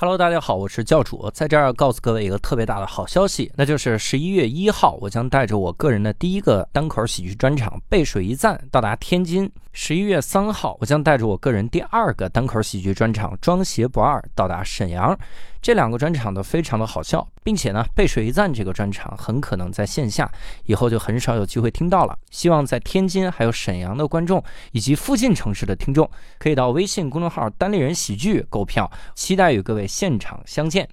[0.00, 15.18] Hello，大家好，我是教主，在这儿告诉各位一个特别大的好消息，那就是十一月一号，我将带着我个人的第一个单口喜剧专场《背水一战》到达天津；十一月三号，我将带着我个人第二个单口喜剧专场《装鞋不二》到达沈阳。
[15.60, 20.30] 这两个专场都非常的好笑，并且呢，《背水一战》这个专场很可能在线下
[20.64, 22.16] 以后就很少有机会听到了。
[22.30, 24.42] 希望在天津还有沈阳的观众
[24.72, 30.88] 以及附近城市的听众，可以到微信公众号“单立人喜剧”购票，期待与各位现场相见。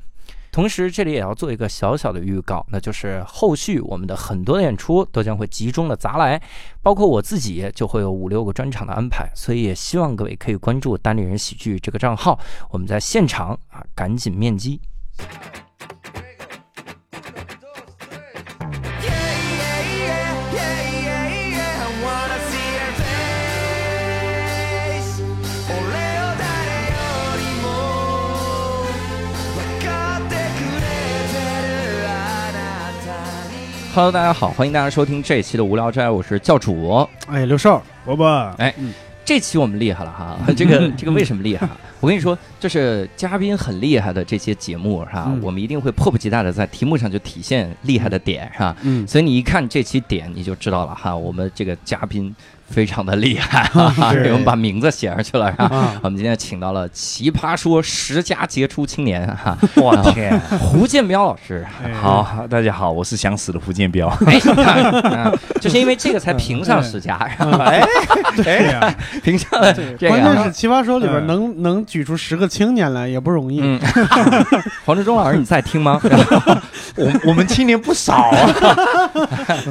[0.55, 6.41] 同时，这里也要做一个小小的预告，那就是后续我们的很多演出都将会集中的砸来，
[6.81, 12.39] 包括我自己就会有五六个专场的安排，所以也希望各位可以关注单立人喜剧这个账号，
[12.69, 14.79] 我们在现场啊赶紧面基。
[33.95, 37.07] Hello，大家好，欢迎大家收听这一期的无聊斋，我是教主。
[37.27, 38.75] 哎，刘少伯伯，哎，
[39.23, 41.65] 这期我们厉害了哈， 这个这个为什么厉害？
[42.01, 45.33] 我跟你说，就是嘉宾很厉害的这些节目是吧？
[45.41, 48.75] 我们一定会迫不及待的在题目上就体现厉害的点哈？
[48.81, 52.35] 嗯，所以你一看这期点你就知道了哈，我们这个嘉宾。
[52.69, 53.69] 非常的厉害，
[54.23, 55.53] 给我们把名字写上去了。
[56.01, 61.65] 我们今天请到了《奇葩说》十佳杰出青年，哈，我天， 胡建彪老师，
[62.01, 64.11] 好，大家好，我是想死的胡建彪，
[65.61, 67.81] 就是因为这个才评上十佳，哎，
[68.37, 68.73] 对，
[69.21, 69.73] 评上了。
[69.99, 73.61] 关键是《奇葩说》里边能能举出十个青年来也不容易。
[74.85, 76.01] 黄志忠老师，你在听吗？
[76.95, 78.49] 我我们青年不少啊，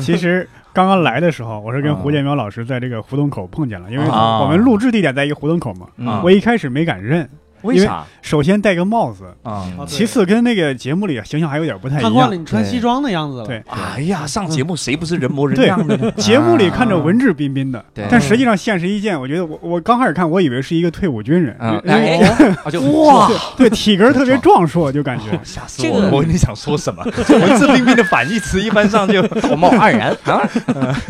[0.01, 0.49] 其实。
[0.75, 7.31] 刚刚来的时候，我是跟胡建苗老师在这个胡同口碰见了，因为我们录制地点在一个胡同口嘛，我一开始没敢认。
[7.65, 8.05] 为啥？
[8.23, 12.03] 首先戴个帽子啊，其次跟那个节目里形象还有点不太一样。
[12.03, 13.47] 看惯了你穿西装的样子了。
[13.47, 16.11] 对，哎呀，上节目谁不是人模人样的？
[16.17, 21.57] 节目里看着文质彬彬的，但实际上现实一见，我觉得我我刚开始看，我以为是一个退伍军人。
[23.05, 26.11] 哇，对，体格特别壮硕，就感觉 吓死我了。
[26.11, 27.03] 我你想说什么？
[27.05, 30.49] 文质彬彬的反义词一般上就道貌岸然啊！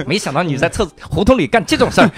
[0.06, 2.10] 没想到你在厕胡同里干这种事儿，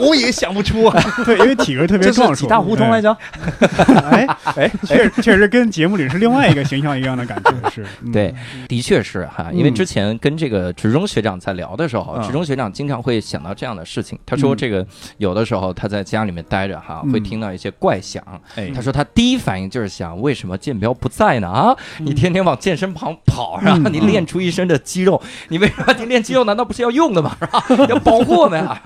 [0.00, 1.02] 我也想不出啊。
[1.24, 2.44] 对，因为体格特别壮硕。
[2.44, 3.16] 几大胡同来着？
[4.10, 8.34] 哎哎，确确实跟节目里是另外一个形象一样的感觉， 是对，
[8.68, 9.50] 的确是哈。
[9.52, 14.18] 因为之前跟这个职中学长在聊的时候，职中学长经常会想到这样的事情。
[14.26, 14.86] 他说这个
[15.18, 18.22] 有的时候他在家里面待着哈，会听到一些怪响。
[18.56, 21.48] 哎，他说他第一反应就是想，为什么建彪不在呢？
[21.48, 23.90] 啊，你天天往健身房跑，然后？
[23.94, 26.42] 你练出一身的肌肉，你为什么你练肌肉？
[26.44, 27.36] 难道不是要用的吗？
[27.38, 27.86] 是吧？
[27.88, 28.80] 要保护我们啊！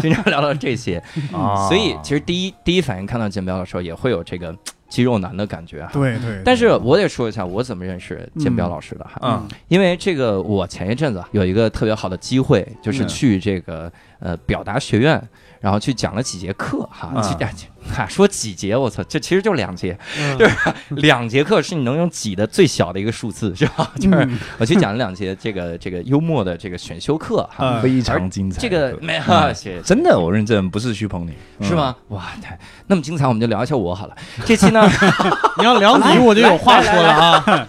[0.00, 4.38] 经常聊到这些啊，所以其实第一第一反应看到建彪的时候，也会有这。
[4.38, 4.54] 个
[4.88, 6.40] 肌肉男的感觉，对对。
[6.44, 13.90] 但是我得说一下，我怎么认识建彪老师的哈，嗯，因为这个我前一阵子有一个特别好的机会，就是去这个
[14.20, 15.20] 呃表达学院。
[15.64, 17.48] 然后去讲了几节课哈，几节
[17.90, 19.96] 哈 说几节，我操，这其实就两节，
[20.38, 20.54] 就是
[20.90, 23.90] 两节课是你能用几的最小的一个数字是吧？
[23.98, 28.60] 就是我去讲了两节这个这个幽默的这个选修课哈，非常精彩。
[28.60, 29.22] 这个没有，
[29.82, 31.32] 真的我认真，不是虚捧你，
[31.66, 31.96] 是吗？
[32.08, 34.14] 哇，太那么精彩，我们就聊一下我好了。
[34.44, 34.86] 这期呢，
[35.56, 37.66] 你要聊你，我就有话说了啊。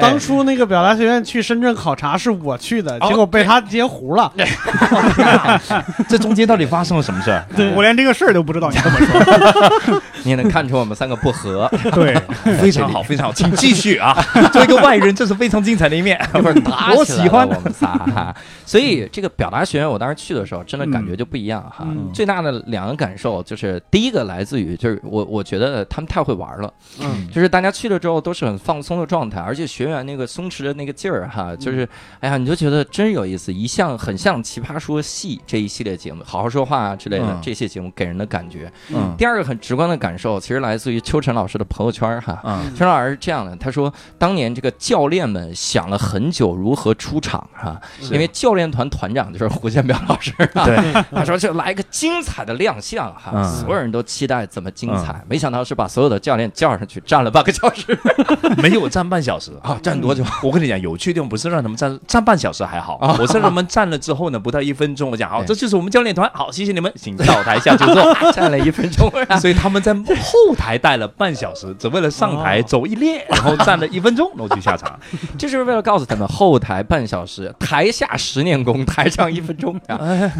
[0.00, 4.32] 当初那个表达学院去深圳考察是我去的，结果被他截胡了。
[6.08, 7.44] 这中间到底发生了什么事儿？
[7.76, 8.70] 我连这个事儿都不知道。
[8.70, 11.70] 你这么说， 你也能看出我们三个不和。
[11.92, 12.14] 对，
[12.58, 14.12] 非常好，非常好，请继续啊！
[14.52, 16.20] 作为一个外人，这是非常精彩的一面。
[16.96, 18.34] 我喜欢我们仨哈。
[18.66, 21.86] 所以这个表达学院，我当时去的时候，真的感觉就不一样哈。
[22.12, 29.83] 最大的两个感受就是，第一个来自于就是我我觉得他们太会玩了，嗯，就是大家去了之后都是很放松的状态，而且学。
[29.84, 31.86] 学员那个松弛的那个劲儿哈，就是
[32.20, 38.72] 哎呀，你就觉得真有意思，一向很像《奇葩说》戏这一系列节目，好好说话啊之类的这些节目给人的感觉。
[38.88, 42.40] 嗯，第二个很直观的感受，其实来自于秋晨老师的朋友圈哈。
[42.44, 47.78] 嗯，秋晨老师是这样的，他说当年这个教练们想了很久如何出场哈，
[48.10, 50.32] 因为教练团团长就是胡建彪老师。
[50.54, 57.98] 对，他说就来一个精彩的亮相哈，所有人都期待怎么精彩，没想到是把所有的教练叫上去站了半个小时，
[58.62, 59.73] 没有站半小时啊。
[59.74, 60.24] 啊，站多久？
[60.42, 68.14] 我跟你讲，有趣的地方不是让他们站站半小时还好，我是让他们站了之后呢，不到一分钟，我讲 好，这就是我们教练团，好，谢谢你们，请到台下就坐。
[68.32, 69.10] 站了一分钟，
[69.40, 74.98] 所以他们在后台待了半小时，只为了上台走一列，然后站了一分钟，然后就下场。
[75.38, 79.80] 就是为了告诉他们，后台半小时，台下十年功，台上一分钟，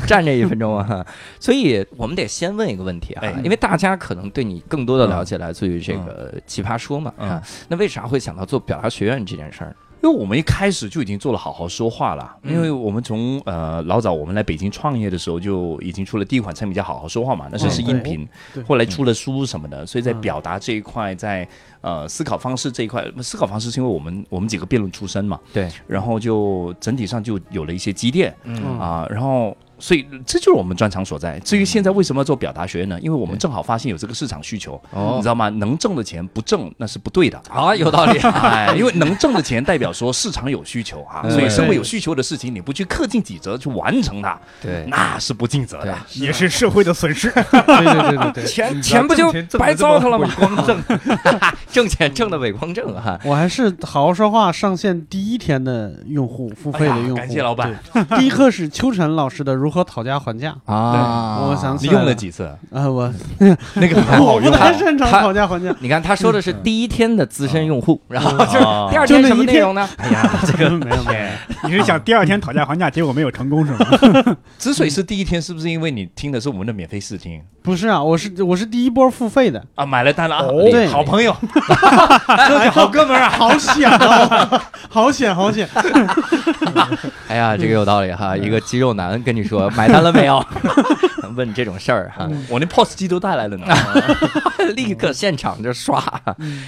[0.06, 1.04] 站着一分钟啊。
[1.40, 9.76] 所以我们得先问一个问题啊，因为大家可能对你更多的了解来自于这个奇葩说嘛啊，那为啥会想到做表达学院这件事儿？
[10.02, 18.28] 因为我们一开始就已经做了好好说话了，因为我们从呃老早我们来北京创业的时候就已经出了第一款产品叫好好说话嘛，那时候是音频，
[18.68, 21.48] 后来出了书什么的，所以在表达这一块，在
[21.80, 29.56] 呃思考方式这一块，思考方式是因为我们我们几个辩论出身嘛，对，然后就整体上就有了一些积淀，嗯啊，然后。
[29.78, 31.38] 所以这就是我们专长所在。
[31.40, 32.98] 至于现在为什么要做表达学院呢？
[33.00, 34.80] 因为我们正好发现有这个市场需求，
[35.16, 35.48] 你知道吗？
[35.50, 38.18] 能挣的钱不挣那是不对的啊，有道理。
[38.18, 47.30] 哎， 因为能挣的钱代表说市场有需求啊，所以社会有需求的事情你不去恪尽己责去完成它，对，那是不尽责的，也是社会的损失。
[47.30, 50.30] 对对对对，钱钱不就白糟蹋了吗？
[50.38, 50.82] 光挣，
[51.70, 53.18] 挣钱挣的伪光正哈。
[53.24, 57.14] 我还是好好说话上线第一天的用户，付费的用户。
[57.16, 57.74] 感谢老板。
[58.18, 60.54] 第一课是秋晨老师的如何讨价还价。
[60.66, 62.86] 啊，我想你用了几次啊？
[62.86, 63.10] 我
[63.74, 65.74] 那个很好 用，太擅长讨价还价。
[65.80, 68.58] 你看他说的是第一天的资深用户，然后就是
[68.90, 69.88] 第二天什么内容呢？
[69.96, 71.68] 哎呀，这个 没有没有。
[71.68, 74.36] 你是想第二天讨价还价，结果没有成功是吗？
[74.58, 77.40] 之所以是第一天，是不是因为你听的是我们的免费试听？
[77.62, 81.34] 不是啊，我是我是第一波付费的啊，买了单了啊，对，好朋友，
[82.70, 85.66] 好哥们儿啊，好险啊，好险好险。
[87.28, 90.44] 哎呀，这个有道理哈，一个肌肉男跟你说 买单了没有？
[91.36, 93.66] 问这种事儿哈，我那 POS 机都带来了呢，
[94.76, 96.00] 立刻现场就刷。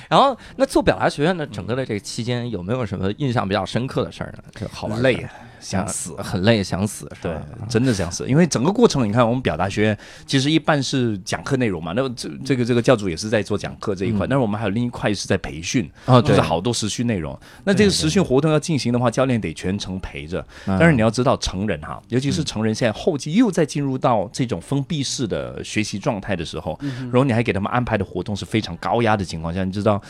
[0.09, 4.43] 然后那做表达学院的整个的这个期间，有没有什么印象比较深刻的事儿呢？
[4.55, 5.25] 这好玩累。
[5.67, 7.37] 想死，很累，想死，对，
[7.69, 8.25] 真的想死。
[8.29, 17.37] 因为整个过程，你看，我们表达学院其实一半是讲课内容嘛，那这这个这个教主也是在做讲课这一块，但是我们还有另一块是在培训，啊，就是好多实训内容。
[17.65, 20.47] 那这个实训活动要进行的话，教练得全程陪着。
[20.65, 30.01] 但是你要知道，成人哈，尤其是成人，现在后期又在进入到这种封闭式的学习状态的时候，然后你还给他们安排的活动是非常高压的情况下，你知道。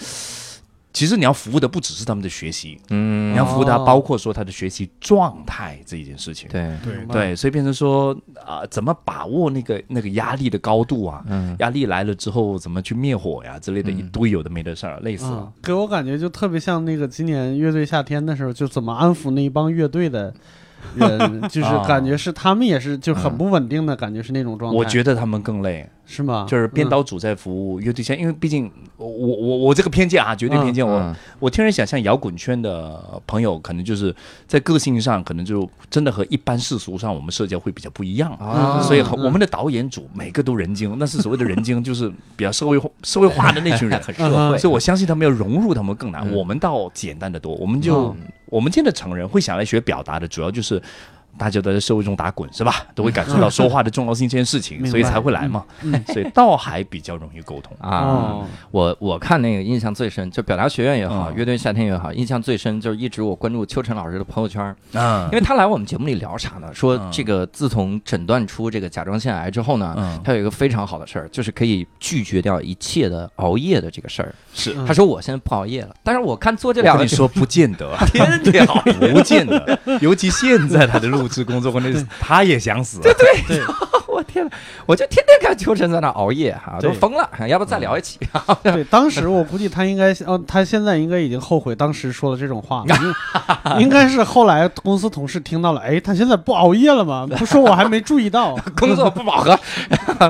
[0.96, 6.74] 其实你要服务的不只是他们的学习，嗯，你要服务他，包括说他的学习状态这一件事情，对。
[6.82, 11.22] 对对，所以变成说啊，怎么把握那个那个压力的高度啊？
[11.28, 15.26] 嗯，压力来了之后怎么去灭火呀之类的一堆有的没的事儿，类似，
[15.62, 20.32] 给我感觉就特别像那个今年乐队夏天的时候，就怎么安抚那一帮乐队的。
[20.94, 24.78] 人就是感觉是他们也是就很不稳定的感觉是那种状态。
[24.78, 26.46] 我觉得他们更累，是吗？
[26.48, 30.86] 就是编导组在服务乐队线，因为毕竟我我我这个偏见啊，绝对偏见。
[30.86, 34.14] 我我天然想象摇滚圈的朋友，可能就是
[34.46, 38.80] 在个性上，可能就真的和一般世俗上我们社交会比较不一样啊。
[38.82, 44.58] 所以我们的导演组每个都人精，那是所谓的人精，就是比较社会社会化的那群人，很社会。
[44.58, 46.30] 所以我相信他们要融入他们更难。
[46.32, 48.14] 我们倒简单的多，我们就。
[48.46, 50.82] 我们见的成人会想来学表达的，主要就是。
[51.38, 52.86] 大家都在社会中打滚是吧？
[52.94, 55.64] 都会感受到说话的重要性这件事情，所以才会来嘛。
[56.08, 57.76] 所以倒还比较容易沟通。
[57.80, 58.36] 啊。
[58.70, 64.62] 我我看那个印象最深，就表达学院也好，乐队夏天也好，印象最深就是一直我关注秋晨老师的朋友圈。
[64.94, 66.72] 啊，因为他来我们节目里聊啥呢？
[66.72, 74.34] 说这个自从诊断出这个甲状腺癌之后呢，他有一个非常好的事儿，就是可以拒绝掉一切的熬夜的这个事儿。
[74.54, 78.80] 是，他说我现在不熬夜了，但是我看做这两个，你说不见得， 天天 熬，
[79.12, 81.25] 不见得，尤其现在他的路。
[81.28, 83.00] 是工作关键，他也想死。
[83.00, 83.62] 对对对，
[84.08, 84.48] 我天
[84.86, 87.28] 我就天天看秋晨在那熬夜哈，都疯了。
[87.48, 88.18] 要不再聊一起？
[88.62, 92.84] 对，当时我估计他应该，哦，他现在应该已经后悔当时说了这种话。
[93.78, 97.26] 应该是后来公司同事听到了，哎，他现在不熬夜了吗？
[97.36, 99.58] 不说我还没注意到， 工作不饱和，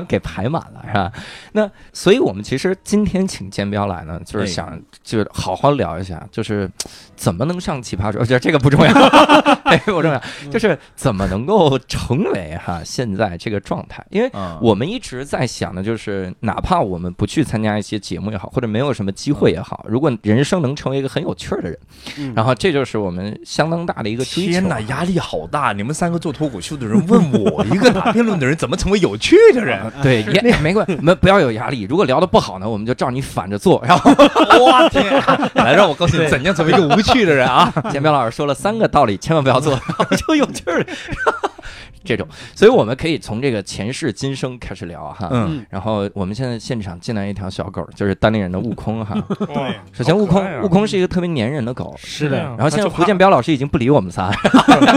[0.09, 1.13] 给排满了是吧？
[1.53, 6.71] 那所以我们其实今天请建彪来呢，就是想就是好好聊一下，就是
[7.15, 8.21] 怎么能上奇葩说？
[8.21, 8.93] 我觉得这个不重要，
[9.85, 14.05] 不重要，就是怎么能够成为哈 现在这个状态？
[14.11, 21.79] 因为我们一直在想的就是，哪怕我们不去参加一些节目也好，或者没有什么机会也好，如果人生能成为一个很有趣的人，
[22.35, 24.51] 然后这就是我们相当大的一个追求。
[24.53, 25.73] 天哪，压力好大！
[25.73, 29.81] 你们三个做脱口秀的人问我一个打辩论的人怎么成为有趣的人？
[30.03, 31.83] 对，也 没关系，没不要有压力。
[31.83, 33.83] 如果聊的不好呢，我们就照你反着做。
[33.87, 35.05] 然后，我天，
[35.55, 37.73] 来让我告诉你怎样成为一个无趣的人啊！
[37.91, 39.79] 建彪老师说了三个道理，千万不要做，
[40.27, 40.87] 就有趣儿。
[42.05, 45.29] 这种，所以我们可以从这个前世今生开始聊哈。
[45.33, 49.21] 嗯，然后我们现在现场进来一条小狗，就是单立人的悟空哈。
[49.29, 51.97] 对，首先悟空，悟空是一个特别粘人的狗。
[51.99, 52.39] 是的。
[52.39, 54.31] 然后现在胡建彪老师已经不理我们仨，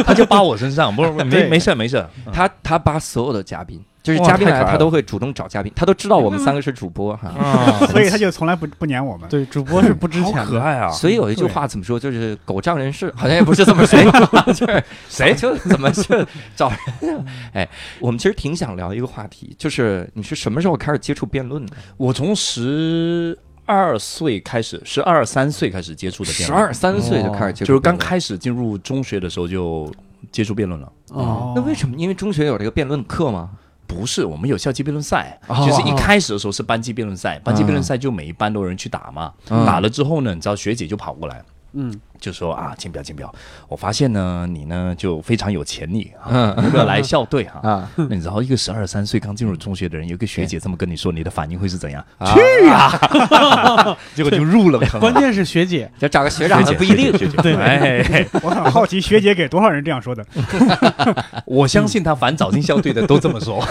[0.06, 2.06] 他就扒我身上，不是没没事没事。
[2.32, 3.84] 他他扒所有的嘉宾。
[4.18, 7.32] 就是嘉宾来，他都会主动找嘉宾，他都知道我们三个是主播哈，
[7.92, 9.30] 所以他就从来不不撵我们。
[9.30, 10.90] 对，主播是不值钱，可爱啊。
[10.90, 14.02] 所以有一句话怎么说，就是“狗仗人势”，好像也不是这么 说，
[14.54, 16.04] 就是谁就怎么去
[16.56, 16.70] 找
[17.02, 17.26] 人。
[17.54, 17.68] 哎，
[18.00, 21.76] 我们其实挺想聊一个话题，就是你是什么时候开始接触辩论的？
[21.98, 29.92] 我从十二岁开始，十二三岁开始接触的辩论，十二三岁就开始接触，就是刚开始进入中学的时候就
[30.32, 30.92] 接触辩论了。
[31.12, 31.96] 哦，那为什么？
[31.98, 33.52] 因为中学有这个辩论课吗？
[33.90, 41.44] 不是，我们有校级辩论赛，就是一开始的时候是班级辩论赛，班级辩论赛就每一班都有人去打嘛，打了之后呢，你知道学姐就跑过来，
[41.74, 42.00] 嗯。
[42.20, 43.34] 就说啊，金彪，金彪，
[43.68, 47.60] 我发现呢，你呢就非常有潜力啊，要不要来 校队哈？
[47.68, 52.04] 啊， 那你知道一个十二三岁刚进入中学的人，有个学姐这么跟你说，你的反应会是怎样？
[52.26, 52.92] 去呀！
[54.14, 55.00] 结果就入了坑。
[55.00, 57.12] 关键是学姐，要找个学长不一定。
[57.42, 60.26] 对，哎，我很好奇，学姐给多少人这样说的？
[61.46, 63.66] 我相信他凡早进校队的都这么说。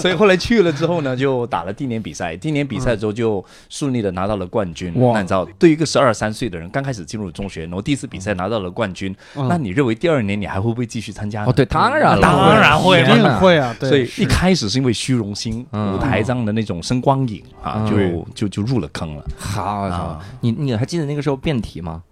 [0.00, 4.92] 所以后来去了之后呢，就打了第一年比赛，第一年比赛之后就顺利的拿到了冠军。
[4.96, 7.59] 那你知道，对于一个十二三岁的人，刚开始进入中学。
[7.64, 11.44] 然后第一次比赛拿到了冠军，那你认为第二年你还会不会继续参加？
[11.44, 13.74] 哦，对，当然了，当然会，肯定会啊。
[13.80, 19.24] 所以一开始是因为虚荣心，舞台上的那种声光影啊，就就就入了坑了。
[19.38, 22.02] 好，你你还记得那个时候辩题吗？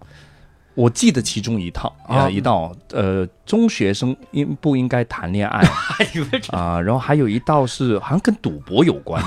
[0.79, 5.61] 我记得其中一套啊，一道呃，中学生应不应该谈恋爱
[6.55, 6.79] 啊？
[6.79, 9.21] 然后还有一道是好像跟赌博有关，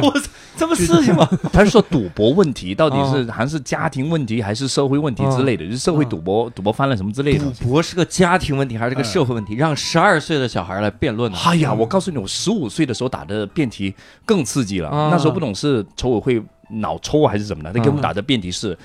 [0.54, 1.26] 这么事情吗？
[1.50, 5.64] 他是说赌博问题到底是还是家庭问题还是社会问题之类的？
[5.64, 7.44] 就是社会赌博赌博翻了什么之类的？
[7.58, 9.54] 赌博是个家庭问题还是个社会问题？
[9.54, 11.32] 让十二岁的小孩来辩论？
[11.32, 13.94] 哎呀，我告诉你，我十五岁的时候打的辩题
[14.26, 14.90] 更刺激了。
[15.10, 18.76] 那时候不懂是筹委会脑抽还是怎么的，他给我们打的辩题是。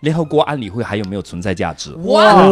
[0.00, 1.92] 联合国安理会还有没有存在价值？
[2.04, 2.48] 哇！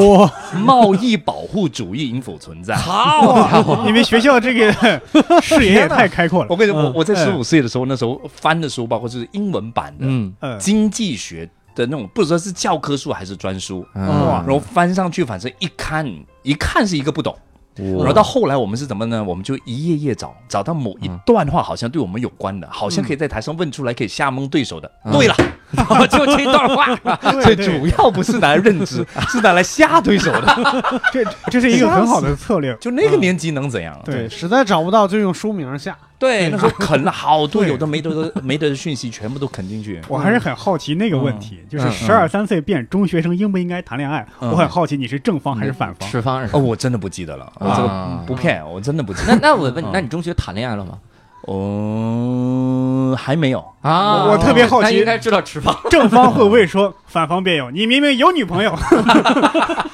[0.57, 2.75] 贸易保护主义应否存在？
[2.75, 5.01] 好，你们学校这个
[5.41, 6.49] 视野也太开阔了。
[6.51, 14.43] 我跟你说，我我在十五岁的时候，那时候翻的书，包括是英文版的，嗯，经济学的那种，不知道是教科书还是专书，哇！
[14.45, 16.05] 然后翻上去，反正一看
[16.43, 17.37] 一看是一个不懂。
[17.77, 19.23] 然后到后来我们是怎么呢？
[19.23, 24.91] 我们就一页页找，找到某一段话好像对我们有关的，好像可以在台上问出来，可以吓蒙对手的。
[25.13, 25.35] 对了，
[26.09, 26.97] 就这段话，
[27.43, 31.01] 所以主要不是拿来认知， 是拿来吓对手的。
[31.13, 32.77] 这这是一个很好的策略。
[32.81, 34.01] 就那个年级能怎样？
[34.05, 35.97] 对，实在找不到就用书名下。
[36.19, 40.01] 对，那时候啃了好多有的没得的没得的讯息，全部都啃进去。
[40.09, 44.27] 我还是很好奇那个问题，就是十二三岁变中学生应不应该谈恋爱？
[44.41, 46.09] 我很好奇你是正方还是反方？
[46.11, 49.35] 持方哦，我真的不记得了，我这个不骗，我真的不记得。
[49.35, 50.99] 那那我问你，那你中学谈恋爱了吗？
[51.43, 54.25] 哦，还没有啊！
[54.25, 57.71] 我特别好奇，应该知道持方正方会不会说反方辩友？
[57.71, 58.77] 你明明有女朋友。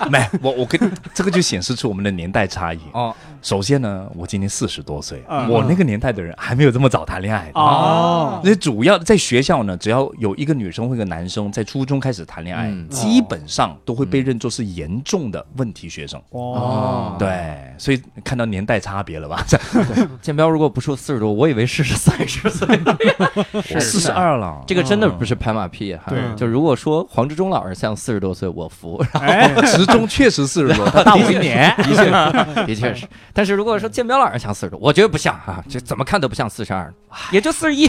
[0.08, 0.80] 没，我我跟
[1.12, 3.14] 这个就显示出我们的年代差异哦。
[3.42, 8.40] 首先呢，我今年四十多岁，我那个年代的人还没有这么早谈恋爱哦。
[8.44, 17.16] 那主要在学校呢，只要有一个女生或一个男生在初中开始谈恋爱，基本上都会被认作是严重的问题学生哦。
[17.18, 19.44] 对，所以看到年代差别了吧？
[20.22, 22.80] 建彪如果不说四十多，我以为是三十岁，
[23.80, 24.62] 四十二了。
[24.68, 26.04] 这个真的不是拍马屁哈。
[26.10, 29.04] 对，就如果说黄志忠老师像四十多岁，我服。
[29.14, 33.04] 哎，职中确实四十多，他大我一年，的确，的确是。
[33.34, 36.92] 但是如果说建彪老师像四十多，我觉得不像啊，这怎么看都不像四十二，
[37.30, 37.88] 也就四十一。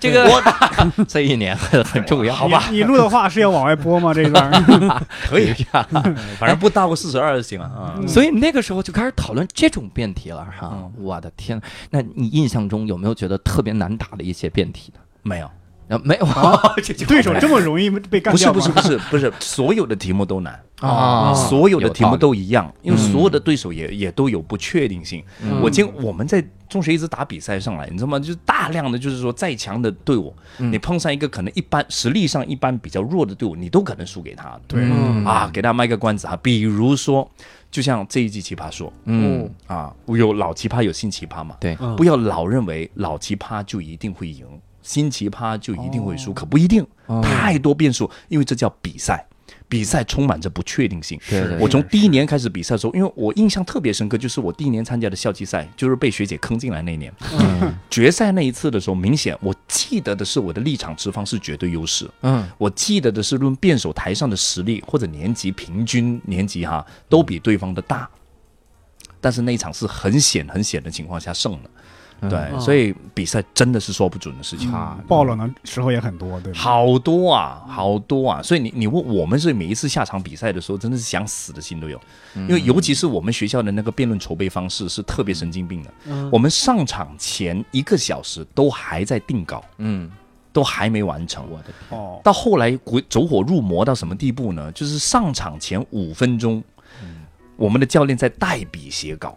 [0.00, 0.30] 这个
[1.08, 2.64] 这一年很很重要， 好吧？
[2.70, 4.14] 你录的话是要往外播吗？
[4.14, 4.50] 这一段
[5.26, 5.86] 可以呀，
[6.38, 7.98] 反正不大过四十二就行了啊。
[8.06, 10.88] 所以那个时候就开始讨论这种辩题了哈。
[10.96, 15.00] 我的天，那你印象中有没有觉得特别难打的一些辩题呢？
[15.22, 15.50] 没有。
[15.88, 16.26] 啊，没有，
[17.06, 18.52] 对手这么容易被干掉？
[18.52, 25.24] 不是不是不是不是，所有的题目都难啊，所有的题目都一样，因为所有的对手也也都有不确定性。
[25.62, 28.18] 我经我们在中学一直打比赛上来，你知道吗？
[28.18, 34.60] 就是大量的就是说再强的队伍，你碰上一个可能一般实力上一般比较弱的队伍，你都可能输给他。
[34.66, 34.84] 对
[35.24, 37.26] 啊，给大家卖个关子啊，比如说，
[37.70, 41.56] 就像这一季奇葩说，嗯啊，有老奇葩有新奇葩嘛？
[41.58, 44.46] 对，不要老认为老奇葩就一定会赢。
[44.88, 46.84] 新奇葩就一定会输，可不一定，
[47.22, 49.22] 太多变数，因为这叫比赛，
[49.68, 51.20] 比赛充满着不确定性。
[51.60, 57.12] 我从第一年开始比赛的时候，因为我印象特别深刻，就是我第一年参加的校际赛，就是被学姐坑进来那年。
[57.90, 62.10] 决赛那一次的时候，明显我记得的是我的立场持方是绝对优势。
[62.22, 68.08] 嗯，我记得的是论辩手台上的实力或者年级平均年级哈，都比对方的大。
[69.20, 71.70] 但是那一场是很险很险的情况下胜了。
[72.22, 74.72] 对，所以比赛真的是说不准的事情。
[74.72, 78.42] 啊，爆冷的时候也很多，对，好多啊，好多啊。
[78.42, 82.00] 所以你你问我们，是每一次下场比赛的时候，真的是想死的心都有，
[82.34, 85.92] 因为尤其是我们学校的那个辩论筹备方式是特别神经病的。
[86.32, 90.10] 我们上场前一个小时都还在定稿，嗯，
[90.52, 91.48] 都还没完成。
[91.48, 94.72] 我的天，哦，到后来鬼走火入魔到什么地步呢？
[94.72, 96.62] 就是上场前五分钟。
[97.58, 99.36] 我们的教练在代笔写稿，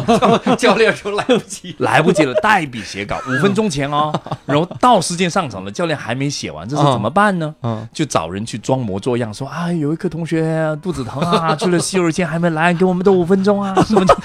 [0.56, 4.10] 教练说来不及，来不及了，代笔写稿， 五分钟前哦，
[4.46, 7.54] 然后到时间上场了，教练还没写完，这是怎么办呢？
[7.62, 14.16] 嗯，就找人去装模作样，说啊，有一个同学肚子疼啊，去了洗手间还没来，给我们都五分钟啊，什么的，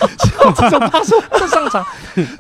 [0.58, 1.86] 这种话说再上场，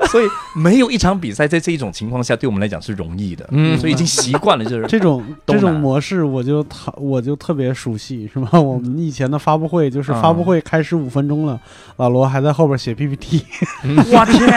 [0.08, 8.58] 所以没有一场比赛在这一种情况下对我们来讲是容易的，嗯，所以已经习惯了，就是这种这种模式，我就特我就特别熟悉，是吧？
[8.58, 10.93] 我们以前的发布会就是发布会开始。
[10.94, 11.60] 十五分钟了，
[11.98, 13.44] 老罗还在后边写 PPT。
[13.84, 14.48] 我天，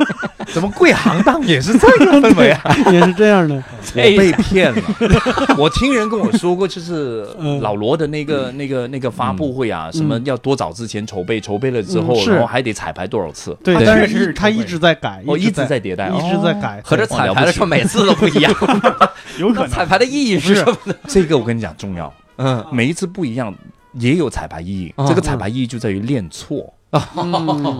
[0.52, 2.76] 怎么贵行当也是这个 氛围啊？
[2.90, 3.54] 也是这样的，
[3.94, 4.82] 我被骗了。
[5.58, 7.26] 我听人跟我说过，就是
[7.60, 13.54] 老罗的那个、那个、那个发布会啊，什么要多早之前筹备，筹备了之后，然后还得彩排多少次？
[13.62, 18.50] 对，但是他一直在改，哦，一直在迭代，一直在改，合着彩排的时候每次都不一样。
[19.38, 20.94] 有可能彩排的意义是什么呢？
[21.06, 23.54] 这个我跟你讲重要，嗯，每一次不一样。
[23.94, 26.72] 也有彩排意义，这个彩排意义就在于练错，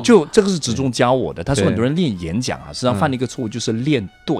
[0.02, 1.42] 就这个是职中教我的。
[1.42, 4.37] 他说很多人练演讲啊，实际上犯了一个错误，就是练对，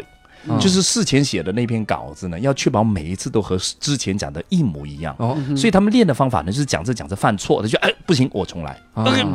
[0.61, 5.17] 就是事前写的那篇稿子呢，要确保每一次都和之前讲的一模一样。
[5.57, 8.79] 所以他们练的方法呢，就是讲着讲着犯错，他就哎不行，我重来，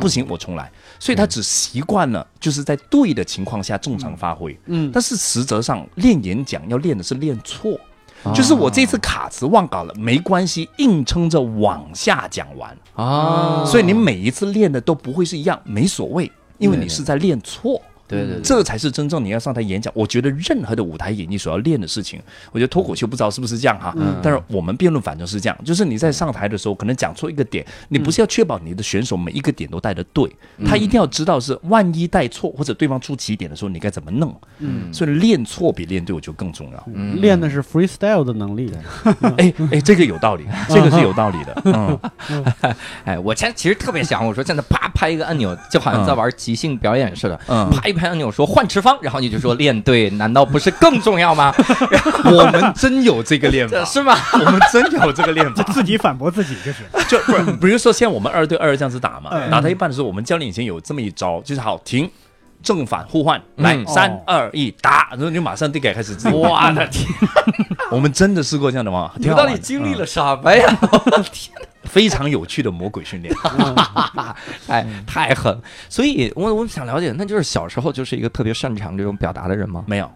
[0.00, 0.70] 不行，我重来。
[0.98, 4.58] 所以他只习惯了就是在对的情况下正常发挥。
[4.66, 7.78] 嗯，但是实则上练演讲要练的是练错。
[8.34, 13.64] 就是我这次卡词忘稿了，没关系，硬撑着往下讲完啊。
[13.64, 17.80] 所以你每一次练的都不会是一样，没所谓，因为你是在练错。
[18.08, 19.92] 对对，这才是真正你要上台演讲。
[19.94, 23.94] 我觉得任何的舞台演绎所要练的事情，我觉得脱口秀不知道是不是这样哈。
[23.96, 24.16] 嗯。
[24.22, 30.28] 但是我们辩论反正是这样，就是你在上台的时候，可能讲错一个点，你不是要确保你的选手每一个点都带的对，
[30.64, 34.34] 他一定要知道是万一带错或者对方出奇点的时候，你该怎么弄。
[34.60, 34.90] 嗯。
[34.92, 36.88] 所以练错比练对，我觉得更重要。
[36.94, 37.20] 嗯。
[37.20, 38.72] 练的是 freestyle 的能力。
[39.36, 41.62] 哎哎，这个有道理， 这个是有道理的。
[42.30, 42.44] 嗯。
[43.04, 47.38] 哎，我现在其实特别想，我说现在啪拍一个按钮，就好像在玩即兴表演似的。
[47.48, 47.68] 嗯。
[47.70, 47.97] 啪一。
[47.98, 51.52] 拍按钮说换持方，然后你就说练对，难道不是更重要吗？
[52.24, 54.16] 我们真有这个练法是吗？
[54.32, 56.84] 我们真有这个练法， 自己反驳自己就是。
[57.08, 62.08] 就不是，比如说现在我们二对二这样子打嘛，打到一半的时候，我们教练以前有这么一招，就是好停，
[62.62, 66.16] 正反互换，来三二一打，然后就马上得改开始。
[66.30, 67.08] 我的天，
[67.90, 69.10] 我们真的试过这样的吗？
[69.16, 70.78] 你到底经历了什么呀？
[70.80, 71.56] 我的天！
[71.88, 73.34] 非常有趣的魔鬼训练，
[74.68, 75.60] 哎，太狠！
[75.88, 79.84] 所以，我我想了解，那就是小时候就是一个特别擅长这种表达的人吗？
[79.86, 80.10] 没有，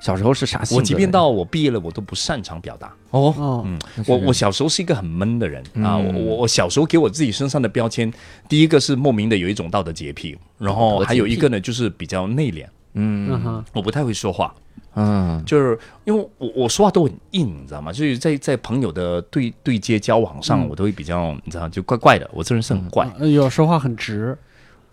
[0.00, 0.62] 小时候是啥？
[0.70, 2.94] 我即便到我毕业了，我都不擅长表达。
[3.10, 5.96] 哦，嗯，我我小时候是一个很闷的人啊。
[5.96, 8.12] 我我我小时候给我自己身上的标签，
[8.48, 12.66] 第一个是莫名的有一种道德洁癖，然后还有一个呢就是比较内敛。
[12.94, 14.54] 嗯，我不太会说话。
[14.98, 17.92] 嗯，就是因为我我说话都很硬，你知道吗？
[17.92, 22.28] 就是在在朋友的对对接交往上，我都会比较，你知道，就怪怪的。
[22.32, 24.36] 我这人是很怪，有说话很直，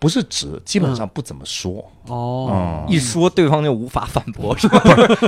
[0.03, 1.89] 不是直，基本上不怎么说。
[2.07, 4.83] 哦，一说对方就无法反驳， 是吧？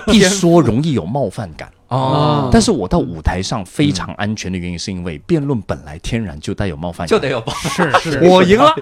[0.08, 1.72] 一说容易有冒犯感。
[1.88, 8.02] 哦，但是我到舞台上非常安全的原因，是因为辩论本来天然就带有冒犯，就得有包容。
[8.02, 8.76] 是 是，我赢了，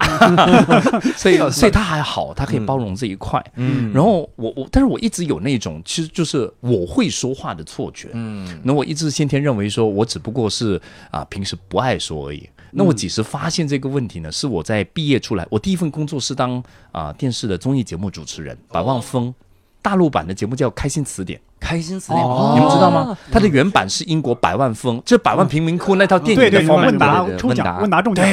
[1.16, 3.40] 所以所以他还好，他可以包容这一块。
[3.54, 8.08] 嗯，然后我我，但是我一直有那种其实就是我会说话的错觉。
[8.14, 10.80] 嗯，那我一直先天认为说我只不过是
[11.12, 12.48] 啊平时不爱说而已。
[12.74, 14.32] 那我几时发现这个问题呢？
[14.32, 19.32] 是我在毕业出来，我第一份工作是当啊电视的综艺节目主持人，百万峰。
[19.80, 23.14] 大陆版的节目叫《开心词典》，开心词典，你们知道吗？
[23.30, 28.24] 它的原版是英国百万丰，这百万贫民窟那套电影的问答抽奖，问答中奖。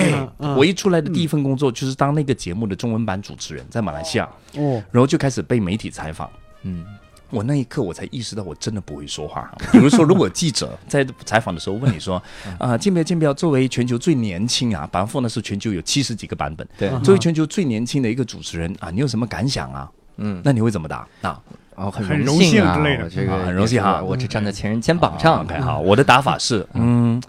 [0.55, 4.23] 我一出来的第一份工作就是当那个节目的中文版主持人，在马来西亚。
[4.55, 6.29] 哦，然后就开始被媒体采访。
[6.63, 6.85] 嗯，
[7.31, 9.51] 我那一刻我才意识到，我真的不会说话。
[9.71, 12.21] 比如说，如果记者 在采访的时候问你说
[12.59, 21.07] ：“啊，金标金标，作为全球最年轻啊，百万丰呢是全球有七十几个版本，对，作为全球最年轻的一个主持人啊，你有什么感想啊？”嗯，那你会怎么答？
[21.21, 21.41] 啊
[21.75, 25.41] 哦，很荣幸之类的，这个很荣幸哈，我这站在前人肩膀上。
[25.41, 27.21] OK，好，我的打法是，嗯。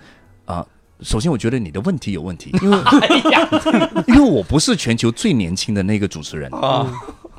[0.44, 0.66] 啊，
[1.00, 2.78] 首先我觉得你的问题有问题，因为
[4.08, 6.52] 因为我不是全球最年轻的那个主持人。
[6.52, 6.86] 啊，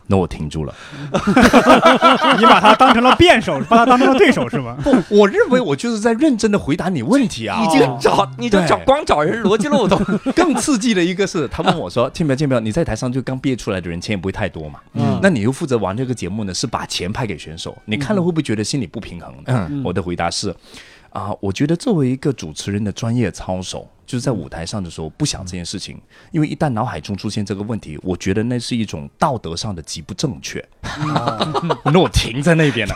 [0.08, 0.76] 那我停住了。
[2.38, 4.76] 你把他当成了辩手，把他当成了对手是吗？
[4.84, 7.64] 不，我认为我就是在认真的回答你问题啊。
[7.64, 10.00] 已经找，你就找光找人逻辑漏洞。
[10.36, 14.80] 更刺激的一个是，他问我说：“建彪，建彪，你在台上就刚毕业出来的人，钱也不会太多嘛。
[14.94, 20.54] 嗯，那你又负责玩这个节目呢，是把钱派给选手，你看了会不会觉得心里不平衡？”嗯，我的回答是。
[21.12, 26.00] 啊，我觉得作为一个主持人的专业操守，就是在舞台上的时候不想这件事情，
[26.32, 30.64] 因为一旦脑海中出现这个问题，我觉得那是一种道德上的极不正确。
[31.86, 32.96] 那我停在那边了。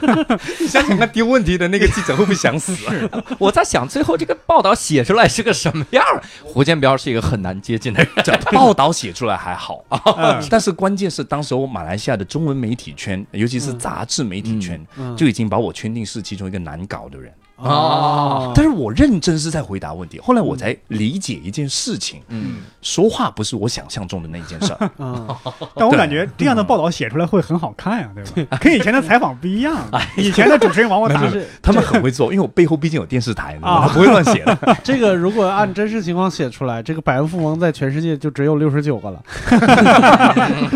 [0.58, 2.76] 你想想看，丢问题的那个记者会不会想死？
[3.38, 6.04] 我在想，最后这个报道写出来是个什么样？
[6.42, 8.10] 胡建彪是一个很难接近的人。
[8.24, 14.84] 这 报道写出来还好啊，但是关键是当时我马来西亚的中文媒体圈，尤其是杂志媒体圈，
[15.16, 17.32] 就已经把我圈定是其中一个难搞的人。
[17.62, 20.18] 哦，但是我认真是在回答问题。
[20.20, 24.90] 后来我才理解一件事情，嗯，说话不是我想象中的那件事儿。
[25.76, 28.58] 但我感觉这样的报道写出来会很好看呀，对吧？
[28.60, 29.76] 跟以前的采访不一样。
[30.16, 34.76] 以前的主持人往往打是他们很会做，因为我背后毕竟有电视台，啊，不会乱写的。
[34.82, 39.22] 这个如果按真实情况写出来，这个百万富翁在全世界就只有六十九个了，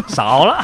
[0.09, 0.63] 少了。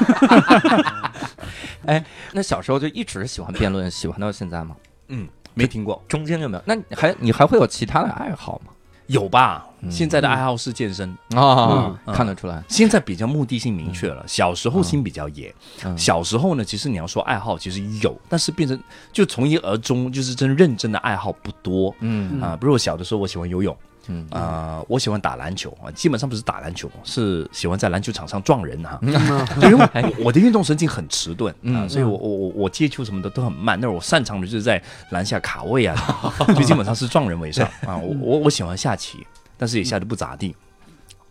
[1.87, 4.77] 哎，那小时候就一直喜欢辩论，喜欢到现在吗？
[5.09, 5.27] 嗯。
[5.55, 6.63] 没听过，中间就没有。
[6.67, 8.73] 那你还你还会有其他的爱好吗？
[9.07, 9.67] 有吧。
[9.91, 12.63] 现在的爱好是健身啊，看得出来。
[12.69, 14.23] 现在比较目的性明确了。
[14.29, 15.53] 小时候心比较野。
[15.97, 18.79] 小时候呢，其实你要说爱好，其实有，但是变成
[19.11, 21.95] 就从一而终，就是真认真的爱好不多。
[22.01, 23.77] 嗯啊，比如我小的时候，我喜欢游泳。
[24.11, 28.99] 嗯啊，我喜欢打篮球啊，基本上不是打篮球，是喜欢在篮球场上撞人哈。
[29.63, 33.79] 因为我的运动神经很迟钝啊，所以我我我我接球什么的都很慢。
[33.81, 35.97] 那我擅长的就是在篮下卡位啊，
[36.57, 37.97] 就基本上是撞人为上啊。
[38.03, 39.25] 我我我喜欢下棋，
[39.57, 40.55] 但是也下的不咋地，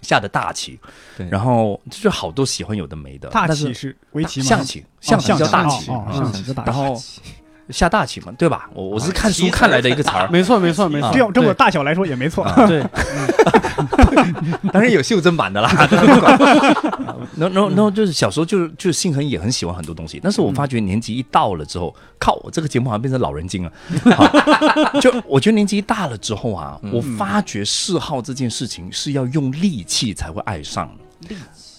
[0.01, 0.79] 下的大棋。
[1.29, 3.27] 然后就是好多喜欢有的没的。
[3.29, 4.45] 大棋是围棋吗？
[4.45, 5.91] 象棋，象棋叫大棋，
[6.65, 6.99] 然后。
[7.69, 8.69] 下大棋嘛，对吧？
[8.73, 11.09] 我我是看书看来的一个词儿，没错没错没错。
[11.13, 12.45] 这样这么大小来说也没错。
[12.67, 12.83] 对，
[14.73, 15.69] 当然有袖珍版的啦。
[17.35, 23.71] 然后然后然后就是小时候就是就是性很也很喜欢很多东西，但是我发觉年纪一到了之后，靠，我这个节目好像变成老人精了。
[24.99, 30.89] 就我觉得年纪一大了之后啊，我发觉嗜好这件事情是要用力气才会爱上。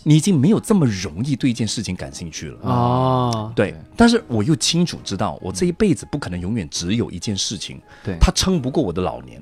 [0.03, 3.53] 你已经没有这么容易对一件事情感兴趣了啊！
[3.55, 9.41] 对，但是我又清楚知道，我这一辈子不可能永远只有一件事情，对，它撑不过我的老年。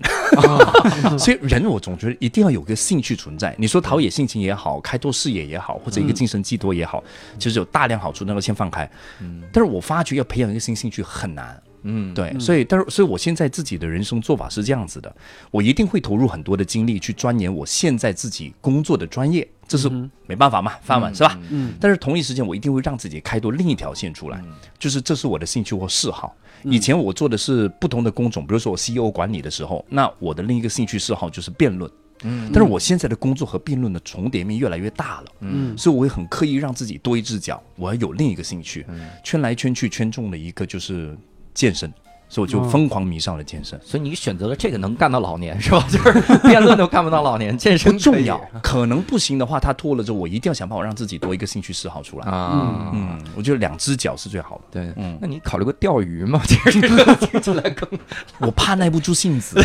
[1.19, 3.55] 所以人我总觉得一定要有个兴趣存在。
[3.59, 7.03] 你说陶冶性情也好，开拓视野也好，或者一个精神寄托也好，
[7.39, 8.91] 其实有大量好处，那个先放开。
[9.21, 11.61] 嗯，但是我发觉要培养一个新兴趣很难。
[11.83, 15.15] 嗯，对，所以，但是，所以我现在自己的人生做法是这样子的，
[15.51, 19.89] 我一定会投入很多的精力去钻研我现在自己工作的专业，这是
[20.27, 21.39] 没办法嘛，饭碗是吧？
[21.51, 21.75] 嗯。
[21.81, 24.43] 但是同一时间，我一定会让自己开拓另一条线出来，
[24.79, 26.35] 就是这是我的兴趣或嗜好。
[26.65, 31.91] 以前我做的是不同的工种，比如说我 CEO 管理的时候，那我的另一个兴趣嗜好就是辩论。
[32.25, 32.51] 嗯。
[32.53, 35.27] 但是我现在的工作和辩论的重叠面越来越大了。
[35.41, 35.79] 嗯。
[35.79, 38.85] 所以我会很刻意让自己多一只脚，我要有另一个兴趣。
[38.89, 39.09] 嗯。
[39.23, 41.17] 圈来圈去，圈中的一个就是。
[41.59, 41.93] 健身，
[42.29, 43.79] 所以我就疯狂迷上了健身。
[43.85, 45.85] 所以你选择了这个能干到老年是吧？
[45.91, 48.41] 就是辩论都干不到老年，健身重要。
[48.63, 52.91] 可能不行的话，他拖了之后，我一定要想办法让自己多一个兴趣嗜好出来啊。
[52.93, 54.63] 嗯，我觉得两只脚是最好的。
[54.71, 56.41] 对，嗯，那你考虑过钓鱼吗？
[56.47, 57.89] 这个听起来更……
[58.39, 59.61] 我怕耐不住性子。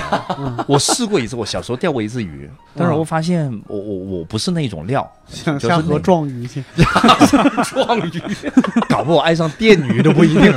[0.67, 5.09] 我试过一次，我小时候钓过一次鱼，但是我发现我我我不是那种料。
[5.25, 6.63] 想下河撞鱼去，
[7.63, 8.21] 撞鱼，
[8.89, 10.53] 搞不好爱上电鱼都不一定。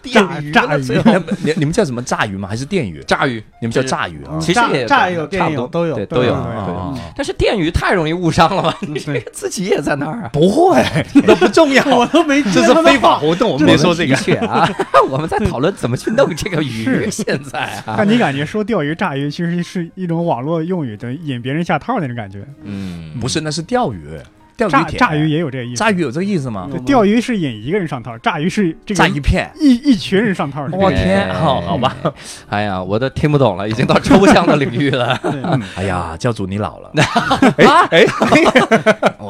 [0.00, 0.82] 电鱼，炸鱼，
[1.42, 2.48] 你你们叫什么炸鱼吗？
[2.48, 3.02] 还是电鱼？
[3.06, 4.38] 炸鱼，你们叫炸鱼啊？
[4.40, 6.96] 其实也炸也有，电鱼都有，都有。
[7.16, 8.76] 但是电鱼太容易误伤了吧？
[8.82, 8.98] 你
[9.32, 10.30] 自己也在那儿啊？
[10.32, 10.80] 不会，
[11.26, 12.40] 那不重要，我都没。
[12.44, 14.14] 这是非法活动，我们别说这个
[14.46, 14.68] 啊。
[15.10, 17.10] 我们在讨论怎么去弄这个鱼。
[17.10, 22.44] 现在啊，那你感觉说钓鱼、炸鱼，其实是一种网络用语，的引别人下套那种感觉？
[22.62, 23.64] 嗯，不是，那是。
[23.64, 24.18] 钓鱼，
[24.56, 25.76] 钓炸炸鱼也有这个意思。
[25.76, 26.68] 炸鱼有这个意思吗？
[26.70, 30.66] 对，钓鱼是引一个人上套，炸鱼是这个炸一片，一一群人上套。
[30.72, 31.96] 我天，好好吧。
[32.48, 35.18] 哎呀，我都听不懂了，已经到抽象的领域了。
[35.76, 36.90] 哎呀，教主你老了。
[37.56, 38.06] 哎哎，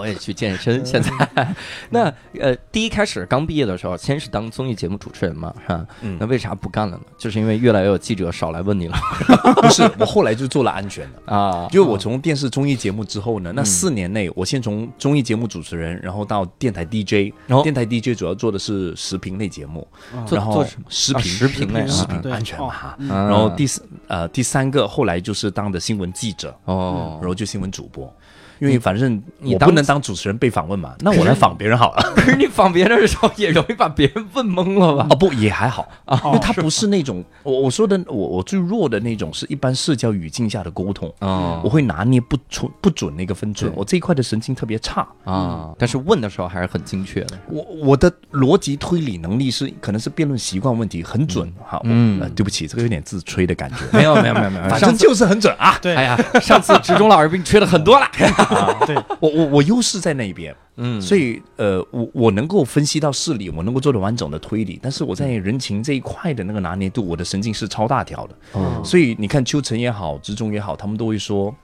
[0.05, 0.85] 我也去健身。
[0.85, 1.11] 现在，
[1.89, 5.87] 那呃，第一开始刚毕业的时候，先是当综艺节目主持人嘛，是吧？
[6.03, 6.19] 嗯。
[6.21, 7.03] 那为啥不干了呢？
[7.17, 8.97] 就是因为越来越有记者少来问你了。
[9.63, 11.67] 不是，我后来就做了安全的 啊。
[11.73, 14.31] 因为我从电视综艺节目之后呢，那四年内。
[14.35, 19.87] 我先从综艺节目主持人，然后到电台 DJ，然后电台 DJ 主要做的是食品类节目，
[20.31, 28.13] 然后时评时评类食品安全嘛哈，然后第四呃第三个后来就是当的新闻记者哦，然后就新闻主播，
[28.59, 32.03] 因为反正我不能当主持人被访问嘛，那我来访别人好了。
[32.15, 35.07] 可是你访别人的时候也容易把别人问懵了吧？
[35.11, 45.73] 哦不，也还好啊，因为他不是那种我我说的我我最弱的那种，是一般社交语境下的沟通啊，我会拿捏不出不准那个分寸，我这一块的神经特别差啊。
[45.79, 47.39] 但是问的时候还是很精确的。
[47.49, 51.81] 我我的逻辑推理能力是可能是辩论习惯问题很准哈。
[51.85, 53.77] 嗯，对不起，这个有点自吹的感觉。
[53.93, 55.77] 没有没有没有没有，反正就是很准啊。
[55.83, 58.07] 对，哎呀，上次 职中老师被你吹了很多了。
[58.87, 68.35] 对， 我我我优势在那边，嗯，所以呃，我我能够分析到事理，我能够做的完整的推理，但是我在人情这一块的那个拿捏度，我的神经是超大条的。
[68.53, 71.55] 哦，所以你看秋晨也好，职中也好，他们都会说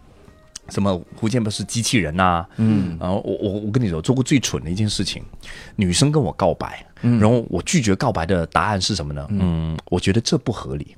[0.68, 2.46] 什么胡建不是机器人呐？
[2.56, 5.22] 嗯，然后我我我跟你说，做过最蠢的一件事情，
[5.76, 9.26] 女生跟我告白，然后我拒绝告白的答案是什么呢？
[9.30, 10.96] 嗯，我觉得这不合理。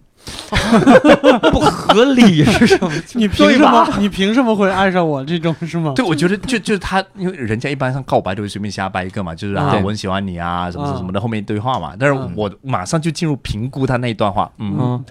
[1.51, 2.91] 不合理是什么？
[3.15, 3.89] 你凭什么？
[3.99, 5.93] 你凭什么会爱上我这种是吗？
[5.97, 11.95] 对，我觉得就就是他，因为人家一般上告白都会随便瞎掰一个嘛，就是啊，我很喜欢你啊，什么什么的，后面对话嘛。
[11.99, 15.03] 但是我马上就进入评估他那一段话，嗯，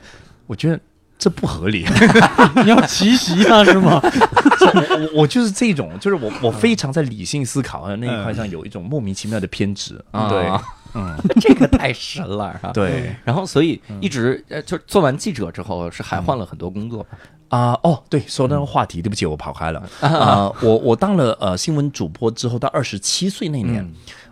[0.47, 0.79] 我觉得
[1.17, 1.85] 这不合理。
[2.63, 3.99] 你要奇袭他是吗？
[4.61, 10.51] 我我就是这种，就是我我非常在理性思考的那一块上有一种莫名其妙的偏执，对。
[10.93, 12.71] 嗯， 这个太神了，是吧？
[12.73, 17.05] 对，然后所以一直呃，就做完记者之后，是还换了很多工作
[17.49, 17.73] 啊。
[17.83, 19.79] 哦，对，说那个话题，对不起，我跑开了。
[20.01, 20.51] 啊。
[20.61, 23.87] 我我当了呃新闻主播之后，到二十七岁那年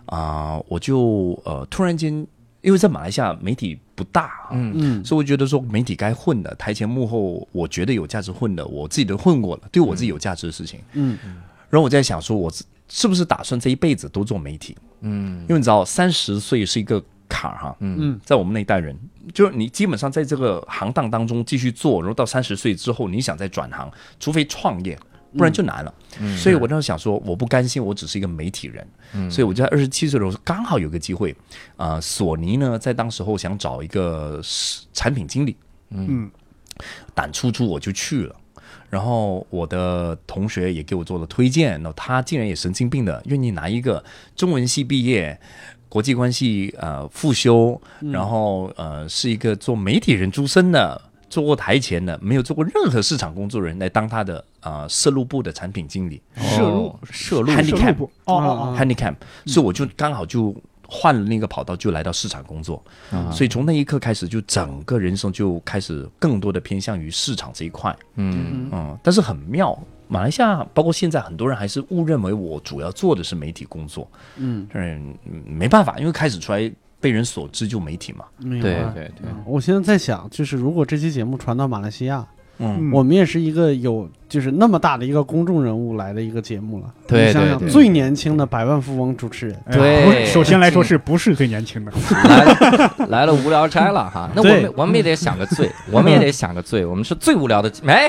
[0.06, 2.12] 啊，我就呃突然间，
[2.62, 4.72] 因为在马来西亚媒体不大，嗯。
[4.74, 11.18] 嗯，所以我觉得说媒体该混的，台前幕后，我觉得有价值混的，我自己都混过了，对我自己有价值的事情，嗯，
[11.70, 12.50] 然后我在想说，我
[12.90, 14.76] 是不是打算这一辈子都做媒体？
[15.00, 17.76] 嗯，因为你知道，三十岁是一个坎儿哈。
[17.80, 18.98] 嗯，在我们那一代人，
[19.32, 24.98] 就是你基本上在这个行当当中继续做，然后到三十岁之后，你想再转行，除非创业，
[25.38, 25.94] 不然就难了。
[26.18, 28.86] 嗯，所以我当时想说，我不甘心，我只是一个媒体人。
[29.14, 31.34] 嗯，所以我就在二十七岁的时候，刚好有个机会，
[31.76, 34.42] 啊，索尼呢在当时候想找一个
[34.92, 35.56] 产品经理。
[35.90, 36.30] 嗯，
[37.14, 38.36] 胆粗粗我就去了。
[38.90, 44.04] 然后我的同学也给我做了推荐，那他竟然也神经病的愿意拿一个
[44.36, 45.40] 中文系毕业、
[45.88, 47.80] 国际关系呃复修，
[48.12, 51.00] 然后呃是一个做媒体人出身的，
[51.30, 59.14] 做过台前的，没有做过任何市场工作人来当他的呃摄录部的产品经理，摄录摄录 handicap 哦 handicap，
[59.46, 60.54] 所以我就刚好就。
[60.90, 62.82] 换了那个跑道就来到市场工作，
[63.32, 67.96] 所以从那一刻开始，就整个人生就开始更多的偏向于市场这一块。
[68.16, 68.68] 嗯。
[68.72, 74.10] 嗯，但是很妙，马来西亚包括现在很多人还是误认为我主要做的是媒体工作。
[74.36, 78.24] 嗯，嗯，没办法，因为开始出来被人所知就媒体嘛。
[78.40, 79.12] 对对对，
[79.46, 82.26] 我现在在想，就是如果这期节目传到马来西亚，
[82.60, 84.08] 嗯，我们也是一个有。
[84.30, 91.92] 就是那么大的一个公众人物来的一个节目了，对想想最年轻的百万富翁主持人，对，首先来说是不是最年轻的？
[92.28, 98.08] 来 来了无聊斋了哈， 那我们我们也得想个最，我们也得想个最， 我们是最无聊的，哎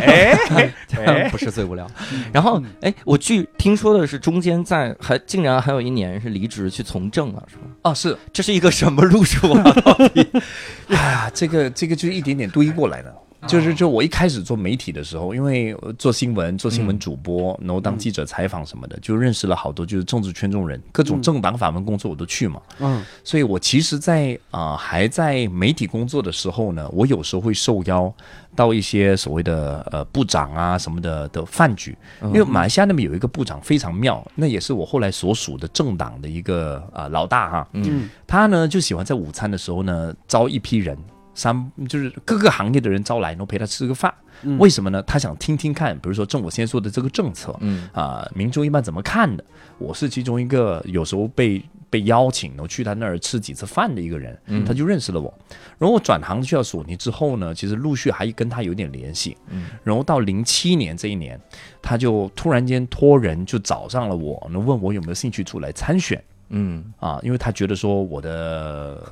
[0.00, 1.86] 哎哎，不是最无聊。
[2.32, 7.64] 然后哎，我据听说的是中间在还竟然还有一年是离职去从政了，是吗？
[7.82, 9.76] 哦，是，这是一个什么路数啊？
[10.88, 13.14] 哎呀，这个这个就是一点点堆过来的。
[13.46, 22.60] 就是就我一开始做媒体的时候，因为做新闻、做新闻主播，然后当记者采访什么的，就认识了好多就是政治圈中人，各种政党法门工作我都去嘛。
[22.80, 28.12] 嗯，所以我其实，在啊还在媒体工作的时候呢，我有时候会受邀
[28.56, 37.68] 到一些所谓的呃部长啊什么的的饭局，因为马来西亚那边有一个部长非常妙，那也是我后来所属的政党的一个啊老大哈。
[37.74, 40.98] 嗯，他呢就喜欢在午餐的时候呢招一批人。
[41.38, 44.12] 三就是各个行业的人招来，然后陪他吃个饭。
[44.58, 45.02] 为什么呢？
[45.02, 49.44] 他想听听看，比如说政府先说的这个政策，嗯啊，民众一般怎么看的？
[49.78, 55.32] 我是其中一个，有时候被被邀请，然后去他那儿吃几次饭的一个人，他就认识了我。
[55.76, 59.36] 然后我转行去到索尼之后呢，其实陆续还跟他有点联系。
[59.48, 61.40] 嗯，然后到零七年这一年，
[61.82, 66.22] 他就突然间托人就找上了我，那问我有没有兴趣出来参选。
[66.50, 69.02] 嗯啊，因为他觉得说我的。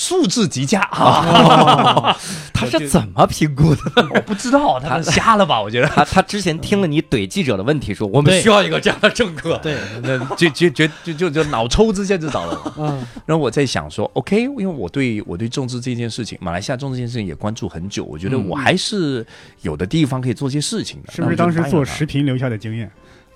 [0.00, 2.16] 素质极佳啊！
[2.54, 4.08] 他是怎么评估的？
[4.14, 5.60] 我不知道，他瞎了吧？
[5.60, 12.74] 我觉得他他之前听了你怼记者的问题，说我们需要一个这样的政客，对，那就就就就就就脑抽之间就找了。
[12.78, 19.26] 嗯，然后我在想说，OK，因为我对我对政治这件事情，马来西亚政治这件事情也关注很久，我觉得我还是
[19.62, 21.12] 有的地方可以做些事情的。
[21.12, 22.88] 是不是当时做视频留下的经验？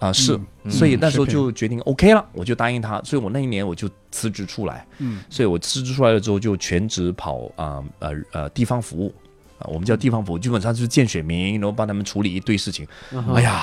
[0.03, 0.37] 啊，是，
[0.69, 9.15] 所以那时候就决定 OK 了，我就答应他，所以我那一年我就辞职出来，嗯，所以我辞职出来了之后就全职跑啊呃呃地方服务，
[9.61, 12.85] 啊，我们叫地方服务，基本上就是见选民，然后帮他们处理一堆事情，
[13.33, 13.63] 哎呀，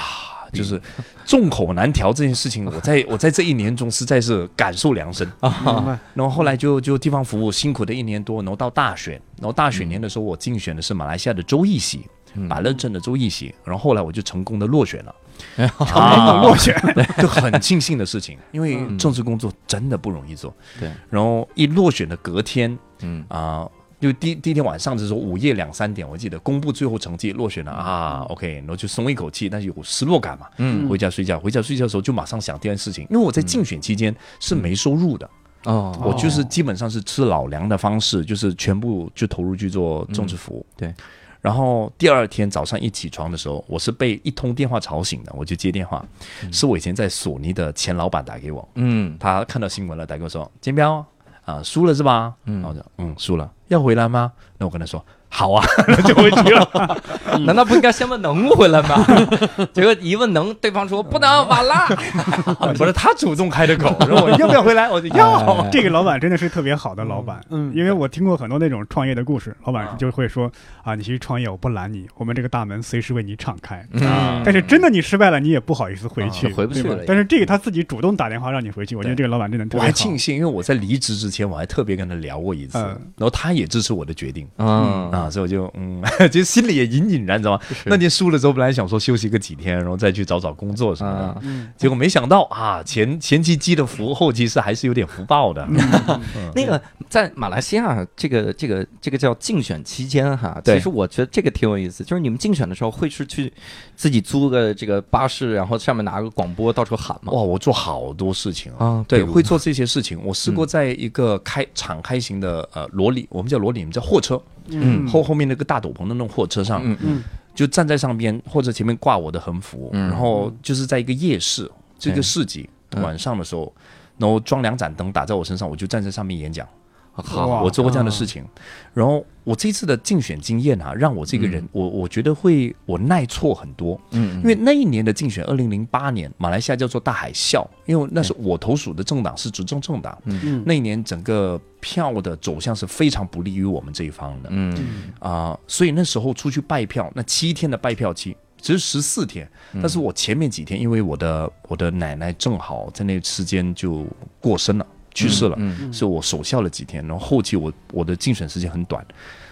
[0.54, 0.82] 就是
[1.25, 5.99] 众口难调这件事情，我在我在这一年中实在是感受良深啊。
[6.13, 15.13] 然后后来就就地方服务辛苦的一年多，然后到大选，然后大选年的时候我竞选的是马来西亚的州议席，马乐镇的州议席，然后后来我就成功的落选了，
[15.56, 16.75] 成功的落选，
[17.19, 20.54] 就很庆幸的事情，因为政治工作真的不容易做。
[20.80, 23.23] 对，然后一落选的隔天，嗯。
[23.28, 23.67] 啊。
[24.02, 35.30] 就第第一天晚上的时候，午夜两三点，我记得公布最后成绩落选了啊，OK，然后就松一口气，但是有失落感嘛，嗯，回家睡觉，回家睡觉的时候就马上想第二件事情，因为我在竞选期间是没收入的。
[35.65, 40.95] 哦，我就是基本上是吃老粮的方式，就是全部就投入去做政治服务，对，
[41.41, 46.06] 然后第二天早上一起床的时候，我是被一通电话吵醒的，我就接电话，
[46.52, 51.06] 是我以前在索尼的前老板打给我，嗯，他看到新闻了，打给我说金彪
[51.45, 52.36] 啊输了是吧？
[52.45, 53.52] 嗯，我说嗯输了。
[53.69, 54.34] 要回来吗？
[54.58, 55.04] 那我跟他说。
[55.31, 55.63] 好啊，
[56.05, 57.01] 就回去了。
[57.45, 59.05] 难道不应该先问能回来吗？
[59.71, 61.87] 结果一问能，对方说不能，晚了。
[62.77, 64.89] 不是他主动开的口，说我要不要回来？
[64.89, 65.67] 我就要。
[65.71, 70.51] 这个老板真的是特别好的老板，嗯，因为我听过很多那种创业的故事，老板就会说
[70.83, 73.85] 啊，你去创业我不拦你，我们这个大门随时为你敞开。
[73.91, 77.03] 嗯，但是真的你失败了，你也不好意思回去，回不去了。
[77.07, 79.83] 但是这个他自己主动打电话让你回去，我觉得这个老板真的特别好。
[79.83, 84.47] 我还庆幸，因为我在离职之前我还特别跟他聊过一次，然后他也支持我的决定。
[84.57, 85.18] 嗯。
[85.19, 86.01] 啊，所以我就嗯，
[86.32, 87.62] 其实心里也隐隐然，知道吗？
[87.86, 91.41] 那天输了之后，本来想说休息个几天，然后再去找找工作什么的，
[91.77, 95.67] 结果没想到啊，前前期积的福，后期是还是有点福报的。
[96.55, 103.51] 那个在马来西亚，这个这个这个叫竞选期间哈，其实我觉得这个挺有意思，就是你们竞选的时候会是去
[103.95, 107.32] 自己租个这个巴士，然后上面拿个广播到处喊吗？
[107.34, 110.19] 哇，我做好多事情啊，对，会做这些事情。
[110.23, 114.41] 我试过在一个开敞开型的呃罗里，我们叫罗里，我们叫货车。
[114.71, 117.23] 嗯，后后面那个大斗篷的那种货车上，嗯嗯，
[117.55, 122.69] 就站在上边或者前面挂我的横幅，然后就是在一个夜市，这个市集
[123.01, 123.73] 晚上的时候，
[124.17, 126.67] 然后装两盏灯打在我身上，我就站在上面演讲。
[127.12, 128.45] 好，我做过这样的事情，
[128.93, 144.78] 然后我这次的竞选经验啊，让我这个人，我我觉得会我耐挫很多，嗯，因为那一年的竞选，二零零八年，马来西亚叫做大海啸，因为那是我投属的政党是执政政党，嗯，那一年整个票的走向是非常不利于我们这一方的，嗯。
[145.19, 154.06] 啊，所以那时候出去拜票，那七天的拜票期，只是十四天，但是我前面几天，因为我的我的奶奶正好在那时间就
[154.39, 154.88] 过生了。
[155.13, 155.58] 去世了，
[155.91, 159.06] 是我守孝了几天，然后后期我我的竞选时间很短，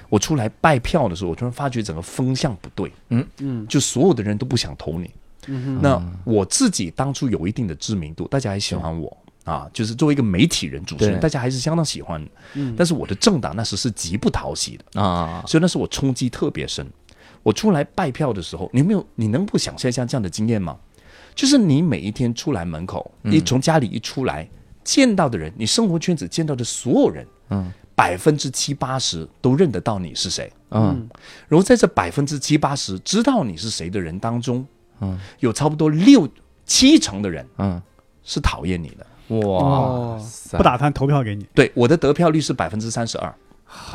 [0.09, 3.25] 我出来拜票的时候，我突然发觉整个风向不对，嗯。
[3.39, 5.09] 嗯，就所有的人都不想投你，
[5.47, 12.21] 嗯那我自己当初有一定的知名度，大家还喜欢我啊，就是作为一个媒体人、主持人，大家还是相当喜欢，
[12.53, 15.01] 嗯，但是我的政党那时是极不讨喜的。
[15.01, 16.85] 啊，所以那时我冲击特别深。
[17.43, 20.77] 我出来拜票的时候，你没有，你能不想象像这样的经验吗？
[21.33, 24.47] 就是你每一天出来门口，你从家里一出来。
[24.87, 31.05] 见到的人，你生活圈子见到的所有人，嗯，百分之七八十都认得到你是谁，嗯，
[31.49, 34.65] 然后在这百分之七八十知道你是谁的人当中，
[35.01, 36.25] 嗯，有差不多六
[36.65, 37.81] 七成的人，嗯，
[38.23, 40.17] 是讨厌你的，哇，
[40.51, 43.35] 不打算投票给你，对，我的得票率是百分之三十二，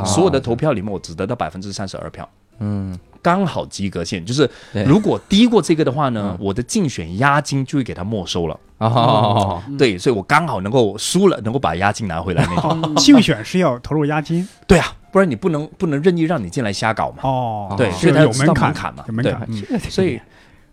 [0.05, 2.29] 所有的投票里面我只得到百分之三十二票，
[2.59, 2.99] 嗯。
[3.23, 4.51] 刚好及格线，就是
[4.85, 8.59] 如果低过这个的话呢，我的竞选押金就会给他没收了。
[8.79, 12.95] 哦，对，所以我刚好能够输了，能够把押金拿回来那种。
[12.97, 14.47] 竞选是要投入押金？
[14.67, 17.19] 对啊，不然你不能不能任意让你进来瞎搞嘛。
[17.23, 19.49] 哦，对，所以他有门槛嘛，门槛。
[19.89, 20.21] 所以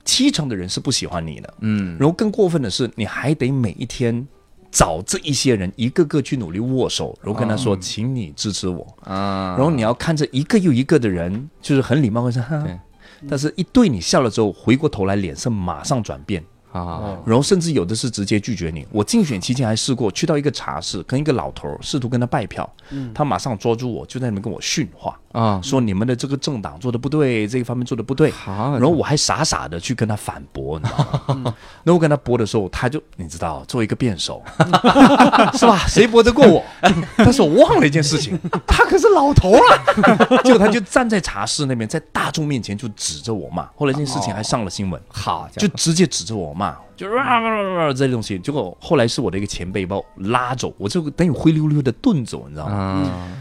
[0.03, 1.53] 七成的人是不喜欢你的。
[1.59, 4.27] 嗯，然后更过分的是，你还得每一天。
[4.71, 12.63] 找这一些人一个个去努力握手，然后跟他说：“请你支持我。”啊，然后你要看着一个又一个的人，就是很礼貌会说：“哈。”
[13.27, 16.41] 但是一对你笑了之后，回过头来脸色马上转变。
[16.71, 18.85] 啊，然后甚至有的是直接拒绝你。
[18.91, 22.69] 我竞选期间还试过去到一个茶室，跟一个老头儿试图跟他拜票，
[23.13, 28.31] 他马上抓住我，就在那边跟我训话啊，说你们的这个政党做的不对，这一方面做的不对。
[28.45, 31.55] 然后我还傻傻的去跟他反驳，你知道吗？
[31.83, 34.41] 那我跟他驳的时候，他就你知道，做一个辩手
[35.57, 35.79] 是吧？
[35.87, 36.63] 谁驳得过我？
[37.17, 40.41] 但是我忘了一件事情，他可是老头了。
[40.43, 43.67] 结果他就站在茶室那边，在大众面前就指着我骂。
[43.75, 46.53] 后来这件事情还上了新闻，好，就直接指着我。
[46.58, 46.58] 骂
[46.95, 47.13] 就是
[47.95, 53.31] 这些东西，结果后来是我的一个前辈把我拉走，我就等于灰溜溜的遁走，你知道吗？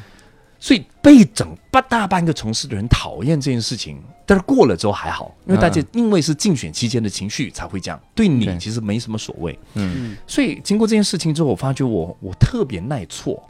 [0.61, 9.57] 所以被整半大半个城市的人讨厌这件事情，但是过了之后还好，因为大家因为是竞选期间的情绪才会这样，对你其实没什么所谓。
[9.75, 13.41] 嗯，所以经过这件事情之后，我发觉我我特别耐挫，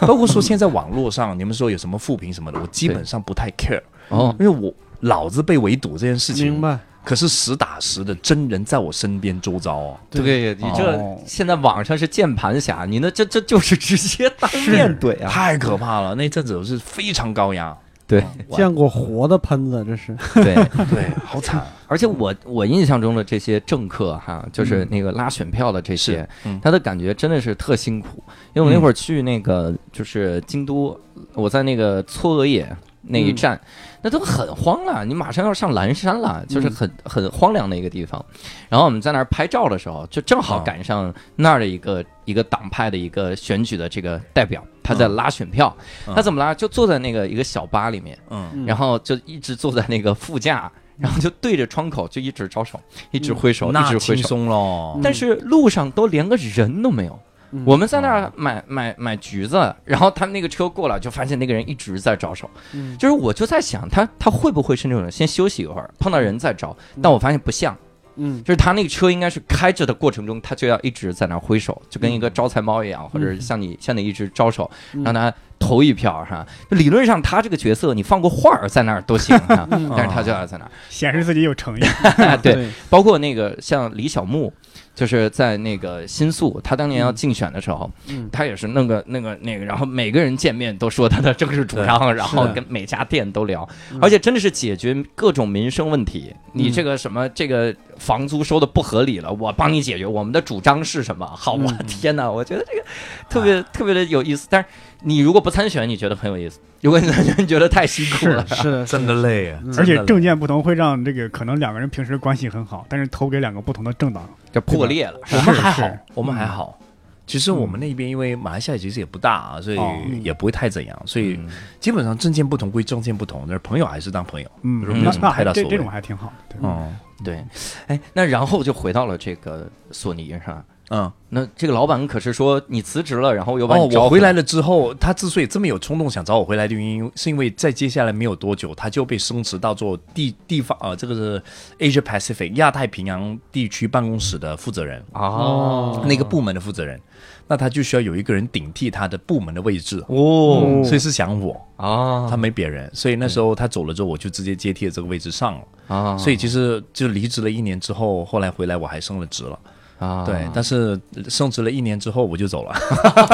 [0.00, 6.50] 包括说现在网络上你们说有什么负评什么的，我基本上不太 care 哦，因为我老子被围堵这件事情。
[6.50, 6.78] 明白。
[7.04, 10.00] 可是实打实的真人在我身边周遭啊。
[10.10, 15.28] 对你这哦现在网上是键盘侠，你那这这就是直接当面怼啊！
[15.28, 16.14] 太可怕了！
[16.14, 17.76] 那阵子是非常高压，
[18.06, 20.54] 对见过活的喷子，这是对，
[20.90, 21.64] 对，好惨。
[21.86, 28.22] 而且我我印象中的这些政客哈，就是那个拉选票的这些，嗯他的感觉真的是特辛苦。
[28.54, 30.98] 因为我那会儿去那个就是京都，
[31.34, 32.66] 我在那个嵯峨野
[33.02, 33.60] 那一站，
[34.04, 38.22] 那都很荒了，你马上要上蓝山了，就是很很荒凉的一个地方。
[38.68, 45.74] 然后我们在那儿拍照的时候，就正好赶上那儿的一个一个党派的一个选举的这个代表，他在拉选票。
[46.06, 46.54] 嗯他怎么拉？
[46.54, 52.78] 就坐在那个一个小巴里面，嗯，然后就一直坐在那个副驾，然后就对着窗口就一直招手，
[53.10, 53.98] 一直挥手，一直挥手。
[53.98, 55.00] 轻松喽。
[55.02, 57.18] 但是路上都连个人都没有。
[57.54, 57.62] 嗯。
[57.64, 62.50] 我们在那儿买买买橘子，然后他那个车过来，就发现那个人一直在招手。
[62.72, 62.98] 嗯。
[62.98, 66.76] 就是我就在想，他他会不会是那种先休息一会儿，碰到人再招？
[67.00, 67.76] 但我发现不像，
[68.16, 68.42] 嗯。
[68.42, 75.04] 就是他那个车应该是开着的过程中，他就要一直在那挥手，就跟一个招财猫一样，或者是向你向你一直招手，嗯。
[75.04, 76.46] 让他投一票哈。
[76.70, 79.90] 就理论上他这个角色，你放个画儿在那儿都行哈，嗯。
[79.96, 80.70] 但是他就要在那儿。
[80.90, 81.82] 显示自己有诚意。
[82.42, 84.52] 对，包括那个像李小牧，
[84.94, 96.32] 就是在那个新宿，他当年要竞选的时候，嗯他也是那个那个那个，然后每个人见面都说他的政治主张，然后跟每家店都聊，嗯而且真的是解决各种民生问题。
[96.52, 100.06] 你这个什么这个房租收的不合理了，我帮你解决。
[100.06, 101.26] 我们的主张是什么？
[101.26, 102.84] 好，我嗯天哪，我觉得这个
[103.28, 104.46] 特别特别的有意思。
[104.48, 104.68] 但是
[105.00, 108.46] 你如果不参选，你觉得很有意思；如果你参选，你觉得太辛苦了。
[108.46, 114.28] 是的，真的累而且真的政见不同，会让这个可能两个人平时关系很好，但是投给两个不同的政党。
[114.54, 115.20] 就破裂了。
[115.30, 116.78] 我们还好，我们还好。
[117.26, 121.48] 其实我们那边因为马来西亚其实也不大啊，所以哦也不会太怎样，所以嗯
[121.80, 124.50] 基本上政见不同归政见不同，但是朋友还是当朋友。
[124.62, 126.56] 嗯，没有什么太大所谓这这种还挺好的。
[126.62, 127.42] 嗯对，
[127.86, 130.64] 哎，那然后就回到了这个索尼上。
[130.90, 134.04] 嗯，那这个老板可是说你辞职了，然后又把哦你，招了。
[134.04, 141.42] 我回来了之后，他之所以这么有冲动想找我回来的原因，是因为在接下来没有多久，他就被升职到做地地方呃，这个是
[141.78, 146.04] Asia Pacific 亚太平洋地区办公室的负责人，哦。
[146.06, 147.00] 那个部门的负责人。
[147.46, 150.82] 那他就需要有一个人顶替他的部门的位置，哦。
[150.84, 152.26] 所以是想我，啊。
[152.28, 155.64] 他没别人，所以那时候他走了之后，我就直接接替了这个位置上了。
[155.88, 159.58] 啊，所以其实就离职了一年之后，后来回来我还升了职了。
[160.04, 162.74] 啊，对，但是升职了一年之后我就走了，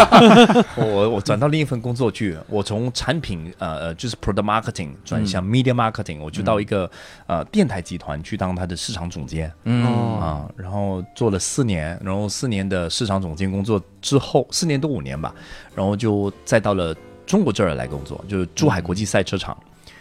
[0.76, 6.88] 我我转到另一份工作去，我从产品呃呃就是 product marketing 转向 media marketing，、我就到一个、
[7.26, 9.52] 呃电台集团去当他的市场总监。
[9.64, 10.20] 嗯。
[10.20, 15.34] 啊、然后做了四年，然后四年的市场总监工作之后，四年多五年吧，
[15.74, 16.94] 然后就再到了
[17.26, 19.56] 中国这儿来工作，就是珠海国际赛车场。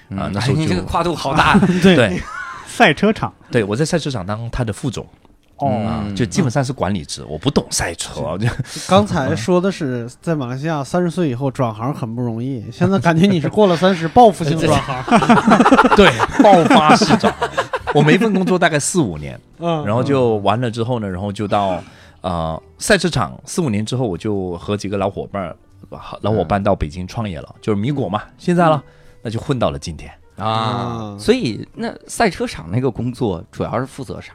[0.09, 1.57] 啊、那时候就、哎你这个跨度好大。
[1.81, 1.95] 对。
[1.95, 2.21] 对。
[2.67, 3.33] 赛车场。
[3.49, 5.05] 对，我在赛车场当他的副总。
[5.59, 8.47] 哦，啊，就基本上是管理职，我不懂赛车，就
[8.87, 15.03] 刚才说的是在马来西亚三十岁以后转行很不容易，现在感觉你是过了三十报复性转行，
[15.95, 16.09] 对
[16.41, 17.49] 爆发式转行。
[17.93, 21.83] 我每一份工作大概四五年，嗯，然后就完了之后呢，然后就到
[22.21, 25.55] 呃赛车场，四五年之后我就和几个老伙伴儿
[26.21, 28.83] 老伙伴到北京创业了，就是米果嘛，现在了，
[29.23, 30.11] 那就混到了今天。
[30.37, 30.45] 啊。
[30.45, 31.17] 啊。
[31.19, 34.33] 所以那赛车场那个工作主要是负责啥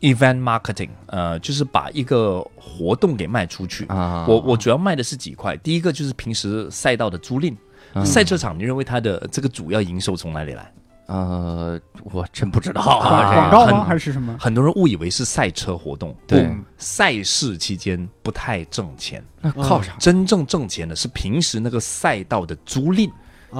[0.00, 3.86] Event marketing，呃，就是把一个活动给卖出去。
[3.86, 4.26] 啊？
[4.28, 7.54] 我我主要卖的是几块，第一个就是平时赛道的租赁。
[7.94, 10.72] 嗯赛车场，你认为它的这个主要营收从哪里来？
[11.06, 13.84] 呃，我真不知道啊广告吗？
[13.84, 14.36] 还是什么？
[14.40, 19.92] 很多人误以为是赛车活动，对赛事期间不太挣钱，那靠啥？
[20.00, 23.08] 真正挣钱的是平时那个赛道的租赁，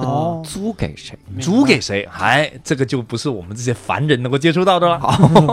[0.01, 1.17] 哦，租给谁？
[1.39, 2.07] 租给谁？
[2.11, 4.99] 还这个就不是我们这些凡人能够接触到的了。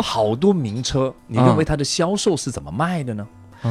[0.02, 3.26] 好 多名车，你认为它的销售是怎么卖的呢？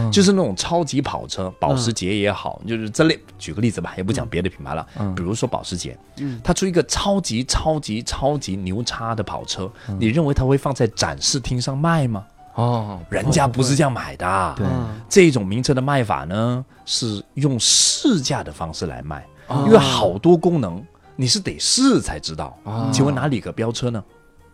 [0.09, 3.19] 就是那种超级跑车，保时捷也好，就是这类。
[3.37, 9.69] 举个例子吧，也不讲别的品牌了，嗯比如说保时捷，嗯它出一个超级超级超级牛叉的跑车，
[9.99, 12.23] 你认为它会放在展示厅上卖吗？
[12.55, 14.53] 哦，人家不是这样买的。
[14.57, 19.25] 对嗯这种名车的卖法呢，是用试驾的方式来卖，哦
[19.65, 20.83] 因为好多功能
[21.15, 22.57] 你是得试才知道。
[22.63, 22.89] 哦。
[22.91, 24.03] 请问哪里可飙车呢？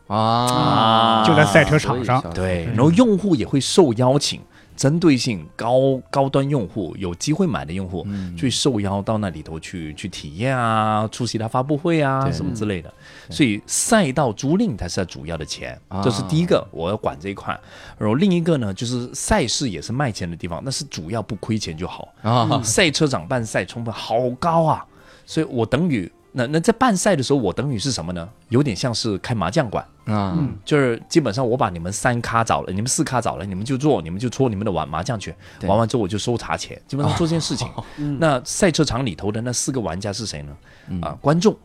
[0.08, 2.24] 啊，就在赛车场上。
[2.34, 4.39] 对，然后用户也会受邀请，
[4.78, 12.94] 针对性高高端用户有机会买的用户，嗯去受邀到那里头去去体验啊，出席他发布会啊什么之类的。
[13.30, 17.60] 所以赛道租赁才是它主要的钱，啊这是第一个我要管这一块。
[17.98, 22.14] 然后另一个呢，就是赛事也是卖钱的地方，那是主要不亏钱就好。
[22.22, 24.86] 啊，赛车场办赛成本好高啊，
[25.26, 28.30] 所以我等于那那在办赛的时候，我等于是什么呢？
[28.50, 35.34] 有点像是开麻将馆，啊，就是基本上我把你们三咖找了，你们四咖找了，你们就做，你们就搓你们的玩麻将去，
[35.64, 37.68] 玩完之后我就收茶钱，基本上做这件事情。
[38.20, 40.58] 那赛车场里头的那四个玩家是谁呢？
[41.01, 41.55] 啊，观众。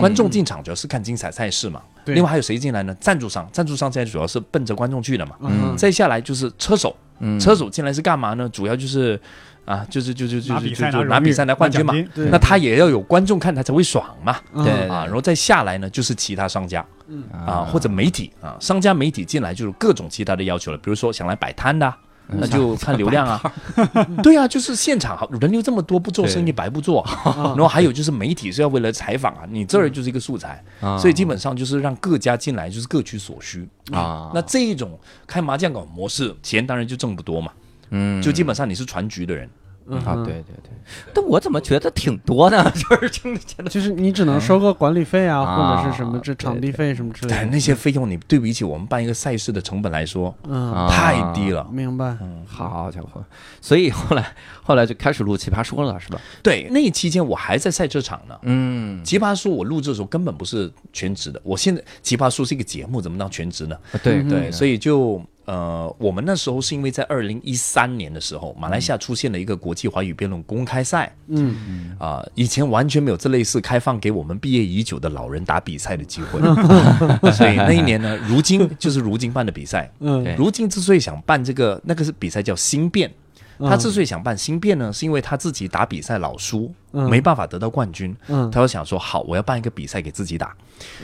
[0.00, 2.96] 观众进场主要是看精彩赛事嘛，对另外还有谁进来呢？
[2.98, 5.36] 赞助商，赞助商现在主要是奔着观众去的嘛。
[5.42, 8.48] 嗯再下来就是车手，嗯车手进来是干嘛呢？
[8.48, 9.20] 主要就是
[9.64, 14.36] 啊，就是就是就就拿比赛就是拿比赛来冠军嘛那他也要有观众看，他才会爽嘛。
[14.52, 21.98] 嗯对啊，然后再下来呢，就是其他商家嗯啊，或者媒体啊，商家媒体进来就是各种其他的要求了，比如说想来摆摊的啊。
[22.34, 23.52] 那就看流量啊，
[24.22, 27.04] 对啊，就是现场好人流这么多，不做生意白不做。
[27.24, 33.68] 然后还有就是媒体是要为了采访啊，你这儿就是一个素材，啊所以基本上就是让各家进来就是各取所需。
[33.92, 37.52] 啊，那这一种开麻将馆模式，钱当然就挣不多嘛，
[37.92, 39.48] 嗯就基本上你是全局的人，
[39.86, 40.70] 嗯啊，对对对，
[41.14, 42.64] 但我怎么觉得挺多呢？
[42.74, 47.52] 就是真的觉得就是你只能收个管理费啊，啊或者是什么这场地费什么之类但的。
[47.52, 51.66] 那些费用你对比起我们办一个赛事的成本来说，嗯，啊太低了。
[51.70, 52.16] 明白。
[52.20, 53.24] 嗯好家伙，
[53.60, 56.20] 所以后来后来就开始录奇葩说了，是吧？
[56.42, 58.38] 对，那期间我还在赛车场呢。
[58.42, 63.76] 嗯，奇葩说我录制的时候根本不是全职的，我现在奇葩说是一个节目，怎么当全职呢？
[64.02, 71.14] 对对，所以以就呃，我们那时候是因为在二零一三年的时候，马来西亚出现了一个国际华语辩论公开赛。
[71.28, 76.40] 嗯，啊、以前完全没有这类似开放给我们毕业已久的老人打比赛的机会，
[77.32, 79.90] 所以那一年呢，如今就是如今办的比赛。
[80.00, 80.36] 嗯。
[80.36, 83.10] 如今之所以想办这个，那个是比赛叫新辩。
[83.58, 88.14] 他之所以想办新变呢，是因为他自己打比赛老输，嗯没办法得到冠军。
[88.28, 90.54] 嗯他就想说，好，我要办一个比赛给自己打，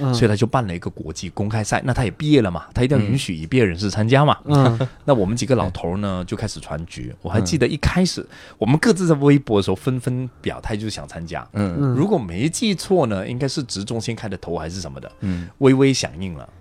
[0.00, 1.82] 嗯所以他就办了一个国际公开赛。
[1.84, 4.36] 那他也毕业了嘛，他一定要允许已毕业人士参加嘛。
[4.44, 7.14] 嗯 那我们几个老头呢，就开始传局。
[7.22, 8.26] 我还记得一开始
[8.58, 11.46] 我们各自在微博的时候纷纷表态，就是想参加。
[11.96, 15.10] 如果没记错呢，应该是直中先开的头还是什么的。
[15.20, 16.57] 嗯微微响应了，嗯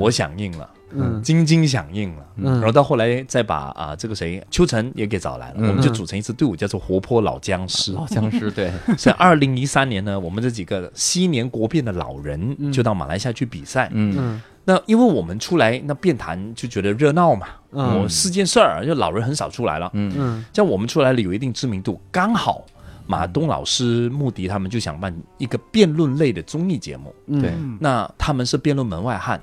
[0.00, 0.68] 我响应了。
[0.96, 7.92] 嗯晶晶响应了，嗯然后到后来再把啊、这个谁秋晨也给找来了，嗯我们就组成一支队伍，叫做活泼老僵尸。
[7.92, 13.88] 老僵尸对， 所以二零一三年呢，我们这几个昔年国辩的老人就到马来西亚去比赛。
[13.92, 19.90] 嗯嗯那因为我们出来那辩坛就觉得热闹嘛，嗯我四件事儿，就老人很少出来了。
[19.94, 22.64] 嗯嗯像我们出来了有一定知名度，刚好
[23.08, 27.12] 马东老师、穆迪他们就想办一个辩论类的综艺节目。
[27.26, 29.40] 嗯对嗯那他们是辩论门外汉，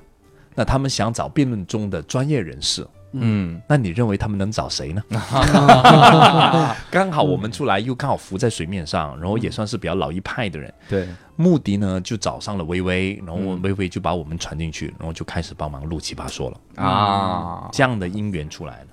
[0.55, 2.85] 那他们想找辩论中的专业人士。
[3.13, 5.03] 嗯那你认为他们能找谁呢？
[6.89, 10.73] 刚好我们出来又刚好浮在水面上，然后也算是比较老一派的人。
[10.87, 16.57] 对，穆迪呢就找上了微微，然后微微就把我们传进去，然后就开始帮忙录奇葩说了。
[16.81, 18.87] 啊，这样的因缘出来了。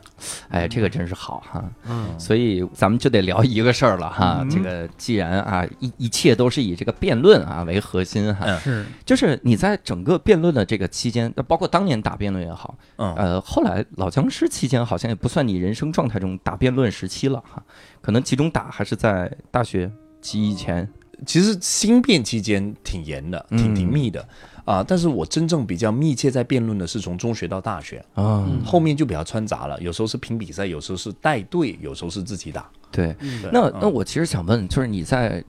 [0.48, 1.64] 哎，这个真是好哈。
[1.86, 4.46] 嗯所以咱们就得聊一个事儿了哈。
[4.50, 17.62] 这个既然啊一一切都是以这个辩论啊为核心哈，嗯是就是你在整个辩论的这个期间，包括当年打辩论也好，嗯，呃，后来老僵尸期间好像也不算你人生状态中打辩论时期了哈，
[18.00, 19.90] 可能集中打还是在大学
[20.20, 20.88] 及以前。
[21.26, 24.24] 其实新辩期间挺严的，挺嗯挺密的
[24.68, 32.68] 啊、但是我真正比较密切在辩论的是从中学到大学，啊，后面就比较穿杂了，有时候是评比赛，有时候是带队，有时候是自己打。
[32.90, 33.14] 对。
[33.14, 35.42] 对那嗯那我其实想问，就是你在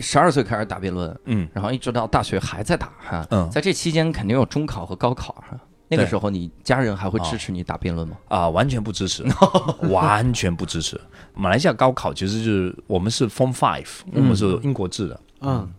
[0.00, 5.56] 十二岁开始打辩论，嗯然后一直到大学还在打哈，嗯在这期间肯定有中考和高考哈。
[5.88, 8.16] 那个时候，你家人还会支持你打辩论吗？
[8.26, 9.24] 啊、完全不支持，
[9.88, 11.00] 完全不支持。
[11.34, 15.20] 马来西亚高考其实就是我们是 Form Five，我们是英国制的。
[15.42, 15.72] 嗯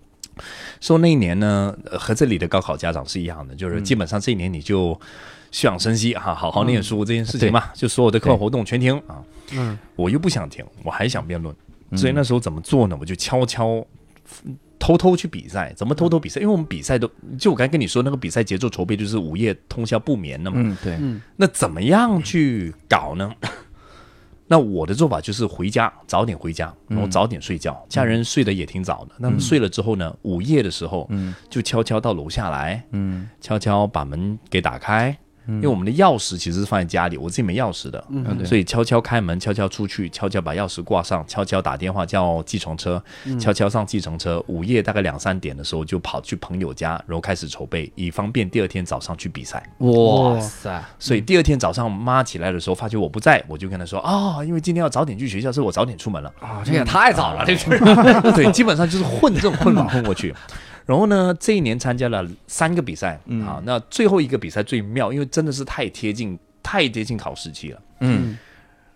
[0.80, 5.00] 说那一年呢，呃和这里的高考家长是一样的，就是基本上这一年你就
[5.52, 9.24] 休养生息哈，好好念书这件事情嘛，就所有的课外活动全停啊。
[9.52, 11.56] 嗯我又不想停，我还想辩论，
[11.92, 12.98] 嗯所以那时候怎么做呢？
[13.00, 13.86] 我就悄悄。
[14.80, 16.40] 偷偷去比赛，怎么偷偷比赛？
[16.40, 20.58] 因为我们比赛都，就我刚才跟你说那个比赛节奏筹备，就是午夜通宵不眠的嘛。
[20.60, 23.34] 嗯，对，嗯那怎么样去搞呢？
[24.48, 27.86] 那我的做法就是回家早点回家，然后早点睡觉。
[27.90, 35.18] 家人睡得也挺早的，那么睡了之后呢，午夜的时候，嗯就悄悄到楼下来，嗯悄悄把门给打开。
[35.48, 43.02] 因为我们的钥匙其实是放在家里，我自己没钥匙的，嗯所以悄悄开门，悄悄出去，悄悄把钥匙挂上，悄悄打电话叫计程车，
[43.40, 44.44] 悄悄上计程车。
[44.48, 49.64] 午夜大概两三点的时候就跑去朋友家，然后开始筹备，以方便第二天早上去比赛。
[49.80, 56.32] 哇塞，所以第二天早上妈起来的时候，发觉我不在，我就跟她说啊、因为今天要早点去学校，所以我早点出门了。
[56.40, 57.70] 啊，这也太早了，这是。
[58.36, 60.34] 对，基本上就是混这种混法混过去。
[60.88, 68.38] 然后呢，这一年参加了三个比赛，嗯啊，那最后一个比赛最妙，因为真的是太贴近太接近考试期了，嗯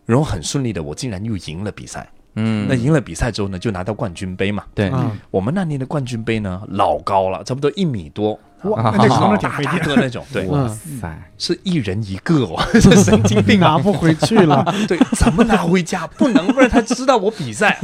[0.06, 2.10] 然后很顺利的，我竟然又赢了比赛。
[2.36, 4.64] 嗯，那赢了比赛之后呢，就拿到冠军杯嘛。
[4.74, 9.96] 对，嗯我们那年的冠军杯呢，老高了，差不多一米多，哇，那这扛着挺大大费劲。
[9.96, 13.72] 的那种，对，哇，塞，是一人一个哦， 这神经病啊！
[13.72, 14.64] 拿不回去了。
[14.88, 16.08] 对，怎么拿回家？
[16.08, 17.78] 不能，不然他知道我比赛，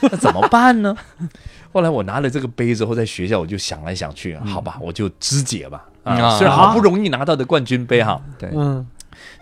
[0.00, 0.96] 那怎么办呢？
[1.72, 5.84] 后来我拿了这个杯之后，在学校我就想来想去，好吧，我就肢解吧。
[6.04, 6.38] 啊，啊。
[6.38, 8.86] 虽然好不容易拿到的冠军杯哈，对，嗯。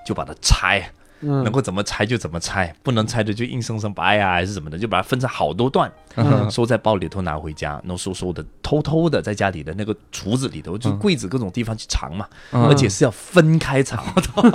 [0.07, 6.51] 就把它拆，能嗯够怎么拆就怎么拆，不能拆的就硬生生掰呀，还是什么的，就把它分成好多段，嗯。
[6.51, 12.65] 收在包里头拿回家，然后收收的，偷偷的在家里的那个橱子里头，就柜子各种地方去藏嘛，嗯。
[12.67, 14.03] 而且是要分开藏，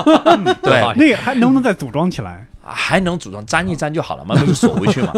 [0.63, 2.47] 对，那个还能不能再组装起来？
[2.73, 5.13] 还能组装粘一粘就好了嘛，那就锁回去嘛。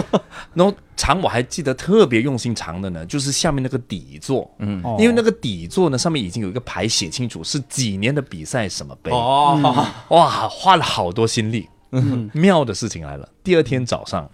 [0.54, 11.68] 然后藏我还记得特别用心藏的呢，就是下面那个底座，嗯，哦因为那个底座呢上面已经有一个牌写清楚是几年的比赛什么杯，哦，哇，花了好多心力。
[11.92, 12.30] 嗯。
[12.32, 14.28] 妙的事情来了，第二天早上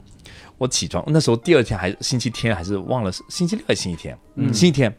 [0.59, 4.53] 我起床，那时候第二天还是星期天还是忘了是星期六还是星期天，嗯。
[4.53, 4.95] 星期天。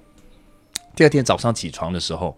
[0.96, 2.38] 第二天早上起床的时候，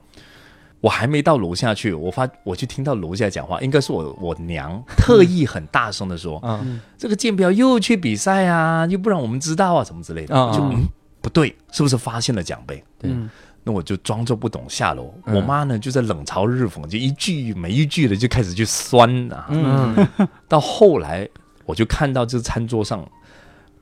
[0.80, 10.36] 我还没到楼下去，我发我就听到楼下讲话，应该是我我娘特意很大声的说：“嗯这个剑标又去比赛啊，又不让我们知道啊，什么之类的。
[10.52, 10.88] 就嗯
[11.22, 12.84] 不对，是不是发现了奖杯？
[13.00, 13.30] 对嗯
[13.64, 15.14] 那我就装作不懂下楼。
[15.26, 19.48] 嗯我妈呢就在冷嘲热讽，就一句没一句的就开始去酸啊。
[19.50, 20.08] 嗯，
[20.48, 21.28] 到后来
[21.66, 23.06] 我就看到这餐桌上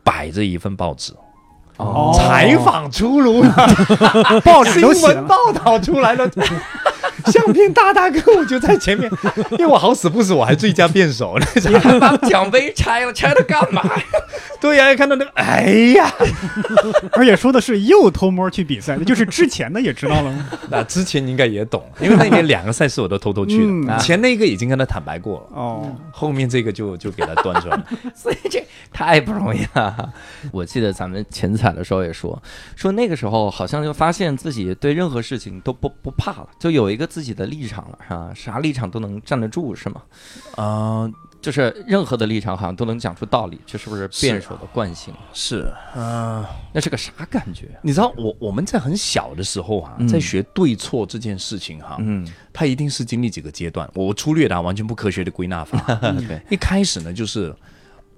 [0.03, 1.13] 摆着一份报纸，
[1.77, 2.13] 哦。
[2.17, 3.51] 采访出炉了，
[4.43, 6.29] 报纸新闻报道出来了。
[7.31, 9.09] 相片大大哥，我就在前面，
[9.51, 11.45] 因为我好死不死，我还最佳辩手呢。
[11.67, 14.03] 你还把奖杯拆了，拆它干嘛呀？
[14.61, 15.65] 对呀、看到那个，哎
[15.95, 16.11] 呀，
[17.13, 20.45] 而且说的是又偷摸去比赛，那就是之前的也知道了吗？
[20.69, 27.85] 那之前你应该也懂，因为那年两个赛事我都偷偷去嗯了，前那个已经跟他坦白过了，哦，后面这个就就给他端出来了。
[28.15, 30.09] 所以这太不容易了。
[30.51, 32.41] 我记得咱们前彩的时候也说，
[32.75, 38.33] 说那个时候好像就发现自己对任何事情都不不怕了，就有一个自己的立场了，是吧？
[38.35, 40.01] 啥立场都能站得住，是吗？
[40.57, 45.13] 嗯、就是任何的立场好像都能讲出道理，这是不是辩手的惯性？
[45.31, 46.43] 是，嗯、
[46.73, 47.69] 那是个啥感觉？
[47.81, 53.89] 你知道我我们在很小的时候啊，嗯在学对错这件事情哈、嗯，它一定是经历几个阶段。
[53.93, 55.79] 我粗略的、啊、完全不科学的归纳法。
[56.27, 57.55] 对，一开始呢，就是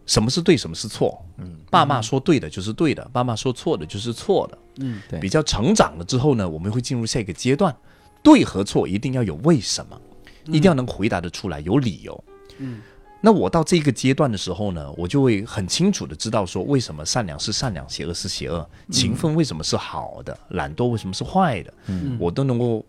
[0.07, 1.23] 什么是对，什么是错。
[1.37, 4.57] 嗯，爸妈说对的就是对的，爸妈说错的就是错的。
[4.79, 7.75] 嗯对比较成长了之后呢，我们会进入下一个阶段，
[8.23, 9.99] 对和错一定要有为什么，
[10.45, 12.23] 一定要能回答得出来，有理由。
[12.57, 12.81] 嗯，
[13.21, 22.17] 那我到这个阶段的时候呢，我就会很清楚的知道说，为什么善良是善良，邪恶是邪恶，勤奋为什么是好的，懒惰为什么是坏的，嗯。
[22.19, 22.85] 我都能够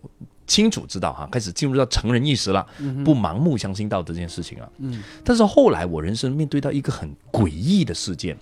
[0.47, 2.65] 清楚知道哈，开始进入到成人意识了，
[3.05, 4.71] 不盲目相信道德这件事情了。
[4.79, 5.03] 嗯。
[5.23, 8.35] 但是后来我人生面对到一个很诡异的事件，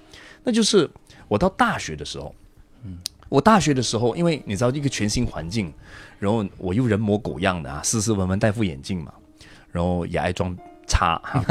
[0.43, 0.89] 那就是
[1.27, 2.33] 我到大学的时候，
[3.30, 5.73] 我大学的时候，因为你知道一个全新环境，
[6.19, 9.11] 然后我又人模狗样的啊，斯斯文文，戴副眼镜嘛，
[9.71, 10.55] 然后也爱装
[10.88, 11.21] 叉，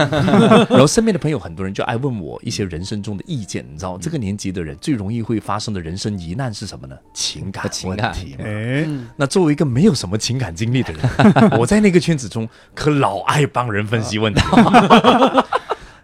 [0.71, 6.97] 然后身边的朋友很多人就爱问我一些人生中的意见，你知道这个年纪的人最容易会发生的人生疑难是什么呢？
[7.13, 8.45] 情感情感问题嘛。
[8.45, 15.47] 哎，嗯那作为一个没有什么情感经历的人，我在那个圈子中可老爱帮人分析问题了。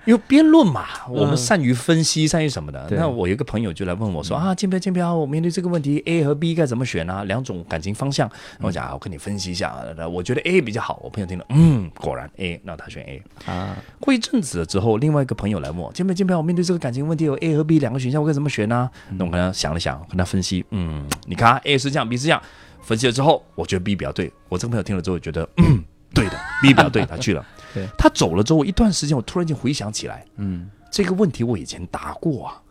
[0.04, 2.88] 因为辩论嘛，我们善于分析，善于什么的。
[2.90, 7.24] 那我有一个朋友就来问我说、啊，建标建标，我面对这个问题，A 和 B 该怎么选啊？
[7.24, 8.30] 两种感情方向。
[8.60, 11.00] 我讲啊，我跟你分析一下，呃我觉得 A 比较好。
[11.02, 13.22] 我朋友听了，嗯，果然 A，那他选 A。
[13.46, 18.90] 啊，过一阵子了之后，另外一个朋友来问我，建彪建彪，我面对这个感情问题有 A 和 B 两个选项，我该怎么选呢？
[19.10, 22.42] 那我跟他想了想，跟他分析，嗯，你看、啊、A 是这样，B 是这样，
[22.82, 24.32] 分析了之后，我觉得 B 比较对。
[24.48, 25.82] 我这个朋友听了之后觉得，嗯，
[26.12, 27.44] 对的，B 比较对，他去了。
[27.74, 32.62] 对他走了之后一段时间，我突然间回想起来，嗯，这个问题我以前答过啊，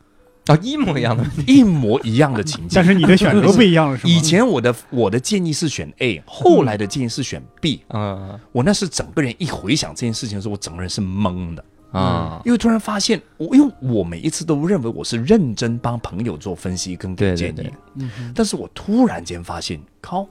[0.47, 2.83] 啊，一模一样的， 一模一样的情境但。
[2.85, 4.13] 是你的选择不一样了，是吗？
[4.13, 7.83] 以前我的我的建议是选 A，后来的建议是选 B。
[7.89, 11.63] 嗯我那是整个人一回想这件事情的时候，我整个人是懵的。
[11.91, 20.25] 啊，因为突然发现，我因为我每一次都认为我是认真帮朋友做分析跟给建议，对嗯但是我突然间发现，靠，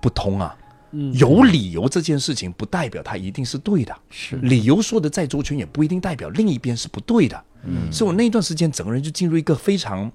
[0.00, 0.56] 不通啊！
[0.92, 1.12] 嗯。
[1.14, 7.44] 有理由这件事情不代表它一定是对的，是，理由说的再周全也不一定代表另一边是不对的。
[7.64, 7.92] 嗯。
[7.92, 10.10] 所以我那一段时间整个人就进入一个非常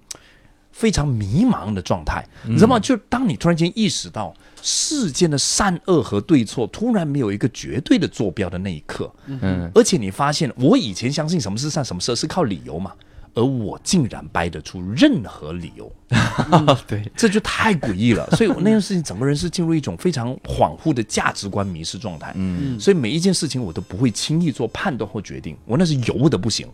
[0.71, 2.77] 非常迷茫的状态，你知道吗？
[2.77, 9.71] 就当你突然间意识到世间的善恶和对错突然没有一个绝对的坐标的那一刻，嗯。
[9.73, 12.91] 而且你发现，我以前相信什么是善，什么是恶是靠理由嘛，
[13.35, 15.91] 而我竟然掰得出任何理由，
[16.87, 18.25] 对，这就太诡异了。
[18.35, 22.31] 所以我那件事情，整个人是进入一种非常恍惚的价值观迷失状态。
[22.35, 26.67] 嗯所以每一件事情我都不会轻易做判断或决定，我那是油的不行。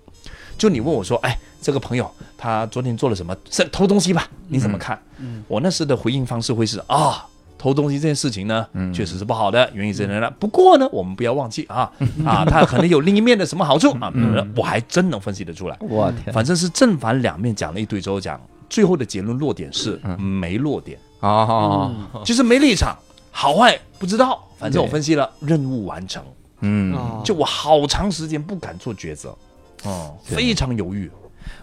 [0.58, 3.36] 就你问我说，哎，这个朋友他昨天做了什么？
[3.50, 4.30] 是偷东西吧？
[4.48, 5.02] 你怎么看？
[5.18, 7.26] 嗯我那时的回应方式会是啊。
[7.62, 8.92] 偷东西这件事情呢，嗯。
[8.92, 10.32] 确实是不好的，原因是呢。
[10.40, 11.92] 不过呢，我们不要忘记啊
[12.26, 14.52] 啊，它可能有另一面的什么好处啊，嗯。
[14.56, 15.78] 我还真能分析得出来。
[15.82, 20.20] 我天反正是正反两面讲了一堆之后，讲最后的结论落点是嗯。
[20.20, 21.92] 没落点，啊，
[22.26, 22.98] 就是没立场，
[23.30, 26.24] 好坏不知道，反正我分析了，任务完成。
[26.62, 29.36] 嗯，哦就我好长时间不敢做抉择，
[29.84, 31.10] 哦，非常犹豫。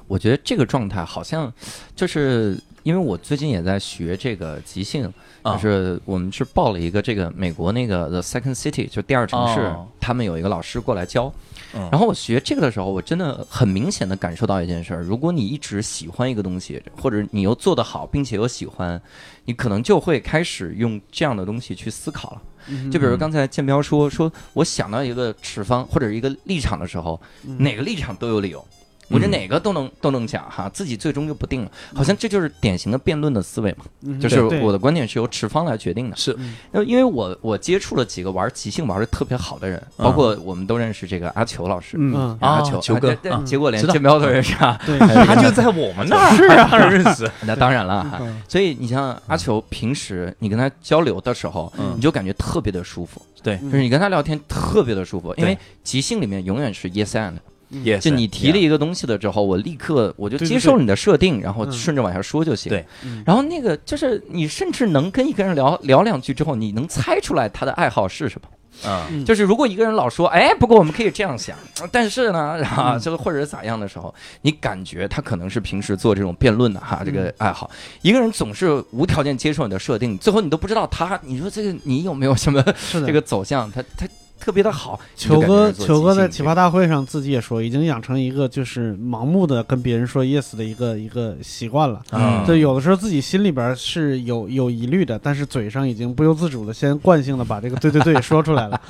[0.09, 1.53] 我觉得这个状态好像
[1.95, 5.13] 就是因为我最近也在学这个即兴，啊
[5.45, 11.33] 就是我们是报了一个这个美国那个 The Second City，就第二城市，哦他们有一个老师过来教。
[11.75, 19.01] 嗯然后我学这个的时候，我真的很明显的感受到一件事儿：如果你一直喜欢一个东西，或者你又做得好，并且又喜欢，
[19.45, 22.43] 你可能就会开始用这样的东西去思考了。
[22.69, 28.67] 嗯就比如刚才建彪说，说我想到一个持方或者一个立场的时候，嗯哪个立场都有理由。
[29.09, 36.17] 我这哪个都能都能讲哈，自己最终就不定了，好像这就是典型的辩论的思维嘛，嗯就是我的观点是由持方来决定的。
[36.17, 36.37] 是
[36.73, 47.31] 那因为我我接触了几个玩即兴玩的特别好的人，嗯包括我们都认识这个阿球老师，嗯，阿球球哥结果连建彪都认识啊，对，他就在我们那儿， 是啊， 认识。
[47.43, 48.19] 那当然了哈。
[48.21, 57.35] 嗯所以你像阿球，平时你跟他交流的时候，嗯你就感觉特别的舒服，对就是你跟他聊天特别的舒服，因为即兴里面永远是 yes and，
[57.71, 62.71] 也就你提了一个东西的之后，我立刻我就接受你的设定，然后嗯顺着往下说就行。
[62.71, 68.49] 对嗯然后那个就是你甚至能跟一个人聊聊两句之后，你能猜出来他的爱好是什么。
[68.89, 71.57] 啊，嗯就是如果一个人老说，哎，不过我们可以这样想，
[71.91, 77.69] 但是呢， 啊，嗯这个或者是咋样的时候，你感觉他可能是平时做这种辩论的哈，这嗯个爱好。
[78.03, 82.63] 一个人总是无条件接受你的设定，最后你都不知道他，你说这个你有没有什么
[82.93, 83.69] 这个走向？
[83.73, 84.07] 他他
[84.39, 84.99] 特别的好。
[85.17, 92.01] 球哥，球哥在奇葩大会上自己也说，已经养成一个就是盲目的跟别人说 yes 的一个一个习惯了。
[92.13, 98.81] 嗯就，有的时候自己心里边是有有疑虑的，但是嘴上已经不由自主的先惯性的把这个对对对说出来了。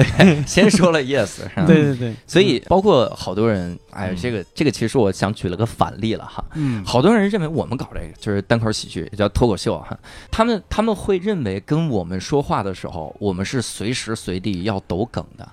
[0.46, 6.44] 先说了 yes，是吧对对对，所以包括好多人，哎嗯，这个这个其实我想举了个反例了哈。
[6.54, 9.98] 嗯，好多人认为我们搞这个就是单口喜剧，也叫脱口秀哈。
[10.30, 15.48] 他们他们会认为跟我们说话的时候，我们是随时随地要抖梗的。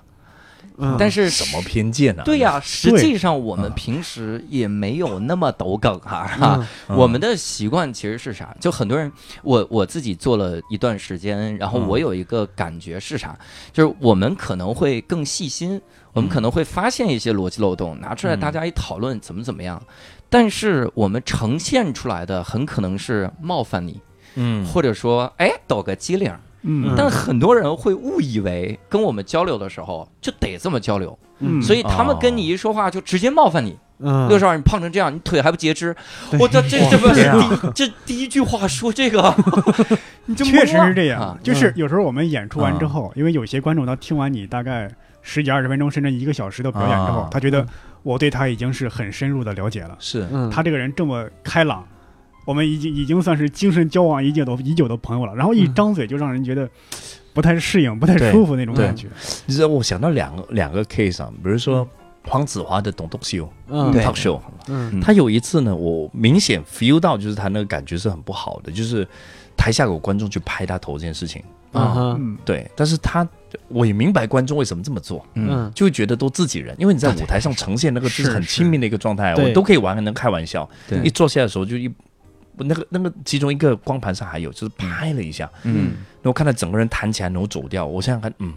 [0.80, 2.22] 嗯，但是什么偏见呢？
[2.24, 8.56] 对呀、实际上我们平时也没有那么抖梗哈、哈、嗯嗯我们的习惯其实是啥？
[8.58, 9.12] 就很多人，
[9.42, 13.38] 我我自己做了一段时间，然后嗯我有一个感觉是啥？
[13.72, 15.80] 就是我们可能会更细心，
[16.12, 19.82] 我们可能会发现一些逻辑漏洞，拿出来嗯大家一讨论怎么怎么样。
[20.28, 24.00] 但是我们呈现出来的很可能是冒犯你，
[24.36, 26.40] 嗯，或者说哎抖个机灵儿。
[26.62, 26.94] 嗯。
[26.96, 31.60] 但很多人会误以为跟我们交流的时候就得这么交流，嗯。
[31.62, 33.76] 所以他们跟你一说话就直接冒犯你。
[34.02, 35.94] 嗯，六少，你胖成这样，你腿还不截肢，
[36.38, 39.34] 我这这 这不是天啊第这第一句话说这个，
[40.24, 44.90] 你就确实是这啊样，就是有时候我们演出完之后，因为有些观众他听完你大概
[45.20, 47.66] 十几二十分钟甚至一个小时的表演之后啊，他觉得
[48.02, 50.26] 我对他已经是很深入的了解了，是。
[50.32, 51.86] 嗯，他这个人这么开朗，
[52.44, 55.74] 我们已经已经算是精神交往已久的已久的朋友了，然后一嗯。
[55.74, 56.68] 张嘴就让人觉得
[57.32, 59.06] 不太适应、不太舒服那种感觉。
[59.46, 61.86] 你知道我想到两个两个 case 啊，比如说
[62.24, 63.92] 黄子华的《懂懂秀》嗯。
[63.92, 64.90] 对 talk show，嗯。
[64.94, 65.00] 嗯。
[65.00, 69.06] 他有一次呢，我明显 feel 到就是他那个感觉是很不好的，就是
[69.56, 73.26] 台下有观众去拍他头这件事情，啊嗯，对，但是他
[73.68, 75.24] 我也明白观众为什么这么做。
[75.34, 75.48] 嗯。
[75.50, 80.68] 嗯就会觉得都自己人，因为你在舞台上呈现那个就是很亲密的一个状态，是我都可以玩，能开玩笑。
[80.88, 80.98] 对。
[81.04, 81.90] 一坐下的时候就一，
[82.64, 85.92] 那个那个其中一个光盘上还有，就是拍了一下，嗯
[86.22, 87.86] 然后看到整个人弹起来，然后走掉。
[87.86, 88.52] 我想想看，嗯，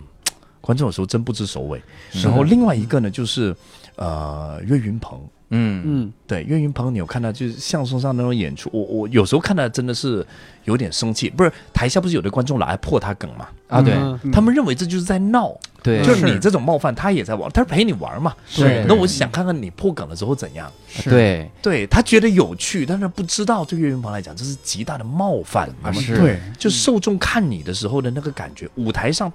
[0.60, 1.82] 观众有时候真不知所谓。
[2.24, 3.56] 然后另外一个呢，就是
[3.96, 10.26] 呃岳云鹏，嗯嗯对岳云鹏，你有看到就是相声上那种演出，我我有时候看到真的是
[10.64, 11.30] 有点生气。
[11.30, 13.48] 不是台下不是有的观众老爱破他梗嘛？
[13.68, 13.94] 啊对
[14.32, 18.34] 他们认为这就是在闹，对，就是你这种冒犯，他也在玩，他是陪你玩嘛。
[18.56, 20.72] 对那我想看看你破梗了之后怎样。
[21.04, 25.70] 对对他觉得有趣，但是不知道对岳云鹏来讲这是极大的冒犯。
[25.82, 29.32] 啊是对，就受众看你的时候的那个感觉，舞台上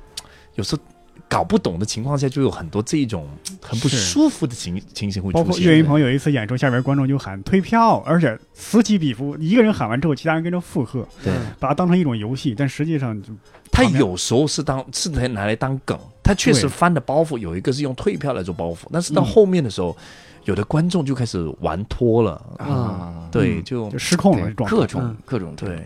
[0.55, 0.83] 有时候
[1.29, 3.29] 搞不懂的情况下，就有很多这一种
[3.61, 5.59] 很不舒服的情情形会出现包括。
[5.61, 13.29] 岳云鹏有一次演出，下边观众就喊退票，而且此起彼伏，一个人喊完之后，其他人跟着附和，对把它当成一种游戏，但实际上就
[13.71, 15.99] 他有时候是当是拿来当梗，
[16.29, 19.97] 他确实翻的包袱有一个是用退票来做包袱，但是到后面的时候。
[20.45, 22.43] 有的观众就开始玩脱了。
[22.57, 25.83] 啊，对，就就失控了，各种各种对，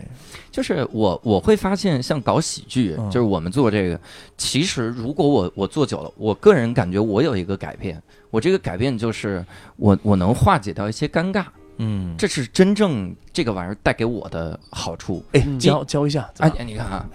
[0.49, 3.99] 就是我我会发现，像搞喜剧，就是我们做这个，
[4.37, 11.43] 其实如果我我做久了，我个人感觉我有一个改变，我这个改变就是我我能化解掉一些尴尬。
[11.77, 15.23] 嗯，这是真正这个玩意儿带给我的好处。
[15.33, 16.29] 哎，教教一下。
[16.37, 17.05] 哎，你看啊，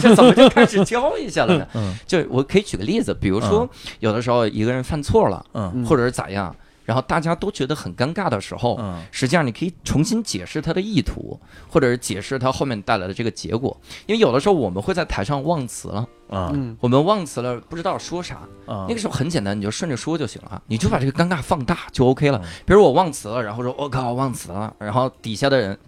[0.00, 1.68] 这怎么就开始教一下了呢？
[1.74, 3.68] 嗯，就我可以举个例子，比如说
[4.00, 6.54] 有的时候一个人犯错了，嗯，或者是咋样。
[6.84, 11.38] 然后大家都觉得很尴尬的时候，嗯，实际上你可以重新解释他的意图，
[11.70, 13.74] 或者是解释他后面带来的这个结果。
[14.04, 22.40] 因为有的时候我们会在台上忘词了，嗯，我们忘词了，不知道说啥，那个时候很简单，你就顺着说就行了，你就把这个尴尬放大就 OK 了。
[22.64, 25.78] 比如我忘词了，然后说我靠忘词了，然后底下的人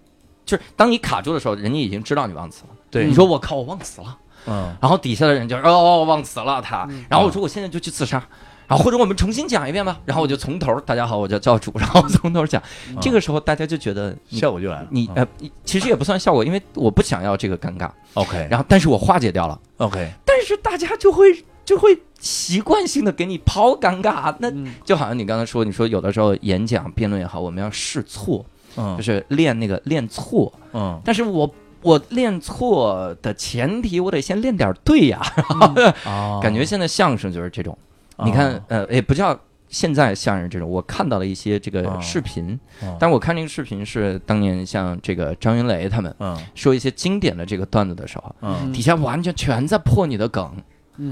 [0.45, 2.69] 就是当你卡住的时候，人家已经知道你忘词了。
[2.91, 8.17] 对，你说我靠我忘词了，嗯，然后底下的人就哦忘词了他，然后我说我现在就去自杀。
[8.17, 8.25] 然
[8.69, 12.61] 后或者我们重新讲一遍吧，然后我就从头，大家好，我叫教主，然后从头讲，
[13.01, 14.87] 这个时候大家就觉得效果就来了。
[14.89, 15.27] 你呃，
[15.63, 17.89] 其实也不算效果，因为我不想要这个尴尬。
[18.13, 19.59] OK，然后但是我化解掉了。
[19.77, 24.51] OK，但是大家就会就会习惯性的给你抛尴尬，那
[24.83, 28.45] 就好像你刚才说，你说有的时候演讲辩论也好，我们要试错，
[28.77, 35.21] 嗯，就是练那个练错，嗯，但是我我练错的前提，我得先练点对呀，
[36.41, 37.77] 感觉现在相声就是这种。
[38.23, 39.37] 你看，呃，也不叫
[39.67, 42.57] 现在相声这种，我看到了一些这个视频，
[42.99, 46.15] 但我看这个视频是当年像这个张云雷他们
[46.53, 48.33] 说一些经典的这个段子的时候，
[48.71, 50.55] 底下完全全在破你的梗。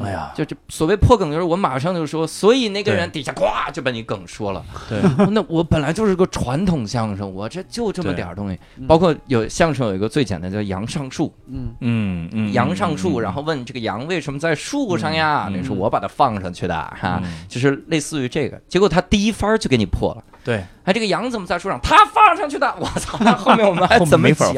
[0.01, 4.63] 哎呀，就这所谓破梗，就是我马上就说，所以那个人底下咵就把你梗说了。
[4.87, 4.99] 对，
[5.31, 8.59] 那我本来就是个传统相声，我这就这么点儿东西。
[8.87, 11.73] 包括有相声有一个最简单叫杨上树，嗯。
[11.81, 15.49] 嗯嗯，杨上树，然后问这个杨为什么在树上呀？
[15.53, 18.59] 那是我把它放上去的哈，就是类似于这个。
[18.67, 20.23] 结果他第一番就给你破了。
[20.43, 20.63] 对。
[20.83, 21.79] 哎，这个羊怎么在树上？
[21.81, 23.17] 他放上去的，我操！
[23.21, 24.53] 那后面我们还 怎么讲？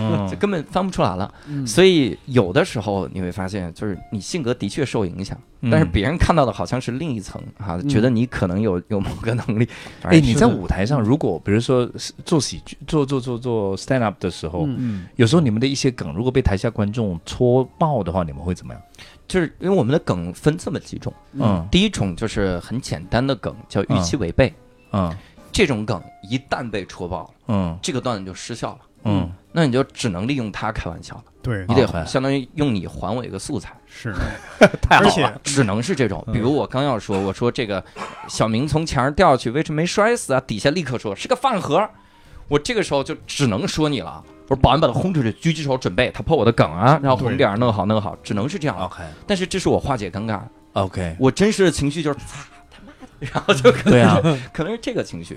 [0.26, 1.30] 就根本翻不出来了。
[1.66, 5.36] 所以有的时候你会发现，就是你性格的确受影响，
[5.70, 9.68] 但是别人看到的好像是另一层哈，觉得你可能有有某个能力。
[10.00, 11.86] 哎，你在舞台上，如果比如说
[12.24, 14.66] 做喜剧、做做做做 stand up 的时候，
[15.16, 18.82] 有时候你们的一些梗如果被台下观众戳爆的话，你们会怎么样？
[19.28, 24.54] 就是因为我们的梗分这么几种，嗯，第一种就是很简单的梗，叫预期违背，嗯。
[25.52, 31.64] 这种梗一旦被戳爆了，嗯，这个段子就失效了，嗯，那你就只能利用它开玩笑了，对。
[31.66, 34.14] 你得相当于用你还我一个素材，是，
[34.82, 36.22] 太好了，只能是这种。
[36.30, 37.82] 比如我刚要说，我说这个
[38.28, 40.40] 小明从墙上掉下去，为什么没摔死啊？
[40.46, 41.88] 底下立刻说是个饭盒，
[42.48, 44.22] 我这个时候就只能说你了。
[44.48, 48.76] 我说保安把他轰出去，狙击手准备，他破我的梗啊，然后红点弄好弄好，只能是这样。
[48.78, 50.40] OK，但是这是我化解尴尬。
[50.74, 52.44] OK，我真实的情绪就是擦。
[53.32, 55.36] 然后就可能可能是这个情绪，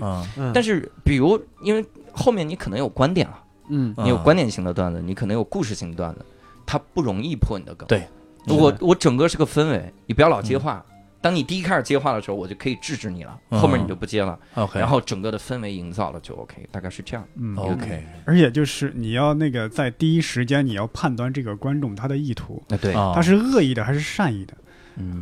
[0.52, 3.38] 但是比如因为后面你可能有观点了，
[3.68, 6.24] 嗯，你有观点型的段子，你可能有故事型的段子，
[6.66, 7.86] 它不容易破你的梗。
[7.88, 8.06] 对，
[8.46, 10.84] 我我整个是个氛围，你不要老接话。
[11.22, 14.38] 当你第一开始接话的时候，我就可以制止你了，后面你就不接了。
[14.54, 17.22] OK，然后整个的氛围营造了就 OK，大概是这样。
[17.36, 18.02] 嗯，OK。
[18.24, 24.54] 而且就是你要那个在第一时间你要判断这个观众他的意图，对，他是恶意的还是善意的。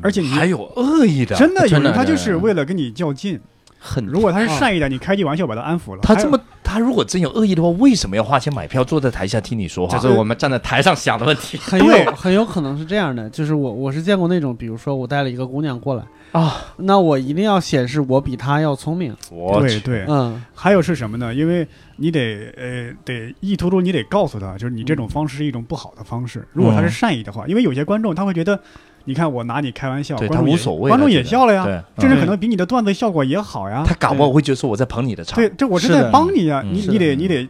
[0.02, 3.40] 而且你还有恶意的，真的有人他就是为了跟你较劲。
[3.80, 6.00] 很，如果他是善意的，你开句玩笑把他安抚了。
[6.02, 9.96] 他这么，他如果真有恶意的话，为什么要花钱买票坐在台下听你说话？
[9.96, 11.56] 这是我们站在台上想的问题。
[11.58, 16.02] 很有很有可能是这样的，就是我我是见过那种，比如说我带了一个姑娘过来
[16.32, 19.14] 啊，那我一定要显示我比她要聪明。
[19.60, 21.32] 对对，嗯，还有是什么呢？
[21.32, 21.64] 因为
[21.98, 26.44] 你得呃得意图中你得告诉他，就是你这种方式是一种不好的方式。
[26.52, 28.60] 如果他是善意的话，因为有些观众他会觉得。
[29.08, 33.82] 你看我拿你开玩笑，观众无所谓，观众也笑了呀，甚至可能比你的段子效果也好呀。
[33.86, 36.62] 他搞不好会觉得说我在捧你的场，对，这我是在帮你呀。
[36.62, 37.48] 你你得你得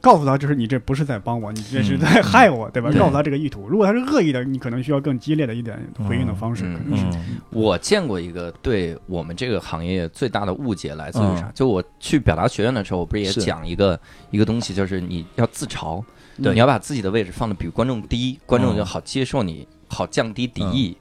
[0.00, 2.90] 告诉他，就是你这不是在帮我，你这是在害我，对吧？
[2.98, 3.68] 告诉他这个意图。
[3.68, 5.78] 如果他是恶意的，你可能需要更激烈的一点
[6.08, 6.64] 回应的方式。
[6.66, 7.12] 嗯，
[7.50, 11.48] 我见过一个对我们这个行业最大的误解来自于啥？
[11.54, 13.96] 就我去表达学院的时候，我不是也讲一个
[14.32, 16.02] 一个东西，就是你要自嘲，
[16.42, 19.64] 对，你要把自己的位置放的比观众低，观众就好接受你。
[19.88, 20.96] 好降低敌意，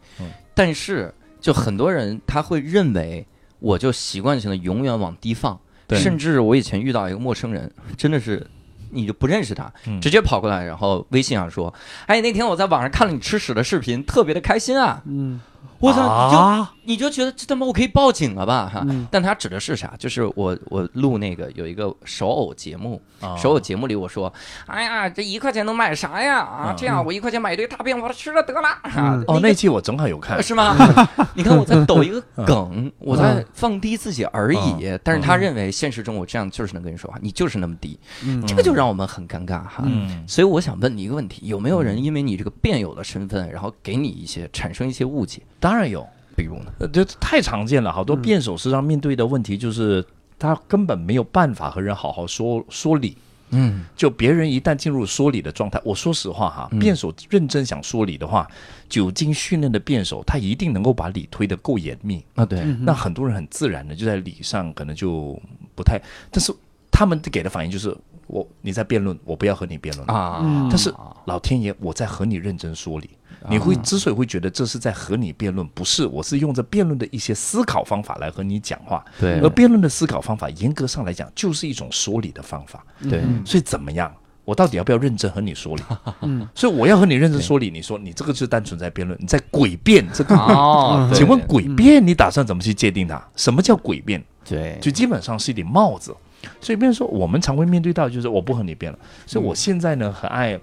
[0.54, 3.26] 但是就很多人他会认为，
[3.60, 5.60] 我就习惯性的永远往低放，
[6.00, 8.46] 甚至我以前遇到一个陌生人， 真的是
[8.90, 11.74] 你就不认识他，直接跑过来，然后微信上说
[12.08, 15.40] ：“哎，那天我在网上看了你吃屎的视频，特别的开心啊。”嗯，
[15.80, 18.84] 我操，就你就觉得这他妈我可以报警了吧哈？
[18.88, 19.94] 嗯但他指的是啥？
[20.00, 24.34] 就是我我录那个有一个手偶节目，啊手偶节目里我说，
[24.68, 26.40] 哎呀，这一块钱能买啥呀？
[26.40, 28.68] 啊，嗯这样我一块钱买一堆大便，我吃了得了。
[28.84, 30.76] 啊哦，那期我正好有看，是吗？
[31.36, 34.98] 你看我在抖一个梗，我在放低自己而已。
[35.04, 39.84] 但是他认为现实中我这样就是能跟你说话，你就是那么低，嗯这个就让我们很尴尬哈。
[39.84, 45.42] 嗯，所以我想问你一个问题：有没有人因为你这个辩友的身份，然后给你一些产生一些误解？
[45.60, 46.08] 当然有，
[46.38, 46.72] 比如呢？
[46.80, 47.92] 呃，这太常见了。
[47.92, 50.06] 好多嗯辩手实际上面对的问题就是，
[50.38, 53.18] 他根本没有办法和人好好说说理。
[53.50, 58.46] 嗯就别人一旦进入说理的状态，我说实话哈，嗯辩手认真想说理的话，
[58.90, 62.22] 久经训练的辩手，他一定能够把理推得够严密。
[62.36, 65.42] 啊，对，嗯那很多人很自然的就在理上可能就
[65.76, 65.98] 不太，
[66.30, 66.54] 但是
[66.92, 67.96] 他们给的反应就是
[68.28, 70.06] 我你在辩论，我不要和你辩论。
[70.10, 73.10] 啊，嗯但是老天爷，我在和你认真说理。
[73.50, 79.04] 你会之所以会觉得这是在和你辩论，不是，我是用着辩论的一些思考方法来和你讲话。
[79.20, 82.86] 对而辩论的思考方法，严格上来讲，就是一种说理的方法。
[83.10, 84.14] 对，所以怎么样？
[84.46, 85.84] 我到底要不要认真和你说理？
[86.22, 87.70] 嗯所以我要和你认真说理。
[87.70, 90.36] 你说你这个就是单纯在辩论，你在诡辩这个。
[90.36, 93.22] 哦，请问诡辩你打算怎么去界定它？
[93.36, 94.24] 什么叫诡辩？
[94.48, 96.16] 对，就基本上是一顶帽子。
[96.62, 98.98] 所以，变成说我们常会面对到，就是我不和你辩了。
[99.26, 100.58] 所以我现在呢，很爱，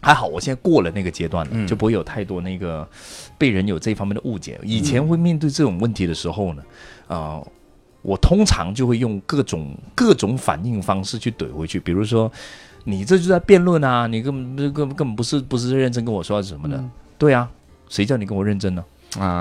[0.00, 2.88] 还好，我现在过了那个阶段了，嗯就不会有太多那个
[3.38, 4.58] 被人有这方面的误解。
[4.62, 6.62] 以前会面对这种问题的时候呢，
[7.08, 7.46] 呃，
[8.02, 12.30] 我通常就会用各种各种反应方式去怼回去，比如说。
[12.84, 14.06] 你这就在辩论啊！
[14.06, 17.46] 你根本根本根本不是不是认真跟我说什么的，嗯对啊，
[17.90, 18.82] 谁叫你跟我认真呢？
[18.82, 18.88] 啊，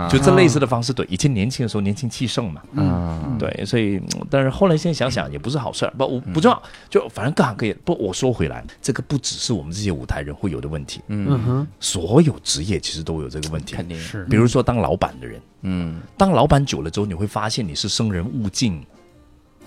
[0.09, 1.05] 就这类似的方式对。
[1.09, 7.73] 以前年轻的时候年轻气盛嘛，嗯，对，所以，嗯但是后来现在想想也不是好事儿，不，我不重要，就反正各行各业。
[7.85, 11.27] 不，我说回来，这个不只是我们这些舞台人会有的问题，嗯。
[11.29, 13.75] 嗯，哼，所有职业其实都有这个问题。
[13.75, 13.97] 肯定。
[13.97, 14.25] 是。
[14.25, 18.83] 比如说当老板的人，嗯，当老板久了之后，你会发现你是生人勿近，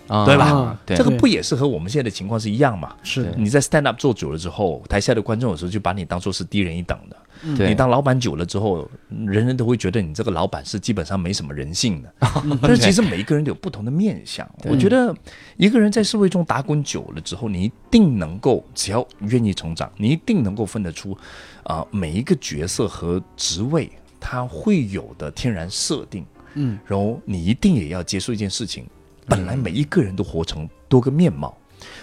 [0.08, 2.94] 啊对吧这个不也是和我们现在的情况是一样嘛？
[3.02, 7.16] 是你在 stand up 做久了之后，台下的观众有时候就把你当做是低人一等的。
[7.56, 12.14] 对你当老板久了之后，人人都会觉得你这个老板是基本上没什么人性的。
[12.62, 14.48] 但是其实每一个人都有不同的面相。
[14.64, 15.12] 我觉得
[15.56, 21.18] 一个人在社会中打滚久了之后，你一定能够，只要愿意成长，你一定能够分得出，
[21.64, 23.90] 啊、每一个角色和职位
[24.20, 26.24] 他会有的天然设定。
[26.54, 28.86] 嗯，然后你一定也要接受一件事情，
[29.26, 31.56] 本来每一个人都活成多个面貌。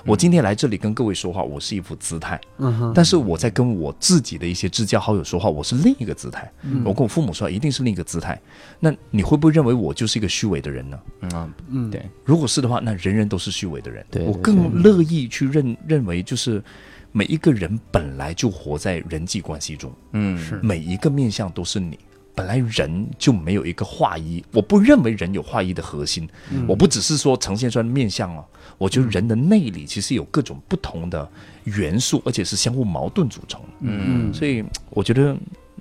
[0.05, 6.51] 我今天来这里跟各位说话，我是一副姿态，嗯哼，但是我在跟我自己的一些至交好友说话，我是另一个姿态。
[6.63, 8.37] 嗯我跟我父母说话，一定是另一个姿态。
[8.77, 10.99] 那你会不会认为我就是一个虚伪的人呢？
[11.21, 14.05] 嗯，嗯对，如果是的话，那人人都是虚伪的人。
[14.11, 16.61] 对对我更乐意去认认为，就是
[17.13, 21.97] 每一个人本来就活在人际关系中，嗯，是每一个面相都是你。
[22.39, 26.25] 本来人就没有一个画一，我不认为人有画一的核心。
[26.69, 28.45] 我不只是说呈现出来的面相哦，
[28.77, 31.29] 我觉得人的内里其实有各种不同的
[31.65, 33.59] 元素，而且是相互矛盾组成。
[33.81, 35.35] 嗯，所以我觉得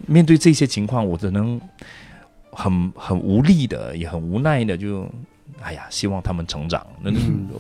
[0.04, 1.60] 面对这些情况，我只能
[2.50, 5.08] 很很无力的，也很无奈的，就
[5.60, 6.84] 哎呀，希望他们成长。
[7.00, 7.12] 那、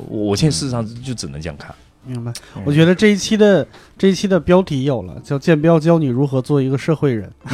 [0.08, 1.72] 我我现在事实上就只能这样看。
[2.08, 2.32] 明白。
[2.64, 7.30] 我觉得这一期的这一期的标题有了，叫“建标教你如何做一个社会人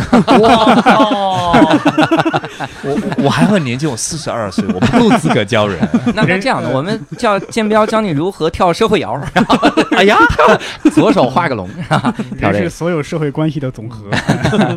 [2.83, 5.79] 我我还很年轻，我四十二岁，我不够资格教人。
[6.15, 9.21] 那那这样的，我们叫建标教你如何跳社会摇，
[9.97, 10.17] 哎呀，
[10.93, 11.69] 左手画个龙，
[12.39, 14.09] 跳这是所有社会关系的总和。”。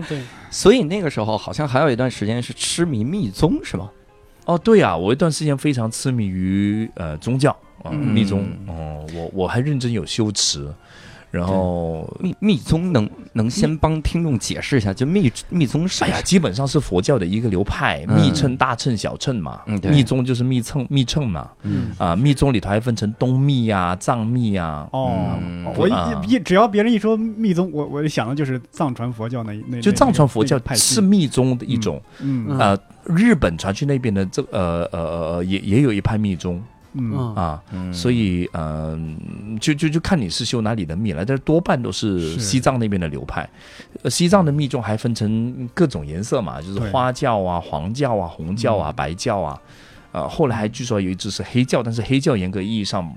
[0.10, 3.90] 对，所以那个时候好像还有一段时间是痴迷密宗，是吗？
[4.46, 7.56] 哦，对啊，我一段时间非常痴迷于呃宗教
[7.88, 8.46] 啊、嗯密宗。
[8.68, 10.68] 哦、我我还认真有修持，
[11.30, 19.62] 然后密密宗能能先帮听众解释一下，就密密宗是哎呀，基本上是佛教的一个流派，嗯密乘、大乘、小乘嘛。
[19.66, 21.50] 嗯密宗就是密乘、密乘嘛。
[21.64, 24.88] 嗯啊，密宗里头还分成东密呀、藏密呀。
[24.92, 36.64] 哦嗯，我啊一一只要别人一说密宗，我我想的就是藏传佛教那那就藏传佛教派是密宗的一种，嗯嗯呃，日本传去那边的这呃呃呃也也有一派密宗
[37.00, 39.18] 嗯嗯啊，嗯所以嗯、
[39.60, 43.48] 就就就看你是修哪里的密了，但是多半都是是西藏那边的流派。
[44.04, 49.60] 呃西藏的密宗还分成各种颜色嘛，就是花教啊、黄教啊、红教啊、白教啊。
[50.12, 53.08] 呃，后来还据说有一支是黑教，但是黑教严格意义上，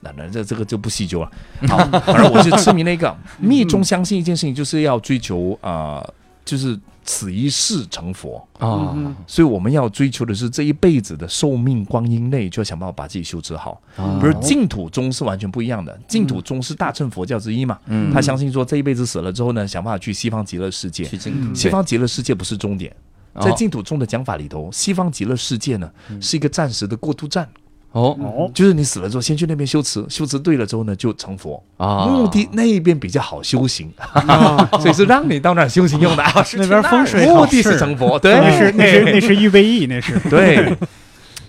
[0.00, 1.30] 那那这这个就不细究了。
[1.68, 6.14] 好，反正我是痴迷那个密宗，相信一件事情就是要追求啊、呃
[6.44, 8.36] 就是此一世成佛。
[8.58, 13.80] 啊嗯所以我们要追求的是这一辈子的寿命光阴内，就要想办法把自己修持好。
[13.96, 21.04] 啊比如净土宗是完全不一样的，净土宗是大乘佛教之一嘛，嗯他相信说这一辈子死了之后呢，想办法去西方极乐世界。
[21.04, 22.94] 去净土西方极乐世界不是终点，
[23.40, 25.90] 在净土宗的讲法里头，西方极乐世界呢
[26.20, 27.48] 是一个暂时的过渡站。
[27.96, 28.16] 哦。
[28.20, 31.62] 哦，就是你死了之后，先去那边修持，修持对了之后呢，就成佛。
[31.76, 34.68] 啊，目的那边比较好修行，啊。
[34.80, 36.22] 所以是让你到那儿修行用的。
[36.58, 37.40] 那边风水好。
[37.40, 40.18] 目的是成佛，对，那是那是那是预备役，那是。
[40.28, 40.76] 对。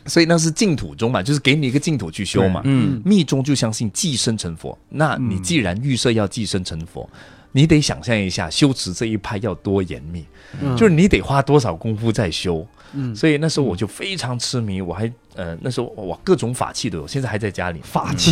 [0.07, 2.61] 所以那是净土宗嘛，就是给你一个净土去修嘛。
[2.63, 3.01] 嗯。
[3.03, 7.09] 密宗就相信寄生成佛，那你既然预设要寄生成佛，
[7.51, 10.25] 你得想象一下修持这一派要多严密，
[10.61, 10.77] 嗯。
[10.77, 12.65] 就是你得花多少功夫在修。
[12.93, 13.15] 嗯。
[13.15, 18.31] 所以那时候我就非常痴迷，我还呃那时候哇各种法器都有，现在还在家里，法器？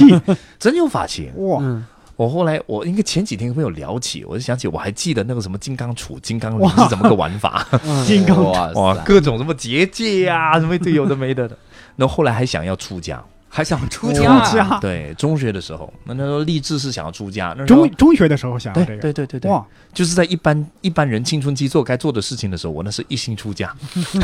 [0.59, 1.31] 真有法器。
[1.35, 1.85] 哇，嗯。
[2.17, 11.57] 我后来我应该前几天跟朋友聊起，我就想起我还记得那个什么金刚杵、金刚铃是怎么个玩法，嗯 金刚哇哇，各种什么结界呀、什么一堆有的没的的。
[11.97, 13.21] 然后后来还想要出家，
[13.55, 23.73] 还想出出家，对， 中学的时候，那那时候立志是想要出家，那中中学的时候想要对这个，对对对对，哇，就是在一般一般人青春期做该做的事情的时候，我那是一心出家，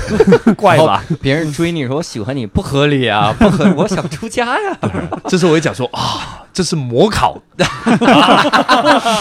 [0.57, 1.01] 怪吧？
[1.21, 4.77] 别人追你说我喜欢你，不合理啊，不合， 我想出家呀，
[5.29, 7.41] 这时候我就讲说啊，这是模考，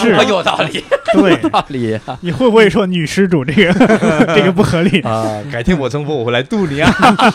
[0.01, 0.11] 是。
[0.13, 3.73] 啊有道理，对，道理你会不会说女施主这个
[4.35, 5.01] 这个不合理？
[5.01, 6.89] 啊，改天我成佛，我会来度你啊！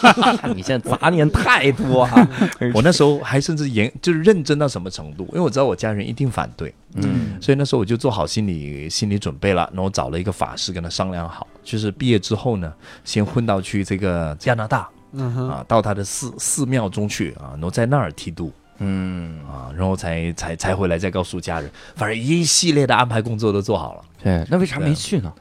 [0.55, 2.29] 你现在杂念太多啊，
[2.73, 7.37] 我那时候还甚至严就是认真到什么程度，因为我知道我家人一定反对，嗯。
[7.41, 12.73] 所以那时候我就做好心理心理准备了，然后找了一个法师跟他商量好，就是毕业之后呢，
[13.05, 25.33] 先混到去这个加拿大嗯哼，啊，到他的寺寺庙中去啊，然后在那儿剃度嗯，啊，然后才才才回来再告诉家人，反正一系列的安排工作都做好了，对，那为啥没去呢？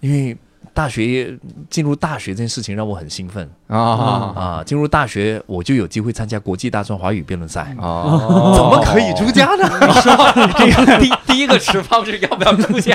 [0.00, 0.36] 因为
[0.74, 1.36] 大学
[1.68, 7.74] 进入大学这件事情让我很兴奋啊啊，进入大学我就有机会参加国际大专华语辩论赛。
[7.78, 8.20] 啊，
[8.54, 9.68] 怎么可以出家呢？
[10.56, 12.94] 这个第第一个持方是要不要出家？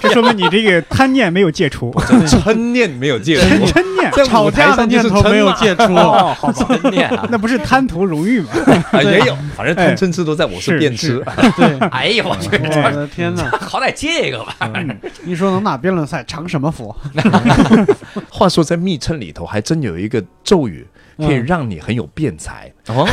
[0.00, 1.92] 这说明你这个贪念没有戒除，
[2.44, 7.26] 嗔念没有戒除， 嗔念在吵舞台架的上就是念头没有戒除，哦，好吧， 真念啊！
[7.30, 8.48] 那不是贪图荣誉吗？
[8.92, 11.22] 啊也有，反正贪嗔痴都在我是辩痴。
[11.56, 13.50] 对，哎呦，我去，我的天哪！
[13.60, 14.56] 好歹这个吧。
[15.22, 16.94] 你说能打辩论赛，成什么佛？
[18.30, 20.86] 话说在密乘里头，还真有一个咒语
[21.18, 21.44] 可以嗯。
[21.46, 22.72] 让你很有辩才。
[22.88, 23.06] 哦，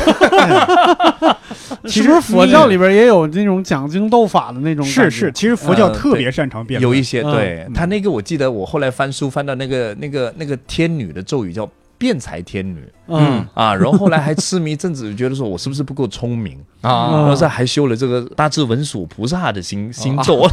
[1.88, 12.84] 其实佛教里边也有那种讲经斗法的那种，是是，其实佛教呃特别擅长辩论，有一些对他那个，我记得我后来翻书翻到那个那个那个天女的咒语叫辩才天女
[13.20, 13.46] 嗯。
[13.54, 20.44] 啊，然后后来还痴迷一阵子，觉得说我是不是不够聪明，啊，然后再还修了这个大智文殊菩萨的哦星星咒，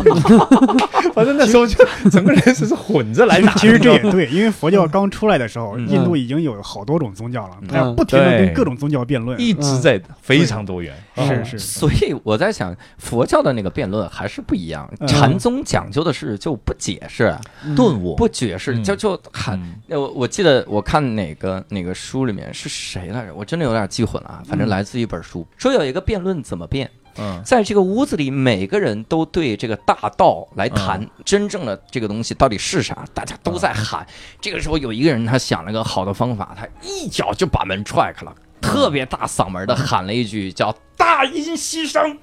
[1.15, 3.59] 反正那时候就整个人是是混着来打的。
[3.61, 5.89] 其实这也对，因为佛教刚出来的时候，嗯。
[5.89, 7.69] 印度已经有好多种宗教了，嗯。
[7.69, 9.41] 它要不停的跟各种宗教辩论。
[9.41, 14.89] 一直在非常多元，是是，所以我在想，佛教的那个辩论还是不一样。
[15.01, 15.09] 嗯。
[15.09, 17.35] 禅宗讲究的是就不解释、
[17.65, 17.75] 嗯。
[17.75, 18.15] 顿悟。
[18.17, 18.85] 不解释，嗯。
[18.85, 19.59] 就就喊。
[19.59, 19.75] 嗯。
[19.89, 23.35] 呃我我记得我看哪个哪个书里面是谁来着？
[23.35, 24.43] 我真的有点记混了啊。
[24.47, 26.91] 反正来自一本书，说有一个辩论怎么辩。
[27.17, 27.43] 嗯。
[27.45, 34.07] 在这个屋子里，每个人都对这个大道来谈真正的这个东西到底是啥，大家都在喊。
[34.41, 42.19] 这个时候有一个人他想了个好的方法，他一脚就把门踹开了，特别大嗓门的喊了一句叫“大音希声”，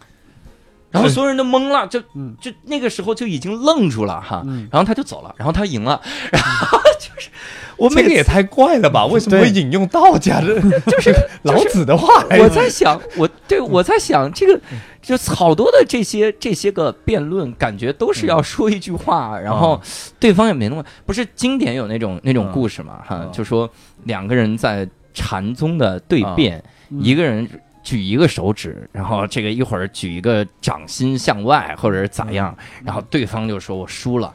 [0.92, 2.36] 然后所有人都懵了，就嗯。
[2.40, 4.68] 就那个时候就已经愣住了哈，嗯。
[4.72, 6.02] 然后他就走了，然后他赢了，
[6.32, 7.30] 然后 就是
[7.78, 9.06] 我们这个也太怪了吧？
[9.06, 11.14] 为什么会引用道家的， 就是
[11.44, 12.08] 老子的话？
[12.40, 14.60] 我在想，我对我在想这个，
[15.02, 19.82] 就好多的这些这些个辩论，感觉都是要说一句话，然后
[20.20, 23.70] 对方也没那么不是经典有那种那种故事嘛哈嗯，就说
[24.04, 27.00] 两个人在禅宗的对辩，嗯。
[27.02, 27.48] 一个人。
[27.86, 34.34] 举一个手指，然后这个一会儿举一个掌心向外，或者是咋样，然后对方就说我输了，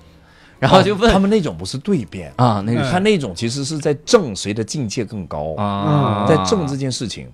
[0.60, 7.26] 然后就问他们那种不是对辩，啊，那个他那种其实是在正谁的境界更高，啊，在正这件事情，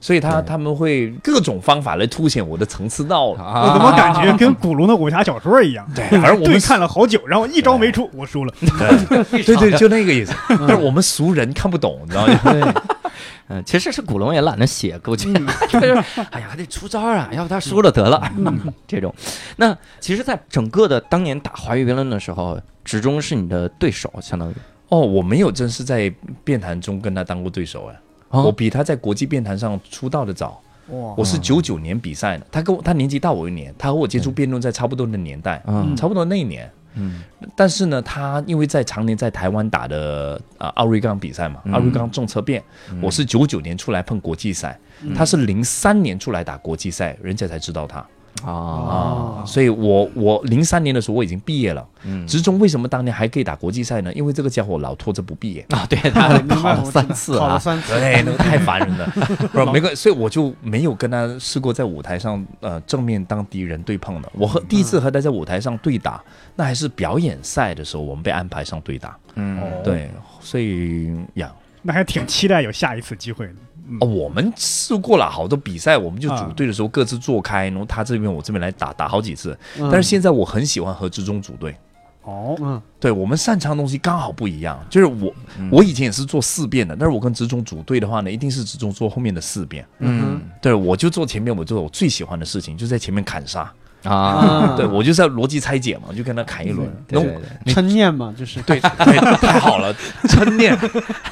[0.00, 3.42] 所以他他们会各种方法来凸显我的层次到了。
[3.42, 5.86] 啊我怎么感觉跟古龙的武侠小说一样？
[5.96, 8.52] 对， 反正我们看了好久，然后一招没出，我输了。
[8.60, 10.34] 对对对， 就那个意思。
[10.68, 12.74] 但是我们俗人看不懂，你知道吗？
[13.48, 15.32] 对，嗯，其实是古龙也懒得写，估计
[15.68, 15.92] 就是，
[16.30, 18.22] 哎呀，还得出招啊，要不他输了得了，
[18.86, 19.14] 这种。
[19.56, 24.54] 那其实，在整个的当年打华语辩论的时候，直中是你的对手，相当于。
[24.88, 26.12] 哦，我没有正式在
[26.44, 30.60] 辩坛中跟他当过对手哎，哦我比他在国际辩坛上出道的早。
[30.88, 36.70] 哇我是九九年比赛的，他跟我他年纪大我一年，他和我接触辩论在差不多的年代，嗯差不多那一年。
[36.94, 37.22] 嗯。
[37.56, 41.72] 但是呢，他因为在常年在台湾打的啊奥瑞冈比赛嘛，嗯。
[41.72, 42.62] 奥瑞冈重车辩，
[43.00, 44.78] 我是九九年出来碰国际赛，
[45.14, 48.04] 他是零三年出来打国际赛，人家才知道他。
[48.42, 51.86] 啊，所以我我零三年的时候我已经毕业了。
[52.06, 54.12] 嗯职中为什么当年还可以打国际赛呢？
[54.12, 55.64] 因为这个家伙老拖着不毕业。
[55.70, 59.06] 啊，对 他考了三次啊，考了三次，对，那个太烦人了，
[59.52, 64.28] 不是没关系，所以我就没有跟他试过在舞台上呃正面当敌人对碰的。
[64.34, 66.22] 我和第一次和他在舞台上对打，
[66.56, 69.16] 那还是表演赛的时候，我们被安排上对打。
[69.36, 71.50] 嗯，对，所以呀，
[71.82, 73.54] 那还挺期待有下一次机会的。
[73.88, 79.56] 嗯哦，我们试过了好多比赛，我们就组啊队的时候各自坐开，然后他这边我这边来打打好几次。
[79.78, 81.76] 嗯但是现在我很喜欢和职中组队。
[82.22, 89.86] 哦，嗯对我们擅长的东西刚好不一样，就是我、嗯我以前也是做四遍的，但是我跟职中组队的话呢，一定是职中做后面的四遍。
[89.98, 93.70] 嗯对，我就做前面，我做我最喜欢的事情，就在前面砍杀。
[94.04, 96.88] 啊，对我就是要逻辑拆解嘛，我就跟他砍一轮。
[97.08, 98.60] 对然后对对，嗔念嘛，就是。
[98.62, 99.94] 对对，太好了，
[100.28, 100.76] 嗔念、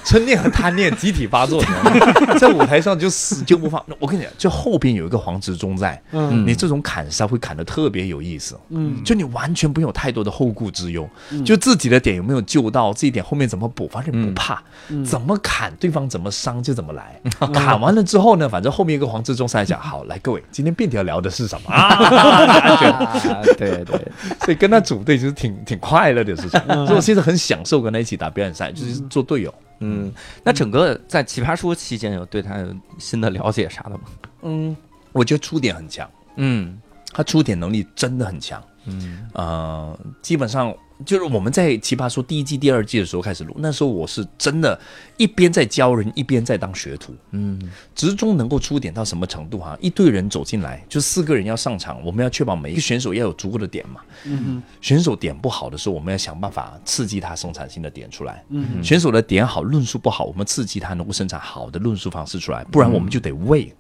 [0.04, 1.62] 嗔念和贪念集体发作，
[2.40, 3.82] 在舞台上就死就不放。
[3.98, 6.46] 我跟你讲，就后边有一个黄执中在，嗯。
[6.46, 8.58] 你这种砍杀会砍得特别有意思。
[8.70, 9.02] 嗯。
[9.04, 11.08] 就你完全不用有太多的后顾之忧，
[11.44, 15.04] 就自己的点有没有救到，自己点后面怎么补，反正不怕，嗯。
[15.04, 17.20] 怎么砍对方怎么伤就怎么来。
[17.52, 21.70] 砍完了之后呢，反正后面一个黄志忠上来讲，好，来各位，今天辩题要聊的是什么？
[21.72, 22.61] 啊？
[23.59, 29.55] 对对，所以跟他组队就是挺挺快乐的事情，所以我其实很享受跟他一起打表演赛，就是做队友。
[29.80, 30.12] 嗯，
[30.44, 34.01] 那整个在奇葩说期间有对他有新的了解啥的吗？
[34.43, 34.76] 嗯，
[35.12, 36.78] 我觉得出点很强，嗯。
[37.14, 38.62] 他出点能力真的很强。
[38.86, 39.28] 嗯。
[39.34, 44.78] 呃，基本上就是我们在《奇葩说》第一季、第二季的时候开始录，那时候我是真的，
[45.16, 47.14] 一边在教人，一边在当学徒。
[47.30, 47.60] 嗯
[47.94, 54.00] 职中能够出点到什么程度哈、一队人走进来，就四个人要上场，我们要确保每一个选手要有足够的点嘛。
[54.24, 58.44] 嗯选手点不好的时候，我们要想办法刺激他生产新的点出来。
[58.50, 63.72] 嗯选手的点好，论述不好，我们刺激他能够生产好的论述方式出来，不然我们就得喂。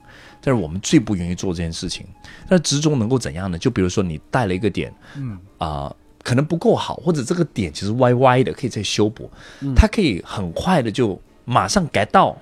[0.44, 2.04] 但是我们最不愿意做这件事情。
[2.48, 3.56] 那职中能够怎样呢？
[3.56, 9.30] 就比如说你带了一个点，嗯啊、可能不够好，或者这个点其实歪歪的，可以再修补。
[9.74, 12.36] 他可以很快的就马上 get 到，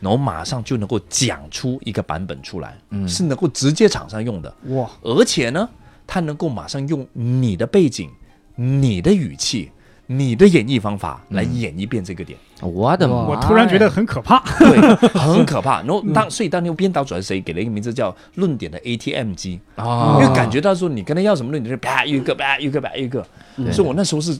[0.00, 4.54] 然后马上就能够讲出一个版本出来，嗯是能够直接厂商用的。
[4.68, 5.68] 哇，而且呢，
[6.06, 8.10] 他能够马上用你的背景、
[8.54, 9.70] 你的语气、
[10.06, 13.14] 你的演绎方法来演一遍这个点，我的妈！
[13.26, 14.40] 我突然觉得很可怕。
[14.58, 14.78] 对，
[15.10, 15.78] 很可怕。
[15.86, 23.26] 然后当所以当那个编导主要是谁给了一个名字叫“论点的 ATM 机”，啊，因为感觉到说你跟他要什么论点，就啪一个啪一个啪一个，
[23.72, 24.38] 所以我那时候是。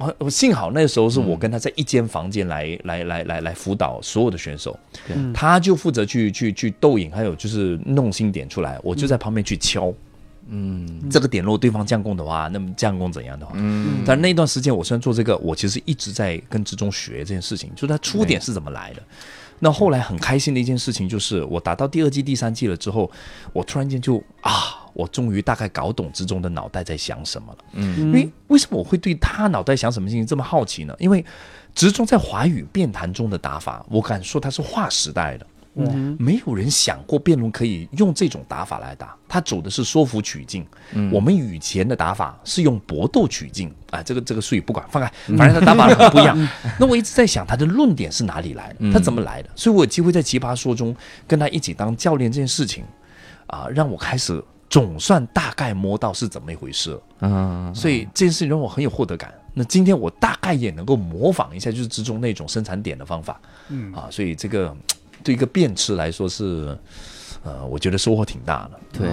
[0.00, 4.78] 我我幸好那时候是我跟他在一间房间来、来来来来辅导所有的选手，
[5.12, 9.88] 嗯他就负责去去去逗引，还有就是弄新点出来，我就在旁边去敲。
[9.88, 9.94] 嗯
[11.10, 13.52] 这个点如果对方降攻的话，那么降攻怎样的话？
[13.56, 19.02] 嗯但那段时间我虽然做这个，我其实一直在跟之中学这件事情，就是他出点是怎么来的。
[19.60, 23.10] 那后来很开心的一件事情就是，我打到第二季、第三季了之后，
[23.52, 27.58] 我突然间就啊，我终于大概搞懂之中的脑袋在想什么了。
[27.72, 30.94] 嗯因为为什么我会对他脑袋想什么事情这么好奇呢？
[31.00, 31.24] 因为
[31.74, 35.46] 直中在华语辩坛中的打法，我敢说他是划时代的。
[35.78, 40.66] 嗯没有人想过辩论可以用这种打法来打，他走的是说服取径。
[40.92, 46.36] 嗯我们以前的打法是用搏斗取径啊，这个这个术语不管放开，反正他打法很不一样。
[46.78, 49.50] 那我一直在想他的论点是哪里来的，他怎么来的？
[49.54, 50.94] 所以我有机会在奇葩说中
[51.26, 52.84] 跟他一起当教练这件事情
[53.46, 57.02] 啊，让我开始总算大概摸到是怎么一回事了。
[57.20, 59.32] 嗯所以这件事情让我很有获得感。
[59.54, 63.40] 那今天我大概也能够模仿一下，就是之中那种生产点的方法。
[63.70, 64.76] 嗯啊，所以这个
[65.28, 66.74] 对一个变吃来说是，
[67.44, 68.80] 呃，我觉得收获挺大的。
[68.98, 69.08] 对，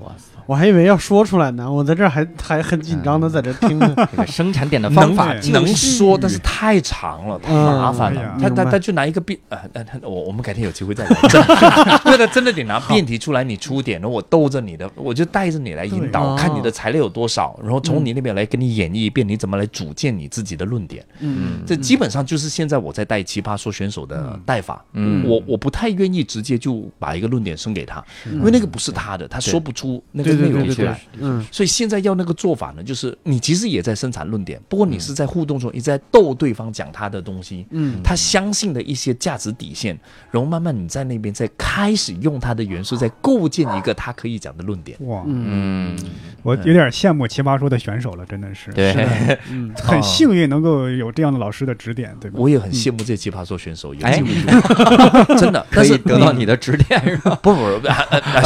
[0.00, 3.94] 哇塞，我还以为要说出来呢，我在这儿还还很紧张的在这听呢。
[4.10, 8.36] 这个生产点的方法能能说，但是太长了，太麻烦了。
[8.40, 11.20] 他他他就拿一个辩，呃，呃他我我们改天有机会再聊。
[11.28, 16.42] 真的对的，真的得拿辩题出来，你出点，然后我逗着你的，我就带着你来引导，对。
[16.42, 21.04] 看你的材料有多少，然后从你那边来跟你演绎一遍，你怎么来组建你自己的论点。
[21.20, 21.60] 嗯。
[21.66, 24.84] 这基本上就是现在我在带奇葩说选手的带法。
[24.92, 25.24] 嗯。
[25.28, 28.02] 我我不太愿意直接就把一个论点送给他，
[28.32, 31.44] 因为那个不是他的，他说不出那个内容出来嗯。
[31.50, 38.00] 所以现在要那个做法呢，就是你其实也在生产论点，不过你是在互动中，你在逗对方讲他的东西，嗯。
[38.02, 39.98] 他相信的一些价值底线，
[40.30, 44.96] 然后慢慢你在那边再开始用他的元素，再构建一个他可以讲的论点。
[45.02, 45.96] 哇，嗯，
[46.42, 48.92] 我有点羡慕奇葩说的选手了，真的是，对，
[49.50, 49.70] 嗯。
[49.82, 52.38] 很幸运能够有这样的老师的指点，对吧？
[52.40, 54.18] 我也很羡慕这些奇葩说选手有哎。
[54.18, 57.38] 机会， 真的，可以但是得到你的指点是吧？
[57.42, 57.88] 不不不，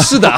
[0.02, 0.28] 是的。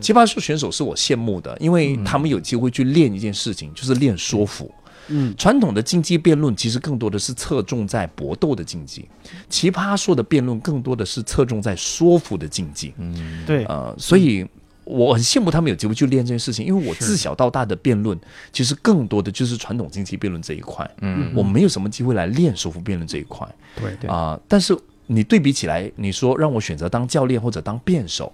[0.00, 4.70] 奇葩说选手是我羡慕的，因为他们有机会去练一件事情，就是练说服。
[5.08, 9.06] 嗯，传统的竞技辩论其实更多的是侧重在搏斗的竞技，
[9.50, 12.94] 奇葩说的辩论更多的是侧重在说服的竞技。
[12.96, 14.46] 嗯，对，呃，所以
[14.84, 18.18] 我很羡慕他们有机会去练这件事情，因为我自小到大的辩论
[18.50, 23.46] 其实更多的就是传统竞技辩论这一块，嗯我没有什么机会来练说服辩论这一块
[23.76, 24.74] 对对啊、但是
[25.06, 28.32] 你对比起来，你说让我选择当教练或者当辩手，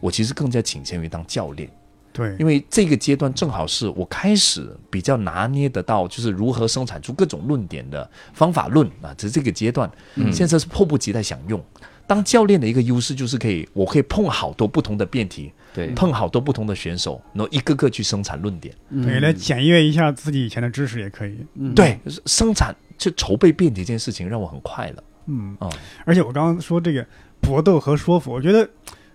[0.00, 1.70] 我其实更加倾向于当教练。
[2.12, 10.32] 对，因为这个阶段正好是我开始比较拿捏得到，就是如何生产出各种论点的方法论啊，这是这个阶段，嗯。
[10.32, 11.62] 现在是迫不及待想用。
[12.08, 18.74] 当教练的一个优势就是可以，我可以碰好多不同的辩题，对，碰好多不同的选手，然后一个个去生产论点。
[18.90, 21.36] 对，来检阅一下自己以前的知识也可以。
[21.54, 25.04] 嗯，对，生产就筹备辩题这件事情让我很快乐。
[25.26, 25.68] 嗯，啊、
[26.06, 27.06] 而且我刚刚说这个
[27.42, 28.66] 搏斗和说服，我觉得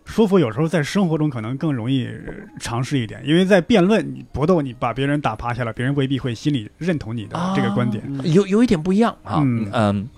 [0.06, 8.04] 说服有时候在生活中可能更容易呃尝试一点，因为在辩论、你搏斗，你把别人打趴下了，别人未必会心里认同你的这个观点。
[8.24, 10.10] 有有一点不一样哈，嗯嗯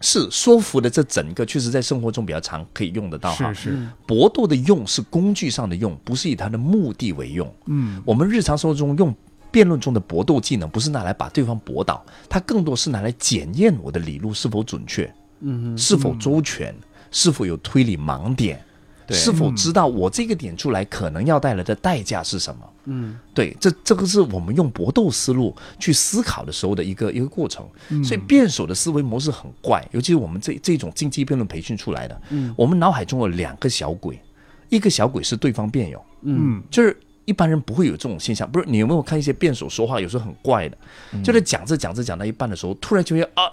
[0.00, 3.78] 是说服的这整个确实在生活中比较常可以用得到哈是。
[4.06, 7.54] 搏斗的用是工具上的用，不是以它的目的为用。
[7.66, 9.14] 嗯，我们日常生活中用
[9.50, 16.74] 辩论中的搏斗技能，不是拿来把对方驳倒，它更多是拿来检验我的理路是否准确，嗯是否周全，
[17.10, 18.64] 是否有推理盲点，对
[19.10, 22.60] 是否知道我这个点出来可能要带来的代价是什么。
[22.84, 27.66] 嗯对，这这个是我们用搏斗思路去思考的时候的一个一个过程。
[27.90, 34.20] 嗯所以辩手的思维模式很怪，尤其是我们这这种竞技辩论培训出来的，嗯我们脑海中有两个小鬼，
[34.68, 38.50] 一个小鬼是对方辩友，嗯就是一般人不会有这种现象。
[38.50, 40.78] 不是你有没有看一些辩手说话，有时候很怪的，
[41.22, 43.44] 就是讲着讲着讲到一半的时候，突然就会啊。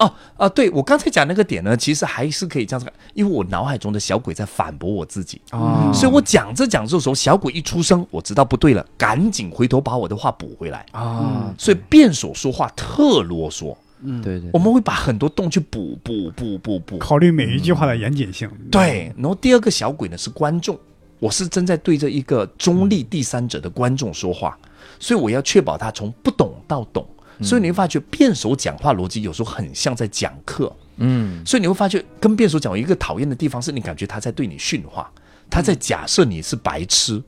[0.00, 10.84] 哦啊，对我刚才讲那个点呢，其实还是可以这样子看，因为我脑海中的小鬼在反驳我自己，啊所以我讲着讲着的时候，小鬼一出声，我知道不对了，赶紧回头把我的话补回来。
[10.92, 16.98] 啊，所以辩手说话特啰嗦，嗯，对对，我们会把很多洞去补补补补补。
[16.98, 18.50] 考虑每一句话的严谨性。
[18.70, 20.78] 对，然后第二个小鬼呢是观众，
[21.18, 24.58] 我是正在对着一个中立第三者的观众说话，
[24.98, 27.06] 所以我要确保他从不懂到懂。
[27.42, 35.10] 所以你会发觉辩手讲话逻辑有时候很像在讲课，嗯所以你会发觉跟辩手讲一个讨厌的地方是你感觉他在对你训话，
[35.48, 37.22] 他在假设你是白痴。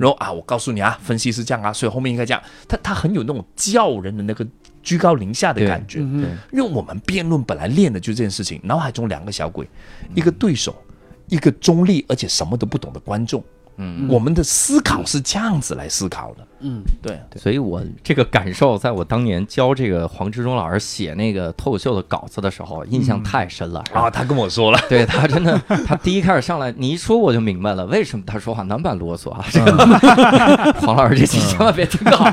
[0.00, 2.42] 后啊，我告诉你啊，分析是这样啊，所以后面应该这样。
[2.66, 4.44] 他他很有那种教人的那个
[4.82, 6.00] 居高临下的感觉。
[6.02, 9.68] 嗯，因为我们辩论本来练的就是这件事情，脑海中两个小鬼，
[10.16, 10.74] 一个对手，
[11.28, 13.40] 一个中立而且什么都不懂的观众。
[13.78, 16.46] 嗯，我们的思考是这样子来思考的。
[16.60, 23.82] 嗯对，所以我这个感受，在我当年教这个黄志忠老师写那个脱口秀的稿子的时候，印象太深了。
[23.92, 25.56] 啊，他跟我说了， 对他真的，
[25.86, 29.44] 他第一开始上来，你一说我就明白了，为什么他说话那么啰嗦啊？
[29.52, 32.28] 这个 黄老师这期千万别听到，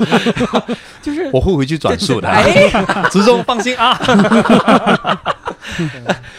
[1.04, 2.28] 就是我会回去转述的。
[2.28, 2.68] 哎，
[3.12, 3.96] 志忠放心啊。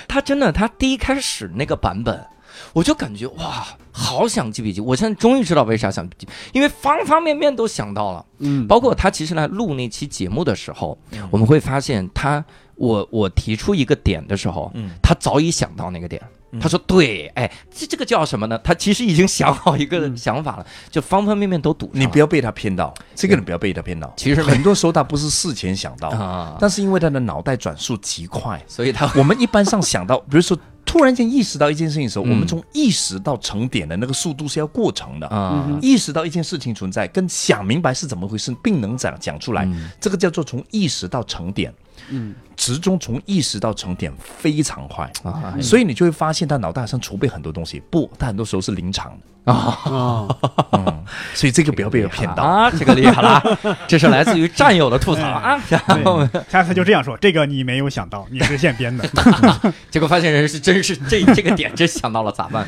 [0.09, 2.27] 他真的，他第一开始那个版本，
[2.73, 3.65] 我就感觉哇，
[3.97, 4.81] 好想记笔记。
[4.81, 8.25] 我现在终于知道为啥想记，因为方方面面都想到了。
[8.39, 10.99] 嗯，包括他其实来录那期节目的时候，
[11.31, 12.45] 我们会发现他，
[12.75, 16.21] 我我提出一个点的时候，嗯他早已想到那个点。
[16.59, 18.59] 他说：“对，哎，这这个叫什么呢？
[18.65, 21.91] 他其实已经想好一个想法了，就方方面面都堵。
[21.93, 24.11] 你不要被他骗到，这个人不要被他骗到。
[24.17, 30.57] 其实很多时候他不是事前想到， 啊，但是因为他的脑袋转速极快，所以他我们一般上想到，比如说
[30.97, 35.27] 突然间意识到一件事情的时候，嗯我们从意识到成点的那个速度是要过程的。
[35.27, 41.71] 啊，意识到一件事情存在，跟想明白是怎么回事，并能讲讲出来，嗯这个叫做从意识到成点。
[42.11, 47.83] 嗯，直中从意识到成点非常快，啊所以你就会发现他脑袋上储备很多东西。
[47.91, 50.29] 不，他很多时候是临场的，啊，啊，
[50.73, 51.05] 嗯，
[51.35, 52.43] 所以这个不要被我骗到。
[52.43, 55.61] 啊，这个厉害了，这是来自于战友的吐槽啊。
[55.69, 59.09] 对，下次就这样说，这个你没有想到，你是现编的。
[59.91, 62.67] 结果发现人是真是这这个点真想到了咋办？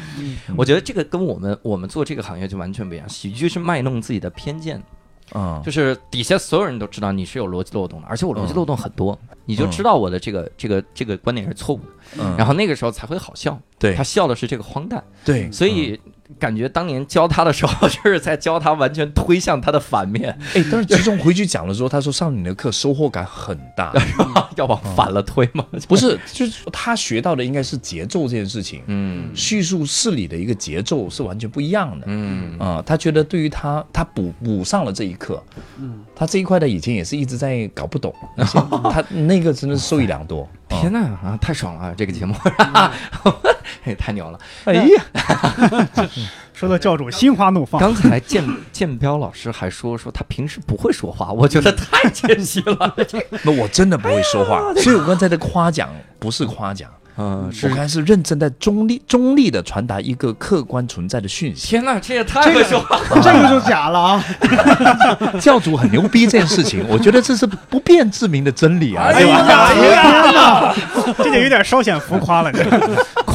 [0.57, 4.83] 我觉得这个跟我们我们做这个行业就完全不一样，喜剧是卖弄自己的偏见，
[5.35, 12.37] 嗯，就是底下所有人都知道你是有逻辑漏洞的，而且我逻辑漏洞很多，你就知道我的这个这个这个观点是错误的，嗯。
[12.37, 13.59] 然后那个时候才会好笑。
[13.79, 13.95] 对。
[13.95, 16.01] 他笑的是这个荒诞，对，所以
[16.39, 23.93] 感觉当年教他的时候，就是在教他完全推向他的反面，哎，但是其中回去讲的时候，他说上你的课收获感很大，
[24.57, 25.65] 要往反了推吗。
[25.89, 29.31] 不是，就是他学到的应该是节奏这件事情，嗯。
[29.35, 32.07] 叙述事理的一个节奏是完全不一样的。
[32.09, 32.59] 嗯。
[32.59, 35.43] 啊、他觉得对于他，他补补上了这一课，
[35.79, 40.49] 嗯，他这一块的以前也是一直在搞不懂， 他那个真的是受益良多。
[40.69, 41.95] 天呐啊，太爽了！
[41.97, 42.35] 这个节目，
[43.83, 44.39] 嘿太牛了。
[44.65, 45.03] 哎呀，
[46.53, 47.81] 说到教主心花怒放。
[47.81, 52.95] 刚才建建彪老师还说说他平时不会说话，我觉得太谦虚了。
[53.45, 55.89] 那我真的不会说话，所以我刚才的夸奖
[56.19, 56.91] 不是夸奖。
[57.19, 61.67] 嗯，我刚才是认真在、中立、中立的传达一个客观存在的讯息。
[61.67, 64.25] 天哪，这也太会说话了， 这个就假了啊！
[65.41, 69.11] 教主很牛逼这件事情，我觉得这是不辩自明的真理啊！
[69.13, 69.93] 哎呀，天
[70.33, 70.75] 哪，
[71.19, 72.53] 这就有点稍显浮夸了。
[72.53, 72.63] 这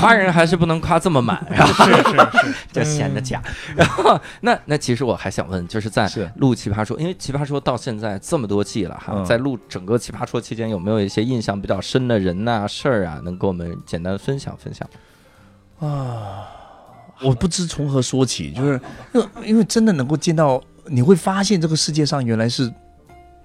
[0.04, 3.42] 夸人还是不能夸这么满，是是是，这显得假。
[3.76, 14.88] 然后，那那其实我还想问，就是在录《奇葩说》，因为《奇葩说》到现在这么多季了哈，在录整个《奇葩说》期间，有没有一些印象比较深的人呐、事儿啊，能跟我们简单分享分享？
[15.80, 16.48] 啊
[17.22, 18.82] 我不知从何说起，就是
[19.46, 22.70] 因为真的能够见到，你会发现这个世界上原来是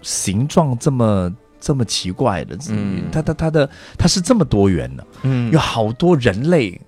[0.03, 3.05] 形状这么这么奇怪的，嗯。
[3.11, 5.51] 他他他的他是这么多元的，嗯。
[5.53, 6.81] 有好多人类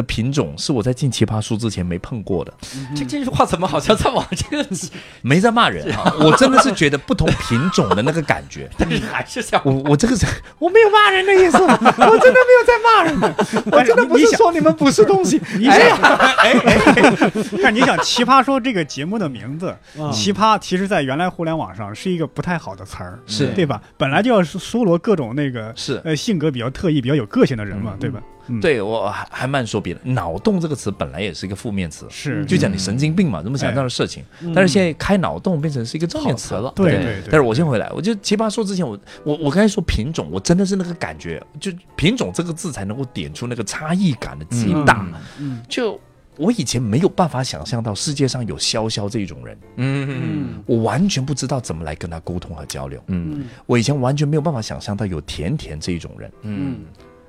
[0.00, 2.52] 的品种是我在进奇葩书之前没碰过的，
[2.96, 4.66] 这这句话怎么好像在往这个，
[5.20, 8.68] 没在骂人啊，我真的是觉得不同品种的那个感觉。
[8.78, 10.26] 但是还是想我我这个是
[10.58, 13.34] 我没有骂人的意思，我真的没有在骂人，
[13.72, 15.40] 我真的不是说你们不是东西。
[15.58, 17.30] 你想，哎哎，
[17.62, 23.80] 但你想，《奇葩说》这个节目的名字嗯“奇葩”，其实在原来互联网上是一个不太好的词儿，是对吧？
[23.96, 28.20] 本来就要搜罗各种那个是呃性格比较特异、比较有个性的人嘛，对吧？
[28.48, 32.44] 嗯，对我还还慢说别的，脑洞这个词本来也是一个负面词，是。
[32.46, 34.24] 就讲你神经病嘛，怎么想这样的事情？
[34.54, 36.72] 但是现在开脑洞变成是一个正面词了。
[36.74, 36.92] 对。
[36.92, 37.02] 对。
[37.02, 37.22] 对。
[37.30, 45.06] 但是我先回来，我就奇葩说之前，我我我刚才说品种，我真的是那个感觉，就品种这个字才能够点出那个差异感的极大。
[45.38, 45.60] 嗯。
[45.68, 46.00] 就
[46.36, 50.62] 我以前没有办法想象到世界上有潇潇这种人，嗯。
[50.66, 53.02] 我完全不知道怎么来跟他沟通和交流。
[53.08, 53.44] 嗯。
[53.66, 56.32] 我以前完全没有办法想象到有甜甜这一种人。
[56.42, 56.78] 嗯，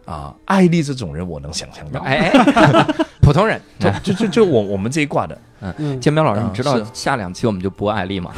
[0.05, 1.99] 啊，艾丽这种人我能想象到。
[2.01, 2.85] 哎哎，
[3.21, 3.61] 普通人。
[3.79, 5.35] 就就就就我我们这一挂的，
[5.77, 8.31] 嗯建彪老师，啊你知道下两期我们就播艾丽吗？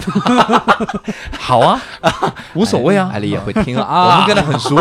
[1.38, 1.82] 好啊，
[2.56, 4.18] 无所谓啊，艾丽也会听啊我啊。
[4.20, 4.76] 们跟他很熟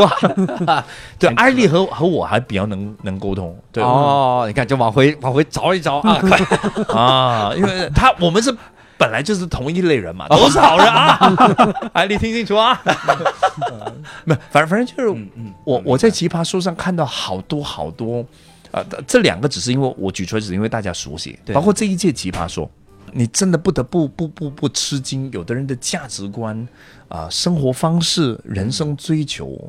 [0.66, 0.84] 啊。
[1.18, 6.38] 对，艾丽和和我还比较能能沟通，对哦，你看，就往回往回找一找啊，快！
[6.96, 8.54] 啊，因为他我们是
[9.02, 11.18] 本来就是同一类人嘛，都是好人啊。
[11.92, 12.80] 哎，你听清楚啊，
[14.24, 18.24] 没，反正反正就是嗯嗯，我我在奇葩说上看到好多好多，
[18.70, 22.70] 啊，这两个只是因为我举出来，只是因为大家熟悉，对包括这一届奇葩说，
[23.12, 26.68] 你真的不得不不不不吃惊，有的人的价值观
[27.08, 29.68] 啊、生活方式、人生追求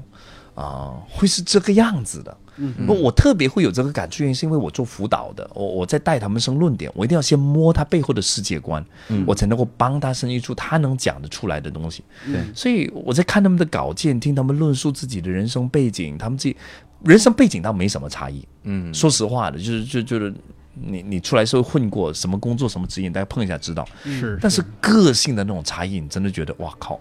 [0.54, 2.38] 啊、会是这个样子的。
[2.86, 8.84] 不，我特别会有这个感触，原因是因为我做辅导的，我我在带他们生论点，我一定要先摸他背后的世界观，
[9.26, 12.04] 我才能够帮他生一出他能讲得出来的东西。
[12.26, 16.56] 对所以我在看他们的稿件，听他们论述自己的人生背景，他们自己
[17.04, 18.48] 人生背景倒没什么差异。
[18.64, 20.34] 嗯，说实话的，就是就就是
[20.74, 23.88] 你你出来社会混过，什么工作什么职业，大家碰一下知道。
[24.04, 27.00] 是，但是个性的那种差异，你真的觉得哇靠，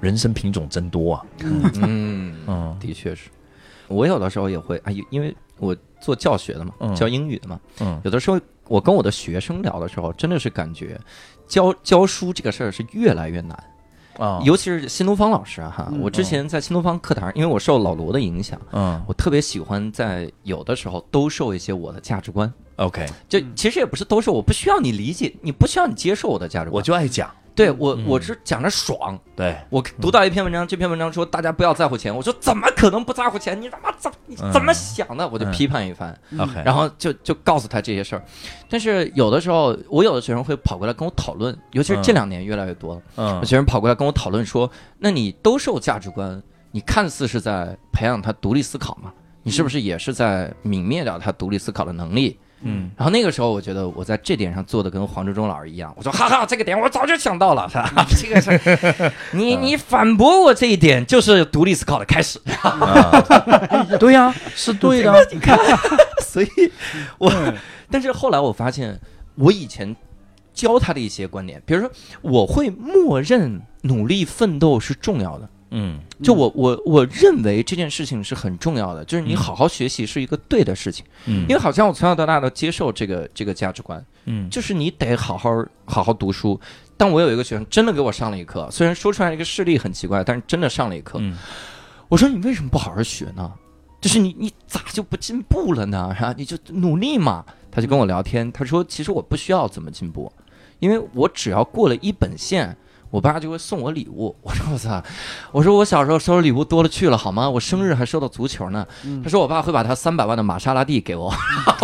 [0.00, 1.26] 人生品种真多啊！
[1.82, 3.28] 嗯嗯的确是。
[3.88, 10.98] 我有的时候也会啊，因因为我做教学的嘛，嗯教英语的嘛，嗯有的时候我跟我的学生聊的时候，真的是感觉
[11.46, 13.64] 教教书这个事儿是越来越难，
[14.18, 15.88] 啊尤其是新东方老师啊哈。
[15.90, 22.52] 嗯我之前在新东方课堂，因为我受老罗的影响，嗯我特别喜欢在有的时候兜售一些我的价值观。
[22.76, 26.78] ，OK，就其实也不是兜售，我不需要你理解，你不需要你接受我的价值观。
[26.78, 27.28] 我就爱讲，
[27.58, 29.18] 对我嗯我是讲着爽。
[29.34, 33.60] 对，我读到一篇文章，这篇文章说大家不要在乎钱，我说怎么可能不在乎钱？
[33.60, 35.28] 你他妈怎你嗯怎么想的？
[35.28, 38.24] 我就批判一番，OK，然后就就告诉他这些事儿。
[38.70, 44.70] 但是有的时候，我有的学生会跑过来跟我讨论，尤其是这两年越来越多了，学生跑过来跟我讨论说，
[45.00, 46.40] 那你兜售价值观，
[46.70, 49.12] 你看似是在培养他独立思考嘛？
[49.42, 52.38] 你是不是也是在泯灭掉他独立思考的能力？
[52.62, 52.90] 嗯。
[52.96, 62.40] 然后那个时候，我觉得我在这点上做的跟黄志忠老师一样，我说哈哈，这个点我早就想到了，哈 哈这个是，你你反驳我这一点，就是独立思考的开始。
[62.62, 63.24] 啊，
[64.00, 65.58] 对呀，是对的，你看，
[66.22, 66.48] 所以
[67.18, 67.30] 我，
[67.90, 68.98] 但是后来我发现，
[69.36, 69.94] 我以前
[70.52, 71.90] 教他的一些观点，比如说，
[72.22, 75.48] 我会默认努力奋斗是重要的。
[75.70, 85.50] 嗯就我我我认为这件事情是很重要的，就是你好好学习是一个对的事情，嗯因为好像我从小到大都接受这个这个价值观，嗯就是你得好好
[85.84, 86.58] 好好读书。
[86.96, 91.18] 但我有一个学生真的给我上了一课，虽然说出来这个事例很奇怪，但是真的上了一课。
[91.20, 91.36] 嗯
[92.08, 93.52] 我说你为什么不好好学呢？
[94.00, 96.16] 就是你你咋就不进步了呢？
[96.18, 97.44] 啊，你就努力嘛。
[97.70, 100.32] 他就跟我聊天，他说其实我不需要怎么进步，
[100.78, 102.74] 因为我只要过了一本线。
[103.10, 105.02] 我爸就会送我礼物，我说我操，
[105.52, 107.48] 我说我小时候收的礼物多了去了，好吗？
[107.48, 108.86] 我生日还收到足球呢。
[109.22, 111.28] 他说我爸会把他三百万的玛莎拉蒂给我，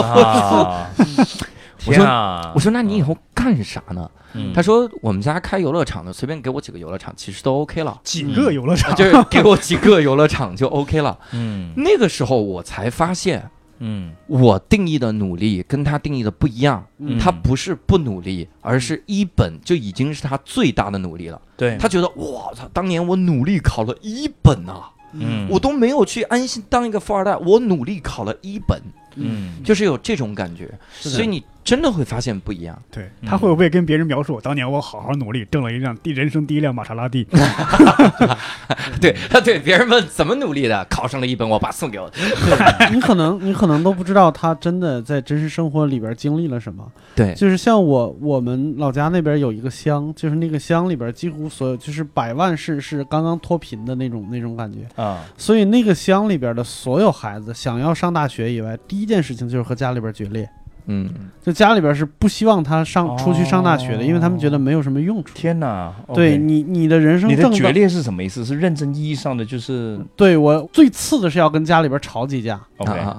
[0.03, 0.87] 啊，
[1.87, 4.11] 我说啊我说那你以后干啥呢？
[4.37, 11.17] 嗯他说我们家开游乐场的，随便给我几个游乐场，其实都 OK 了，几个游乐场，就是给我几个游乐场就 OK 了。
[11.33, 13.49] 嗯那个时候我才发现，
[13.79, 14.13] 嗯。
[14.27, 16.87] 我定义的努力跟他定义的不一样。
[16.99, 17.19] 嗯。
[17.19, 21.41] 他不是不努力，而是一本就已经是他最大的努力了。
[21.57, 21.77] 对。
[21.79, 25.49] 他觉得我操，当年我努力考了一本啊，嗯。
[25.51, 28.81] 我都没有去安心当一个富二代，我努力考了一本，
[29.17, 29.63] 嗯。
[29.63, 30.73] 就是有这种感觉。
[31.01, 32.79] 所以你真的会发现不一样。
[32.91, 37.27] 对嗯他会不会跟别人描述，当年我好好努力，挣了一辆第人生第一辆玛莎拉蒂？
[39.01, 42.17] 对他 对，别人问怎么努力的，考上了一本，我爸送给我的。
[42.93, 46.87] 你可能你可能都不知道他真的在真实生活里边经历了什么。
[47.15, 60.49] 对，就是像我我们老家那边有一个乡，就是那个乡里边几乎所有就是百万是是刚刚脱贫的那种那种感觉，啊所以那个乡里边的所有孩子想要上大学以外，第一件事情就是和家里边决裂，
[60.87, 61.09] 嗯，
[61.43, 65.33] 就家里边是不希望他上出去上大学的，因为他们觉得没有什么用处。
[65.35, 65.93] 天哪！
[66.13, 68.45] 对你你的人生你的正道决裂是什么意思？
[68.45, 72.61] 是认真意义上的，就是对我最次的是要跟家里边吵几架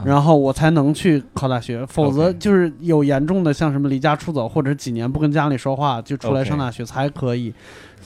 [0.06, 7.54] 然后我才能去考大学，否则就是有严重的像什么离家出走，或者几年不跟家里说话就出来上大学才可以。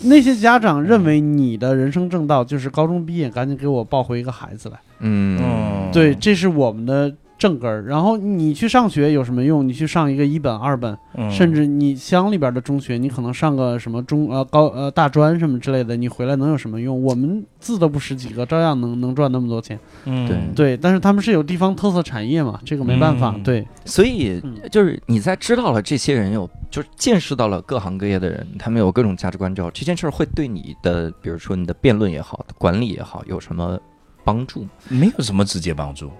[0.01, 7.83] 那些家长认为你的人生正道就是高中毕业赶紧给我抱回一个孩子来，嗯，对，这是我们的正根儿。
[7.85, 9.67] 然后你去上学有什么用？
[9.67, 17.01] 你去上一个一本、二本，嗯甚至你乡里边的中学，你可能上个什么中呃高呃大专什么之类的，你回来能有什么用？
[17.01, 19.79] 我们字都不识几个，照样能能赚那么多钱。
[20.05, 23.33] 嗯对对，但是他们是有地方特色产业嘛，这个没办法。
[23.35, 33.79] 嗯对，所以嗯就是你在知道了这些人有，就是见识到了各行各业的人，他们有各种价值观之后，这件事儿会对你的，比如说你的辩论也好，管理也好，有什么
[34.23, 34.67] 帮助？
[34.89, 36.11] 没有什么直接帮助，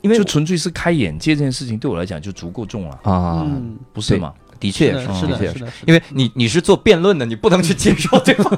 [0.00, 4.32] 因为就纯粹是开眼界这件事情对我来讲就足够重了，啊，嗯，不是吗？
[4.60, 8.56] 的确是，是的，是的，确因为你你是做辩论的，你不能去接受对方。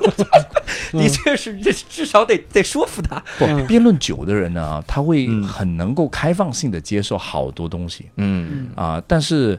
[0.93, 3.19] 的确是，这至少得得说服他。
[3.39, 8.07] 不嗯，辩论久的人呢，他会嗯很能够开放性的接受好多东西。
[8.17, 8.69] 嗯。
[8.75, 9.59] 啊，但是。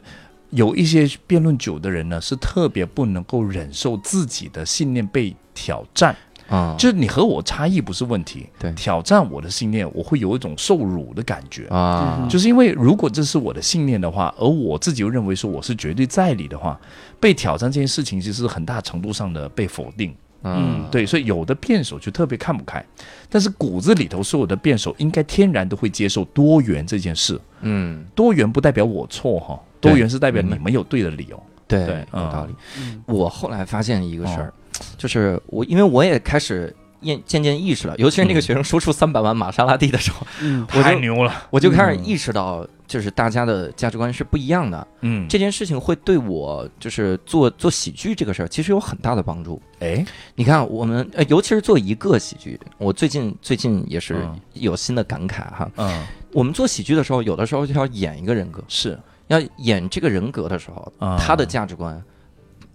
[0.50, 6.16] 有一些辩论久的人呢，是特别不能够忍受自己的信念被挑战。
[6.48, 11.66] 啊，就是你和我差异不是问题，对挑战我的信念，我会有一种受辱的感觉。
[11.68, 16.78] 啊嗯，就是因为如果这是我的信念的话，而我自己又认为说我是绝对在理的话，
[17.18, 20.14] 被挑战这件事情其实很大程度上的被否定。
[20.42, 22.84] 嗯，对，所以有的辩手就特别看不开，
[23.28, 27.40] 但是骨子里头所有的辩手应该天然都会接受多元这件事。
[27.62, 31.42] 嗯，多元不代表我错哈，多元是代表你们有对的理由。
[31.66, 32.54] 对，对嗯有道理。
[32.78, 34.54] 嗯我后来发现一个事儿，
[34.96, 44.88] 就是我因为我也开始渐渐渐意识了，尤其是那个嗯学生说出三百万玛莎拉蒂的时候，嗯 我太牛了，我就开始嗯意识到，就是大家的价值观是不一样的。
[45.02, 49.60] 嗯，这件事情会对我就是做做喜剧这个事儿，其实有很大的帮助。
[49.78, 50.04] 哎，
[50.34, 55.70] 你看，我们呃，尤其是做一个喜剧，我最近最近也是嗯有新的感慨哈。
[55.76, 58.98] 嗯，我们做喜剧的时候，有的时候就要演一个人格，是，
[59.28, 62.02] 要演这个人格的时候，啊他的价值观。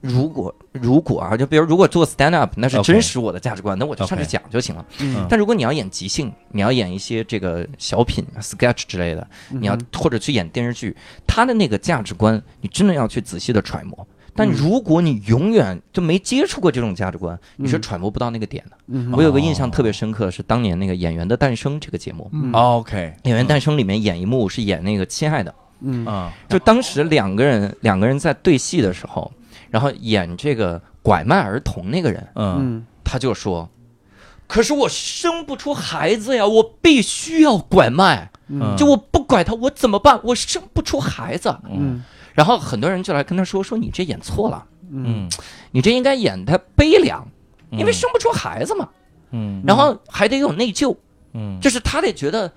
[0.01, 4.85] 如果如果啊，就比如如果做 stand up，那是真实我的价值观，那我就上去讲就行了。
[4.99, 5.25] 嗯。
[5.29, 10.95] 但如果你要演即兴，你要演一些这个小品、sketch 之类的，你要嗯或者去演电视剧，
[11.27, 14.07] 他的那个价值观，你真的要去仔细的揣摩。
[14.33, 14.51] 但嗯。
[14.51, 18.77] 如果你永远就没接触过这种价值观，你是嗯揣摩不到那个点的。
[18.87, 26.05] 嗯我有个印象特别深刻的是当年那个《演员的诞生》这个节目，OK，《演员诞生》里面演一幕是演那个亲爱的，嗯。
[26.05, 29.29] 啊，就当时两个人两个人在对戏的时候，
[29.71, 32.57] 然后演这个拐卖儿童那个人，嗯。
[32.59, 32.85] 嗯。
[33.03, 33.69] 他就说
[34.47, 38.75] ：“可是我生不出孩子呀，我必须要拐卖。”嗯。
[38.77, 40.19] 就我不拐他，我怎么办？
[40.23, 41.57] 我生不出孩子。
[41.69, 42.03] 嗯。
[42.33, 45.25] 然后很多人就来跟他说：“说你这演错了，嗯。
[45.25, 45.29] 嗯，
[45.71, 47.27] 你这应该演他悲凉，
[47.71, 48.87] 因为嗯生不出孩子嘛。
[49.31, 49.61] 嗯。
[49.65, 50.95] 然后还得有内疚，
[51.33, 51.59] 嗯。
[51.59, 52.49] 就是他得觉得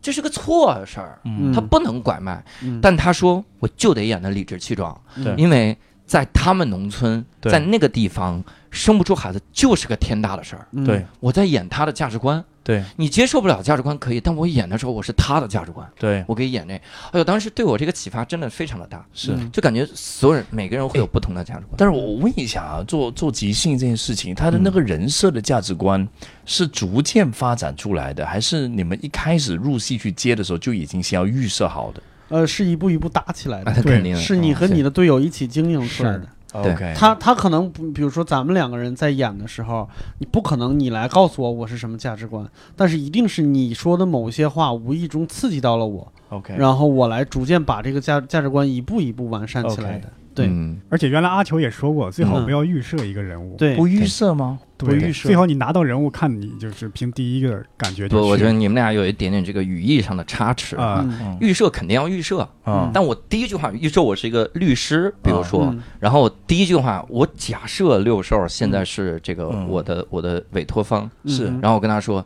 [0.00, 1.52] 这是个错事儿，嗯。
[1.52, 2.44] 他不能拐卖。
[2.62, 2.80] 嗯。
[2.80, 5.34] 但他说我就得演的理直气壮，对。
[5.36, 5.76] 因为
[6.10, 10.66] 在他们农村，在那个地方生不出孩子就是个天大的事儿。
[10.72, 16.74] 嗯对我在演他的价值观，对你接受不了价值观可以，但我演的时候我是他的价值观，对我可以演那。
[17.12, 19.32] 哎呦，当时对我这个启发真的非常的大，是。
[19.36, 21.74] 嗯就感觉所有人每个人会有不同的价值观。
[21.78, 26.08] 但是我问一下啊，做做即兴这件事情，他的那个人设的价值观
[26.44, 32.02] 是逐渐发展出来的，还是你们一开始入戏去接的时候就已经先要预设好的？
[32.30, 36.26] 呃是一步一步搭起来的，对肯定是你和你的队友一起经营出来的。
[36.52, 39.88] OK，他他可能不比如说咱们两个人在演的时候，
[40.18, 42.44] 你不可能你来告诉我我是什么价值观，
[42.74, 50.08] 但是一定是你说的某些话无意中刺激到了我，OK，然后我来逐渐把这个价价值观一步一步完善起来的。
[50.40, 50.80] 对嗯。
[50.88, 52.44] 而且原来阿球也说过，最好嗯。
[52.44, 53.76] 不要预设一个人物，对。
[53.76, 54.58] 不预设吗？
[54.76, 55.28] 对，不预设。
[55.28, 60.74] 最好你拿到人物看，你就是凭第一个感觉就不，我觉得你们俩有一点点这个语义上的差池。
[60.76, 61.04] 啊。
[61.06, 61.36] 嗯。
[61.40, 62.90] 预设肯定要预设，嗯。
[62.92, 65.82] 但我第一句话预设我是一个律师，比如说，嗯。
[65.98, 69.68] 然后第一句话我假设六兽现在是这个嗯。
[69.68, 71.48] 我的我的委托方，是。
[71.48, 71.60] 嗯。
[71.60, 72.24] 然后我跟他说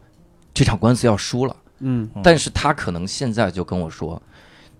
[0.53, 2.23] 这场官司要输了，嗯嗯。
[2.23, 4.23] 但是他可能现在就跟我说，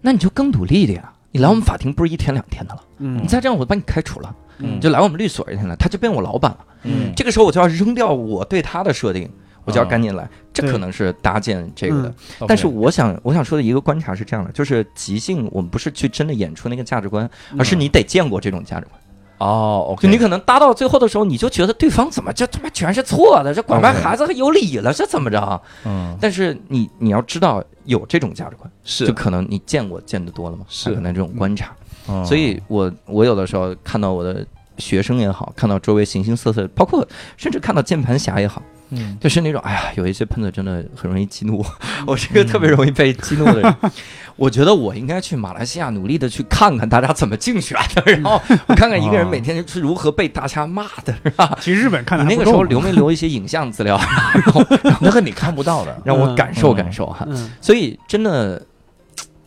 [0.01, 3.21] 那你就更努力一点啊，你来我们法庭不是一天两天的了，嗯。
[3.21, 4.77] 你再这样我把你开除了，嗯。
[4.77, 6.59] 你就来我们律所一天了，他就变我老板了。
[6.85, 7.13] 嗯。
[7.17, 9.29] 这个时候我就要扔掉我对他的设定，
[9.65, 12.15] 我就要赶紧来，这可能是搭建这个的。
[12.41, 12.47] 嗯。
[12.47, 17.29] 但是我想我想说的一个观察是这样的，就是即兴我们不是去真的演出那个价值观，
[17.59, 19.01] 而是你得见过这种价值观。
[19.39, 25.61] 哦，OK，就你可能搭到最后的时候，你就觉得对方怎么这他妈全是错的，这拐卖孩子还有理了，这怎么着？
[25.85, 26.17] 嗯。
[26.21, 29.07] 但是你你要知道有这种价值观，是。
[29.07, 30.95] 就可能你见过见得多了嘛，是。
[30.95, 31.75] 可能这种观察。
[32.09, 32.25] 嗯。
[32.25, 34.47] 所以我我有的时候看到我的
[34.79, 37.07] 学生也好，看到周围形形色色，包括
[37.37, 39.17] 甚至看到键盘侠也好，嗯。
[39.21, 41.67] 就是那种哎呀，有一些喷子真的很容易激怒我，
[42.13, 43.77] 我是一个特别容易被激怒的人。
[44.37, 51.57] 我觉得我应该去马来西亚努力的去看看大家怎么竞选的，然后 我看看一个人每天是如何被大家骂的，是吧？
[51.61, 53.97] 其实日本看的你那个时候留没留一些影像资料，
[54.35, 54.65] 然后
[55.01, 57.25] 那个你看不到的，让我感受嗯感受哈。
[57.29, 57.51] 嗯。
[57.61, 58.61] 所以真的，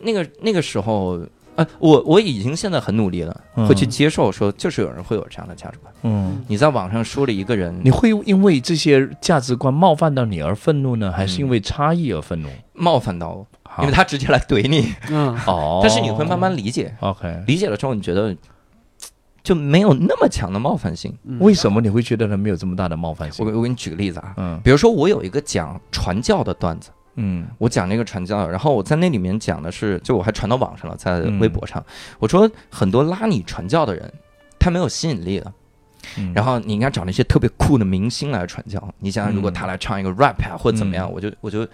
[0.00, 1.20] 那个那个时候，
[1.58, 5.92] 呃，我我已经现在很努力了，嗯会去接受说，就是有人会有这样的价值观。
[6.02, 6.40] 嗯。
[6.46, 12.48] 你在网上说了一个人，你会因为这些价值观冒犯到你而愤怒呢，还是因为差异而愤怒？
[12.74, 13.46] 冒犯到我，
[13.80, 17.42] 因为他直接来怼你，嗯哦， 但是你会慢慢理解，OK。
[17.48, 18.36] 理解了之后，你觉得
[19.42, 21.12] 就没有那么强的冒犯性。
[21.24, 23.44] 嗯为什么你会觉得他没有这么大的冒犯性？
[23.44, 31.84] 我给我给你举个例子啊，嗯比如说我有一个讲传教的段子，嗯我讲那个传教，然后我在那里面讲的是，就我还传到网上了，在嗯微博上，
[32.20, 34.12] 我说很多拉你传教的人，
[34.58, 35.52] 他没有吸引力的。
[36.16, 38.82] 嗯然后你应该找那些特别酷的明星来传教。
[39.00, 41.66] 你想想，如果他来唱一个 rap 啊，或者怎么样，嗯我就我就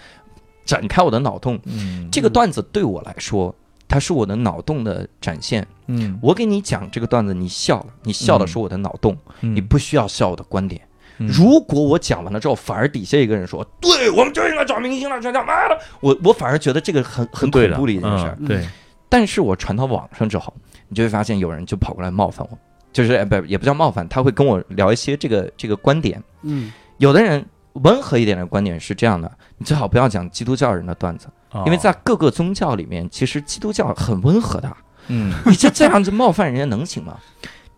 [0.65, 1.61] 展开我的脑洞。
[1.65, 3.55] 嗯这个段子对我来说，
[3.87, 5.65] 它是我的脑洞的展现。
[5.89, 10.81] 嗯我给你讲这个段子，你笑了，你笑的是我的脑洞，嗯你不需要笑我的观点。
[11.19, 18.37] 嗯如果我讲完了之后，反而底下一个人说，对我们就应该找明星来传教，妈的，我我反而觉得这个很很恐怖的一件事儿。
[18.41, 18.69] 嗯对，
[19.09, 20.53] 但是我传到网上之后，
[20.89, 22.59] 你就会发现有人就跑过来冒犯我，
[22.93, 26.23] 就是哎不也不叫冒犯，他会跟我聊一些这个这个观点。
[26.43, 31.29] 嗯有的人温和一点的观点是这样的：你最好不要讲基督教人的段子，
[31.67, 34.77] 因为在各个宗教里面，其实基督教很温和的。
[35.09, 37.19] 嗯你这这样子冒犯人家能行吗？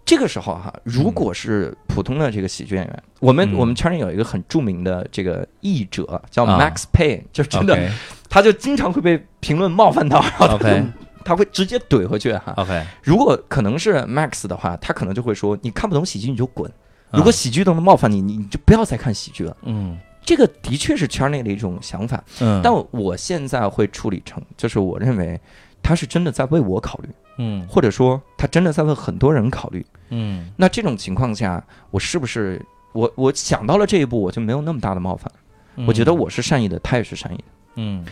[0.06, 3.58] 这个时候哈，如果是普通的这个喜剧演员，我们嗯。
[3.58, 6.58] 我们圈里有一个很著名的这个译者叫啊。
[6.58, 7.90] Max Payne，就真的
[8.28, 10.58] 他就经常会被评论冒犯到，然后
[11.24, 12.54] 他会直接怼回去哈。
[12.56, 16.70] OK，如果可能是 Max 的话，他可能就会说：“你看不懂喜剧你就滚。”
[17.10, 17.18] 啊。
[17.18, 19.56] 如果喜剧都能冒犯你，你你就不要再看喜剧了。
[19.64, 19.98] 嗯。
[20.24, 25.40] 这个的确是圈内的一种想法，嗯，但我现在会处理成，就是我认为
[25.82, 27.08] 他是真的在为我考虑，
[27.38, 27.66] 嗯。
[27.68, 29.84] 或者说他真的在为很多人考虑。
[30.10, 35.30] 嗯那这种情况下，我是不是我我想到了这一步，我就没有那么大的冒犯？
[35.86, 37.44] 我觉得我是善意的，他也是善意的。
[37.76, 38.04] 嗯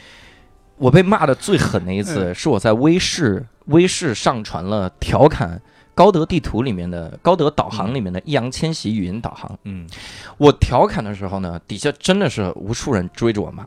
[0.77, 5.61] 我被骂的最狠的一次，是我在微视微视上传了调侃
[5.95, 9.59] 高德地图里面的高德导航里面的易烊千玺语音导航。
[9.63, 9.89] 嗯
[10.37, 13.65] 我调侃的时候呢，底下真的是无数人追着我骂。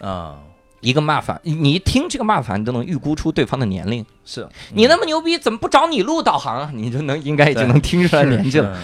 [0.00, 0.38] 啊
[0.84, 4.04] 一个骂法，你一听这个骂法，你都能预估出对方的年龄。
[4.24, 6.70] 是你那么牛逼，怎么不找你录导航啊？
[6.74, 8.60] 你就能应该已经能听出来年纪。
[8.60, 8.78] 了，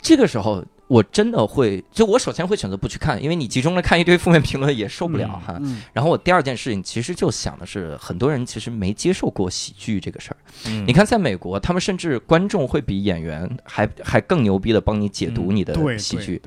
[0.00, 5.56] 这个时候，我真的会，就我首先会选择不去看，因为你集中的看一堆负面评论也受不了哈。
[5.62, 10.36] 嗯然后我第二件事情，其实就想的是，很多人其实没接受过喜剧这个事儿。
[10.66, 16.42] 嗯你看，在美国，他们甚至观众会比演员还还更牛逼的帮你解读你的喜剧。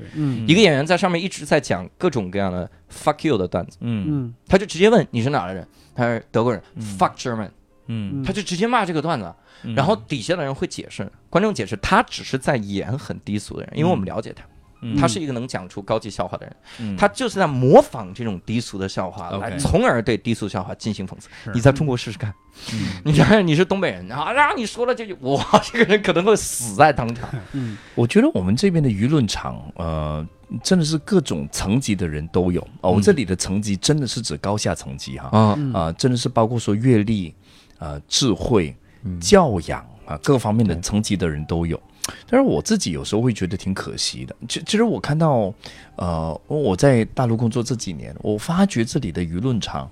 [0.46, 7.50] 一个演员在上面一直在讲各种各样的 fuck you 的段子，嗯嗯他就直接问你是哪儿的人，他是德国人、嗯 fuck German，
[7.86, 8.22] 嗯。
[8.24, 9.34] 他就直接骂这个段子。
[9.74, 14.44] 然后底下的人会解释，观众解释他只是在演很低俗的人，因为我们了解他，
[14.82, 14.94] 嗯。
[14.96, 16.96] 他是一个能讲出高级笑话的人，嗯。
[16.96, 21.28] 他就是在模仿这种低俗的笑话来，从而对低俗笑话进行讽刺。
[21.54, 22.32] 你在中国试试看，
[22.72, 22.86] 嗯。
[23.02, 27.28] 你想想你是东北人啊，然后你说了这句，哇，这个人可能会死在当场。
[27.52, 27.78] 嗯。
[27.94, 30.24] 我觉得我们这边的舆论场，呃，
[30.62, 32.60] 真的是各种层级的人都有。
[32.82, 32.92] 哦。
[32.92, 35.54] 我这里的层级真的是指高下层级哈，啊。
[35.56, 37.34] 嗯啊、真的是包括说阅历、
[37.78, 38.74] 呃、智慧、
[39.04, 41.80] 嗯教养，啊，各方面的层级的人都有。
[42.28, 44.36] 但是我自己有时候会觉得挺可惜的。
[44.48, 45.52] 其其实我看到，
[45.96, 49.90] 呃，我在大陆工作这几年，我发觉这里的舆论场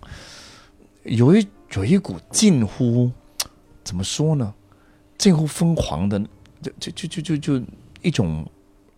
[1.02, 1.44] 有一
[1.74, 3.11] 有一股近乎
[3.82, 4.55] 怎么说呢，
[5.19, 6.20] 近乎疯狂的，
[6.62, 7.66] 就就就就就就
[8.01, 8.48] 一种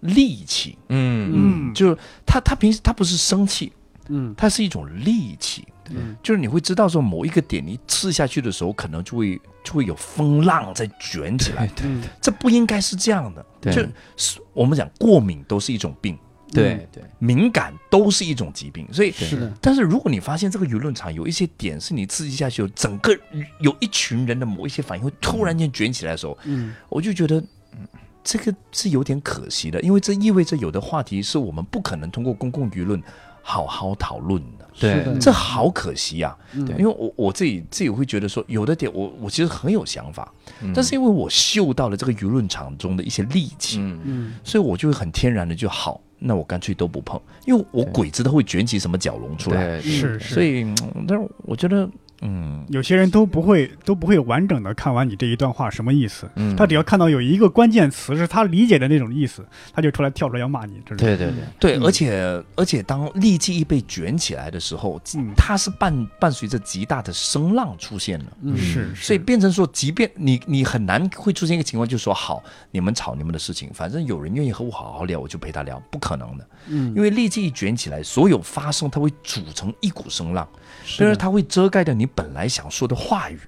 [0.03, 0.77] 戾气。
[0.91, 3.73] 嗯嗯，就是他他平时他不是生气，
[4.09, 5.67] 嗯他是一种戾气。
[5.91, 6.17] 嗯。
[6.23, 11.87] 就是你会知道说某一个点你刺下去的时候，可能就会就会有风浪在卷起来，对
[12.21, 13.45] 这不应该是这样的。
[13.61, 13.75] 对。
[13.75, 13.83] 就
[14.17, 16.19] 是我们讲过敏都是一种病，
[16.53, 19.11] 对对，敏感都是一种疾病，所以。
[19.11, 19.37] 是。
[19.37, 23.17] 的，但是如果你发现这个舆论场有一些点是你刺激下去，整个
[23.61, 26.75] 有一群人的某一些反应会突然间卷起来的时候，嗯。
[26.89, 27.41] 我就觉得，
[27.73, 27.87] 嗯，
[28.23, 33.03] 这个是有点可惜的，因为这意味着有的话题是我们不可能通过公共舆论
[33.48, 34.66] 好好讨论的。
[34.81, 35.18] 对。
[35.20, 36.66] 这好可惜呀、嗯。
[36.70, 40.73] 因为我我自己自己会觉得说，有的点我我其实很有想法，嗯。
[40.74, 44.01] 但是因为我嗅到了这个舆论场中的一些戾气，嗯。
[44.05, 44.35] 嗯。
[44.43, 51.89] 所以我就会很天然的就好，那我干脆都不碰，因为我鬼知道会卷起什么角龙出来，是是，所以，嗯但是我觉得，
[52.23, 56.57] 嗯，有些人都不会都不会完整的看完你这一段话什么意思，嗯。
[56.57, 60.97] 他只要看到有一个关键词是他理解的那种意思，他就出来跳出来要骂你，这是。
[60.97, 61.83] 对对对，对，嗯。
[61.85, 65.33] 而且而且当戾气一被卷起来的时候，嗯。
[65.37, 68.27] 它是伴伴随着极大的声浪出现的。
[68.43, 68.57] 嗯。
[68.57, 76.95] 是，所以变成说，即便你你很难会出现一个情况，就是说好，你们吵你们的事情，反正有人愿意和我好好聊，我就陪他聊，不可能的，嗯。
[76.97, 80.49] 因为戾气一卷起来，所有发声它会组成一股声浪，
[80.85, 81.05] 是的。
[81.05, 83.39] 但是它会遮盖掉你本来想说的话语。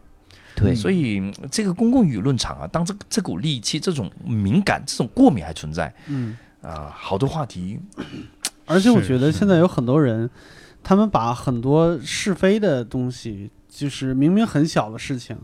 [0.57, 7.79] 对所以嗯这个公共舆论场啊，当这这股戾气、这种敏感、这种过敏还存在嗯，啊、好多话题，
[8.67, 10.29] 而且我觉得现在有很多人，
[10.83, 15.37] 他们把很多是非的东西，就是明明很小的事情，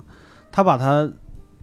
[0.50, 1.12] 他把它。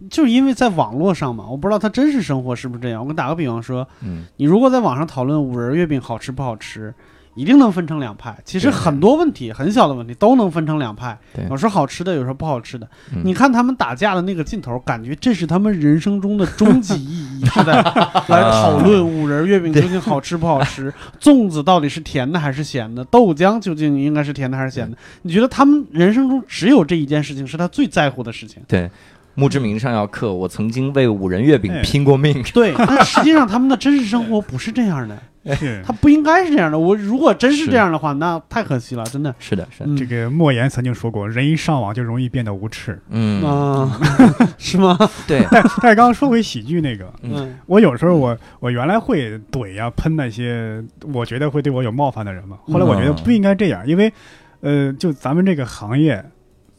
[0.10, 3.02] 就是因为在网络上嘛，我不知道他真实生活是不是这样。
[3.02, 6.92] 我给你打个比方说，嗯，你如果在网上讨论五仁月饼好吃不好吃，
[7.36, 8.38] 一定能分成两派。
[8.44, 11.18] 其实很多问题，很小的问题都能分成两派，
[11.50, 12.88] 有时候好吃的，有时候不好吃的。
[13.14, 17.82] 嗯你看他们打架的那个劲头，感觉这是他们人生中的终极意义，是在
[18.28, 24.98] 来讨论五仁月饼究竟好吃不好吃，粽子到底是甜的还是咸的，豆浆究竟应该是甜的还是咸的？
[25.22, 28.62] 你觉得他们人生中只有这一件事情是他最在乎的事情？
[28.68, 28.90] 对。
[29.36, 35.18] 墓志铭上要刻“我曾经为五仁月饼哎拼过命 对，但实际上他们的真实生活不是这样的。
[35.56, 36.78] 是他不应该是这样的。
[36.78, 39.34] 我如果真是这样的话，那太可惜了，真的”。。
[39.40, 43.02] 是的，是的，嗯这个莫言曾经说过，人一上网就容易变得无耻。
[43.10, 44.00] 嗯，啊，
[44.60, 44.96] 是吗？
[45.28, 52.58] 对，但 但是刚刚说回喜剧那个，嗯我有时候我我原来会怼呀、喷那些我觉得会对我有冒犯的人嘛。
[52.68, 54.14] 后来我觉得不应该这样，因为
[54.60, 56.24] 呃，就咱们这个行业，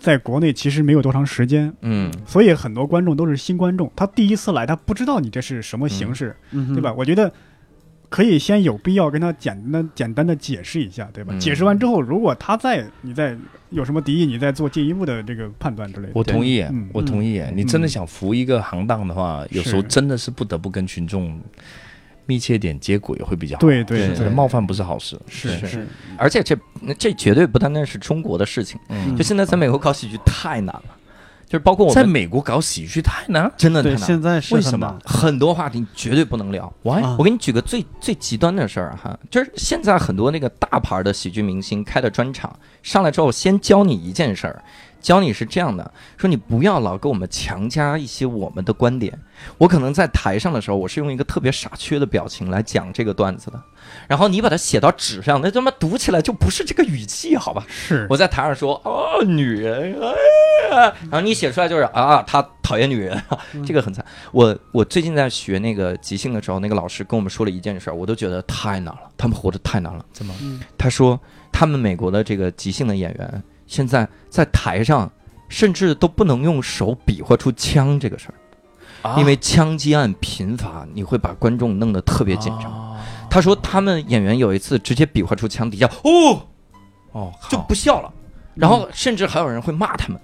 [0.03, 6.93] 在国内其实没有多长时间，嗯，所以很多观众都是新观众，他第一次来，他不知道你这是什么形式，嗯，对吧？
[6.93, 7.33] 我觉得。
[8.12, 11.33] 可以先有必要跟他简单简单的解释一下，对吧？
[11.35, 13.35] 嗯解释完之后，如果他再你再
[13.70, 16.12] 有什么敌意，你再做进一步的这个判断之类的。
[16.15, 17.43] 我同意，嗯我同意。
[17.55, 21.41] 你真的想扶一个行当的话，有时候真的是不得不跟群众
[22.27, 23.61] 密切点接轨会比较好。
[23.61, 24.28] 对对对。
[24.28, 25.19] 冒犯不是好事。
[25.28, 25.89] 是是是。
[26.16, 26.57] 而且这
[26.99, 30.85] 这绝对不单单是中国的事情，嗯，就现在在美国搞喜剧太难了，
[31.47, 33.51] 就是包括我们在美国搞喜剧太难。
[33.57, 34.99] 真的太难，现在是为什么？
[35.05, 36.65] 很多话题绝对不能聊。
[36.85, 37.16] 啊。
[37.19, 44.62] 我给你举个最最极端的事儿哈，就是现在很多那个大牌的喜剧明星开的专场，上来之后先教你一件事儿，
[45.03, 49.19] 教你是这样的，说你不要老给我们强加一些我们的观点。
[49.59, 53.61] 我可能在台上的时候，我是用一个特别傻缺的表情来讲这个段子的，
[54.07, 57.66] 然后你把它写到纸上，那他妈读起来就不是这个语气，好吧？
[57.69, 63.20] 是我在台上说哦，女人，哎呀，然后你写出来就是啊，他讨厌女人，
[63.66, 64.05] 这个很惨。
[64.31, 70.05] 我我最近在学那个即兴的时候，那个老师跟我们说了一件事儿，我都觉得太难了，他们活得太难了。
[70.12, 70.33] 怎么？
[70.41, 71.19] 嗯他说
[71.51, 73.43] 他们美国的这个即兴的演员
[73.73, 75.11] 现在在台上
[75.49, 79.16] 甚至都不能用手比划出枪这个事儿，啊。
[79.19, 82.70] 因为枪击案频发，你会把观众弄得特别紧张。
[82.70, 82.89] 哦
[83.32, 86.47] 他说他们演员有一次直接比划出枪底下，哦，
[87.12, 88.12] 哦，就不笑了，
[88.55, 90.20] 然后甚至还有人会骂他们，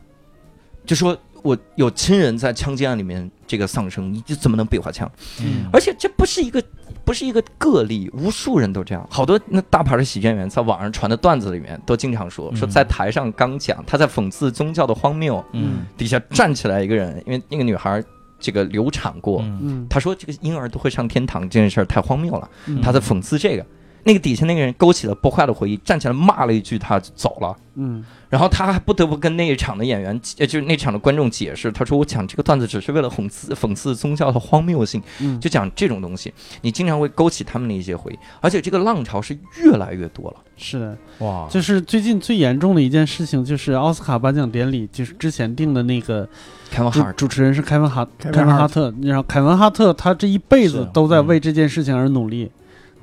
[0.85, 5.11] 就说我有亲人在枪击案里面这个丧生，你这怎么能比划枪？
[5.41, 5.71] 嗯。
[5.73, 6.63] 而且这不是一个
[7.09, 9.07] 不是一个个例，无数人都这样。
[9.11, 18.05] 好多那大牌的喜剧演员在网上传的段子里面都经常说，说嗯在台上刚讲他在讽刺宗教的荒谬，嗯底下站起来一个人，因为那个女孩
[18.39, 23.65] 这个流产过，嗯嗯，他说这个婴儿都会上天堂这件事儿太荒谬了，嗯他在讽刺这个。
[24.05, 27.57] 那个底下那个人勾起了不坏的回忆，站起来骂了一句，他就走了。
[27.81, 35.39] 嗯，然后他还不得不跟那一场的演员，呃，就是那场的观众解释，他说：“我讲这个段子只是为了讽刺讽刺宗教的荒谬性，嗯。
[35.39, 40.37] 就讲这种东西，你经常会勾起他们的一些回忆，而且这个浪潮是越来越多了。
[40.57, 46.29] 是的，哇，就是最近最严重的一件事情，就是奥斯卡颁奖典礼，就是之前定的那个
[46.73, 52.51] 凯文哈尔，主持人是凯文哈凯文哈哈特，然后凯文哈特他这一辈子都在为这件事情而努力，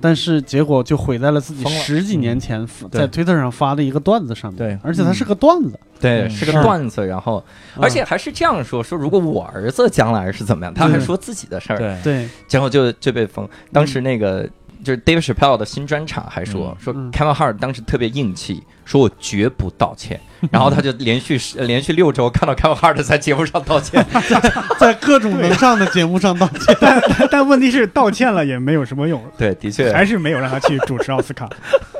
[0.01, 4.57] 但是结果就毁在了自己十几年前在推特上发的一个段子上面。
[4.57, 4.79] 对。
[4.83, 6.29] 而且他是个段子，对，嗯。
[6.29, 7.43] 是个段子，然后
[7.79, 11.97] 而且还是这样说：说如果我儿子将来是怎么样，他还说自己的事儿，对。
[12.03, 13.47] 对，结果就就被封。
[13.71, 14.47] 当时那个
[14.85, 20.17] 就是 David Chappelle 的新专场还说嗯说嗯 Kevin Hart 当时特别硬气，说我绝不道歉。
[20.51, 24.05] 然后他就连续连续六周看到 Kevin Hart 在节目上道歉，
[24.79, 26.77] 在各种能上的节目上道歉。
[26.79, 27.01] 但
[27.31, 31.49] 但问题是道歉了也没有什么用，对，的确还是没有让他去主持奥斯卡。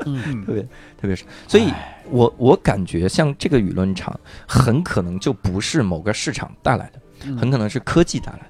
[0.06, 1.72] 嗯嗯特别特别是，所以
[2.08, 8.46] 我我感觉像这个舆论场很可能就不是某个市场带来的，嗯很可能是科技带来的。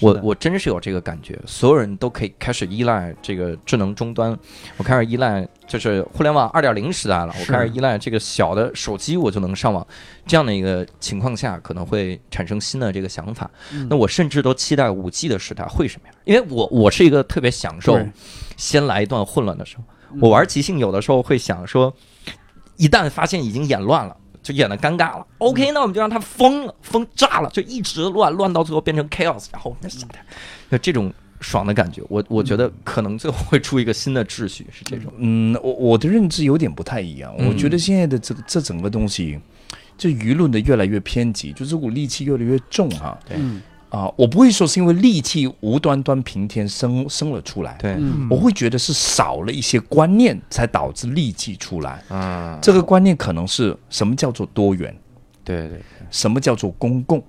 [0.00, 4.36] 我我真是有这个感觉，所有人都可以开始依赖这个智能终端，
[4.76, 9.86] 我开始依赖就是互联网二点零时代了，我开始依赖这个小的手机我就能上网，
[10.26, 13.50] 这样的一个情况下可能会产生新的这个想法。
[13.72, 13.86] 嗯。
[13.90, 17.98] 那我甚至都期待五 G 的时代会什么样，因为我我是一个特别享受
[18.56, 19.84] 先来一段混乱的时候。
[20.12, 20.18] 嗯。
[20.22, 21.94] 我玩即兴有的时候会想说，
[22.76, 24.16] 一旦发现已经演乱了。
[24.42, 30.24] 就演的尴尬了，OK，那我们就让他疯了，疯炸了，就一直乱，乱到最后变成 chaos，然后我们再下台，
[30.70, 35.12] 就这种爽的感觉，我我觉得可能最后会出一个新的秩序，是这种。
[35.18, 37.34] 嗯，我我的认知有点不太一样。
[37.38, 37.48] 嗯。
[37.48, 39.38] 我觉得现在的这个这整个东西，
[39.96, 43.18] 这舆论的越来越偏激，就这股戾气越来越重啊。
[43.26, 43.36] 对。
[43.38, 43.60] 嗯
[43.90, 44.10] 啊！
[44.16, 52.02] 我不会说是因为戾气无端端平天生生了出来，对，嗯我会觉得是少了一些观念才导致戾气出来。
[52.08, 54.96] 啊，这个观念可能是什么叫做多元，
[55.44, 55.80] 对对
[56.10, 57.22] 什么叫做公共。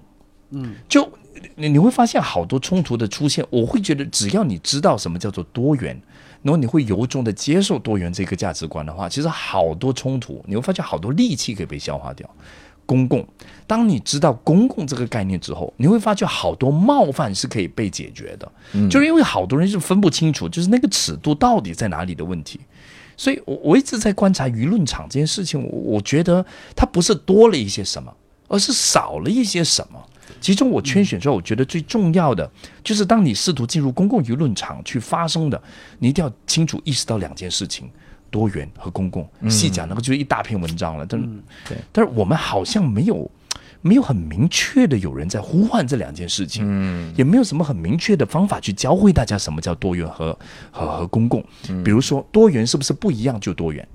[0.51, 1.09] 嗯就
[1.55, 5.99] 你你会发现好多冲突的出现，我会觉得只要你知道什么叫做多元，
[6.43, 12.29] 然后你会由衷的接受多元这个价值观的话，其实好多冲突你会发现好多戾气可以被消化掉。
[12.83, 13.25] 公共，
[13.72, 22.60] 当你知道公共这个概念之后，你会发觉好多冒犯是可以被解决的，嗯就是因为好多人是分不清楚，就是那个尺度到底在哪里的问题。
[23.15, 26.45] 所以我我一直在观察舆论场这件事情，我我觉得
[26.76, 28.14] 它不是多了一些什么，
[28.49, 29.98] 而是少了一些什么。
[30.41, 32.52] 其中我圈选出来，我觉得最重要的
[32.84, 35.64] 就是，当你试图进入公共舆论场去发声的，
[35.99, 37.89] 你一定要清楚意识到两件事情：
[38.30, 39.26] 多元和公共。
[39.49, 41.06] 细讲那个就是一大篇文章了。
[41.06, 41.27] 但是，
[41.69, 43.31] 对但是我们好像没有
[43.82, 50.38] 没有很明确的有人在呼唤这两件事情，嗯也没有什么很明确的方法去教会大家什么叫多元和
[50.72, 51.44] 和和公共。
[51.84, 53.88] 比如说，多元是不是不一样就多元？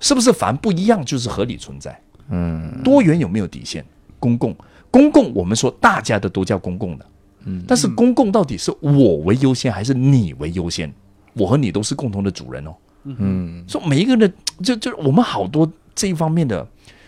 [0.00, 1.98] 是不是凡不一样就是合理存在？
[2.30, 3.84] 嗯多元有没有底线？
[4.18, 4.56] 公共，
[4.90, 7.06] 公共，我们说大家的都叫公共的，
[7.44, 10.92] 嗯但是公共到底是我为优先还是你为优先？
[11.34, 12.74] 我和你都是共同的主人哦。
[13.04, 16.66] 嗯说每一个人的，就就是我们好多这一方面的，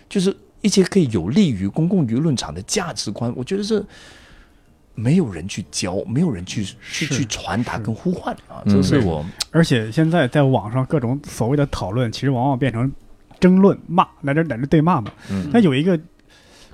[0.09, 0.37] 就是
[0.67, 3.83] 一些可以有利于公共舆论场的价值观，我觉得是
[4.95, 12.91] 没有人去教，没有人去去去传达跟呼唤啊，嗯这是我而且现在在网上各种所谓的讨论，其实往往变成
[13.39, 15.13] 争论、骂，来这来这对骂嘛。
[15.31, 15.99] 嗯但有一个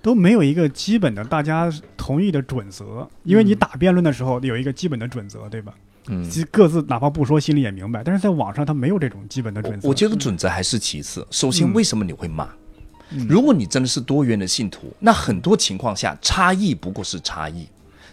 [0.00, 5.74] 都没有一个基本的大家同意的准则，因为你打辩论的时候有一个基本的准则，对吧？
[6.08, 8.02] 嗯各自哪怕不说，心里也明白。
[8.04, 9.88] 但是在网上他没有这种基本的准则。
[9.88, 11.24] 我觉得准则还是其次。
[11.30, 12.44] 首先，嗯为什么你会骂？
[12.44, 12.50] 嗯
[13.28, 17.66] 如果你真的是多元的信徒，那很多情况下差异不过是差异，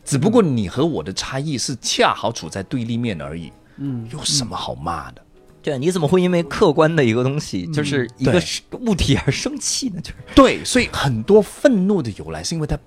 [0.04, 5.22] 只不过你和我的差异是恰好处在对立面而已，嗯有什么好骂的？
[5.62, 8.42] 对，你怎么会因为客观的一个东西，就是一个
[8.80, 10.00] 物体而生气呢？
[10.02, 12.80] 就是 对，所以很多愤怒的由来是因为他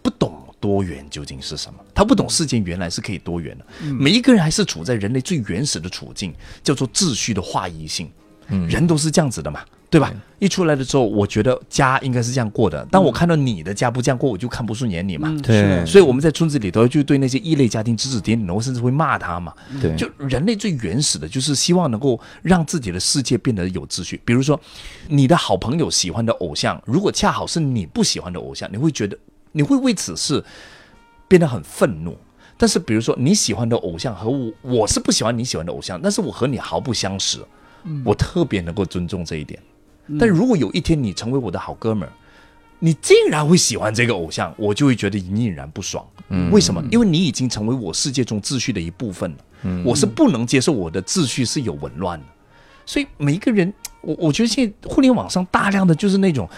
[0.00, 3.66] 不懂多元究竟是什么，他不懂世间原来是可以多元的。
[3.84, 6.32] 每一个人还是处在人类最原始的处境，
[6.62, 8.10] 叫做秩序的化一性。
[8.50, 10.12] 嗯人都是这样子的嘛，对吧？
[10.38, 15.28] 一出来的时候，我觉得家应该是这样过的，当我看到你的家不这样过，我就看不顺眼你嘛。
[15.28, 19.52] 嗯对所以我们在村子里头就对那些异类家庭指指点点，然后甚至会骂他嘛。
[19.80, 24.20] 对，就人类最原始的就是希望能够让自己的世界变得有秩序。
[24.24, 24.58] 比如说，
[25.08, 29.16] 你的好朋友喜欢的偶像，如果恰好是你不喜欢的偶像，你会觉得
[29.52, 30.42] 你会为此事
[31.28, 32.16] 变得很愤怒。
[32.56, 37.38] 但是，比如说你喜欢的偶像和我，我是不喜欢你喜欢的偶像，但是我和你毫不相识，
[38.04, 39.60] 我特别能够尊重这一点。
[40.18, 42.12] 但如果有一天你成为我的好哥们儿，
[42.78, 46.04] 你竟然会喜欢这个偶像，我就会觉得隐隐然不爽。
[46.28, 46.82] 嗯为什么？
[46.90, 49.36] 因为你已经成为我世界中秩序的一部分了。
[49.62, 52.26] 嗯我是不能接受我的秩序是有紊乱的。
[52.86, 56.48] 所以每一个人，我我觉得现在互联网上大量的就是那种，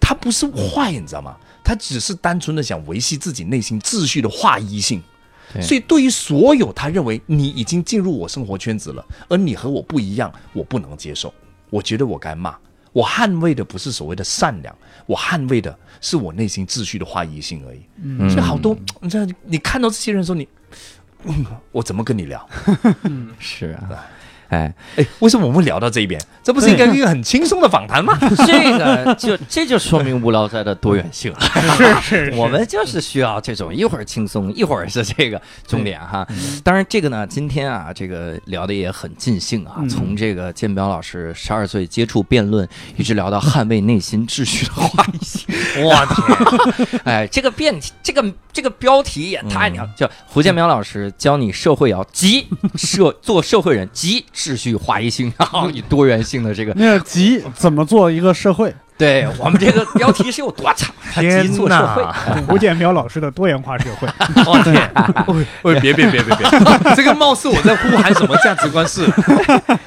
[0.00, 1.36] 他不是坏，你知道吗？
[1.64, 5.02] 他只是单纯的想维系自己内心秩序的划一性。
[5.54, 11.32] 对所以对于所有他认为你已经进入我生活圈子了，而你和我不一样，我不能接受。
[11.70, 12.56] 我觉得我该骂。
[12.92, 14.76] 我捍卫的不是所谓的善良，
[15.06, 17.80] 我捍卫的是我内心秩序的怀疑性而已。
[18.02, 20.46] 嗯所以好多，你知道，你看到这些人的时候，你，
[21.24, 22.46] 嗯我怎么跟你聊？
[23.40, 24.06] 是啊，
[24.52, 26.20] 哎，哎，为什么我们聊到这一边？
[26.42, 28.16] 这不是应该一个很轻松的访谈吗？
[28.46, 31.40] 这个就这就说明无聊斋的多元性了。
[31.76, 36.26] 是是，我们就是需要这种一会儿轻松，一会儿是这个重点哈。
[36.62, 42.68] 当然，这个呢，今天啊，这个聊的也很尽兴啊，嗯从这个建彪老师十二岁接触辩论，
[42.98, 45.46] 一直聊到捍卫内心秩序的话题。
[45.78, 45.94] 我
[46.76, 58.74] 天， 哎，这个辩题，这个这个标题也太牛，叫胡建彪老师教你社会要急社做社会人，集秩序划一性， 然后以多元性的这个，那个急怎么做一个社会？
[58.98, 60.94] 对我们这个标题是有多长？
[61.14, 62.04] 天集做社会。
[62.46, 64.08] 胡 建彪老师的多元化社会，
[64.46, 64.90] 我天！
[65.62, 66.94] 喂，别别别别别！
[66.94, 69.04] 这个貌似我在呼喊什么价值观是？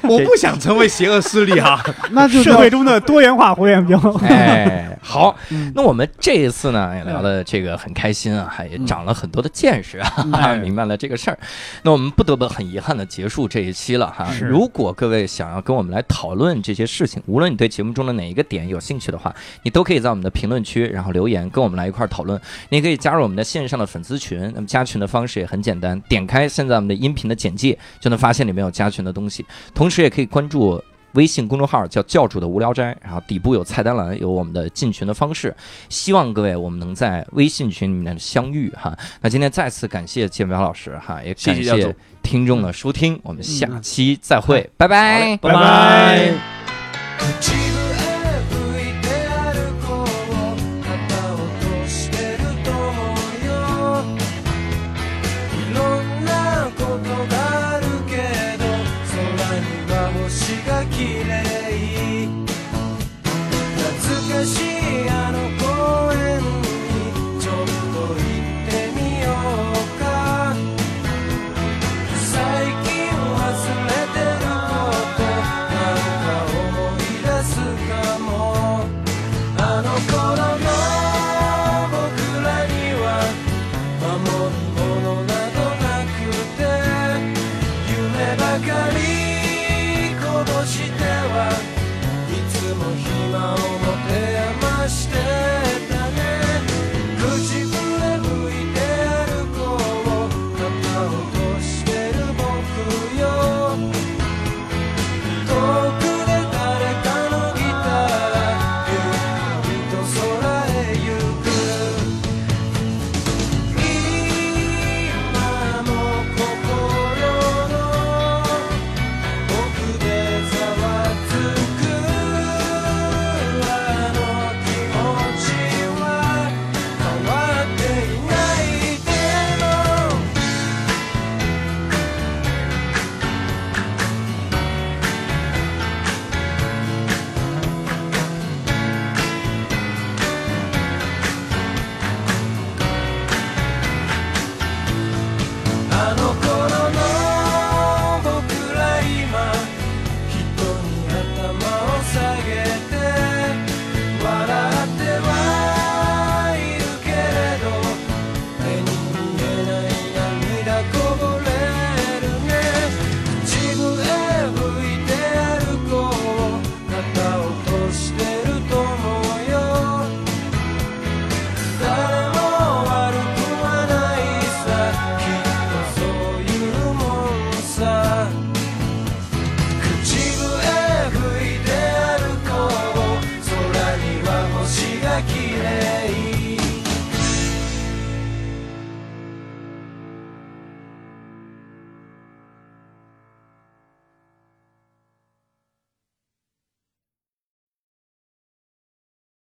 [0.02, 1.82] 我不想成为邪恶势力哈。
[2.10, 3.98] 那就社会中的多元化胡建彪。
[4.22, 11.38] 哎，好，嗯那我们这一次呢也聊的这个很开心啊，还也长了很多的见识啊，嗯明白了这个事儿。
[11.84, 14.28] 那我们不得不很遗憾的结束这一期了哈。
[14.40, 22.40] 如果各位想要跟我们来讨论这些事情，无论你对节目中的哪一个点有兴趣的话，你都可以在我们的评论区然后留言跟我们来一块儿讨论。
[22.70, 30.82] 你也可以加入我们的线上的粉丝群，那么加群的方式也很简单，点开现在我们的音频的简介就能发现里面有加群的东西，同时也可以关注。
[31.16, 35.54] 微信公众号叫教主的无聊斋，然后底部有菜单栏，有我们的进群的方式。
[35.88, 38.96] 希望各位我们能在微信群里面相遇哈。
[39.20, 45.36] 那今天再次感谢建彪老师哈，也感谢听众的收听，我们下期再会，拜拜。
[45.38, 47.85] 拜拜。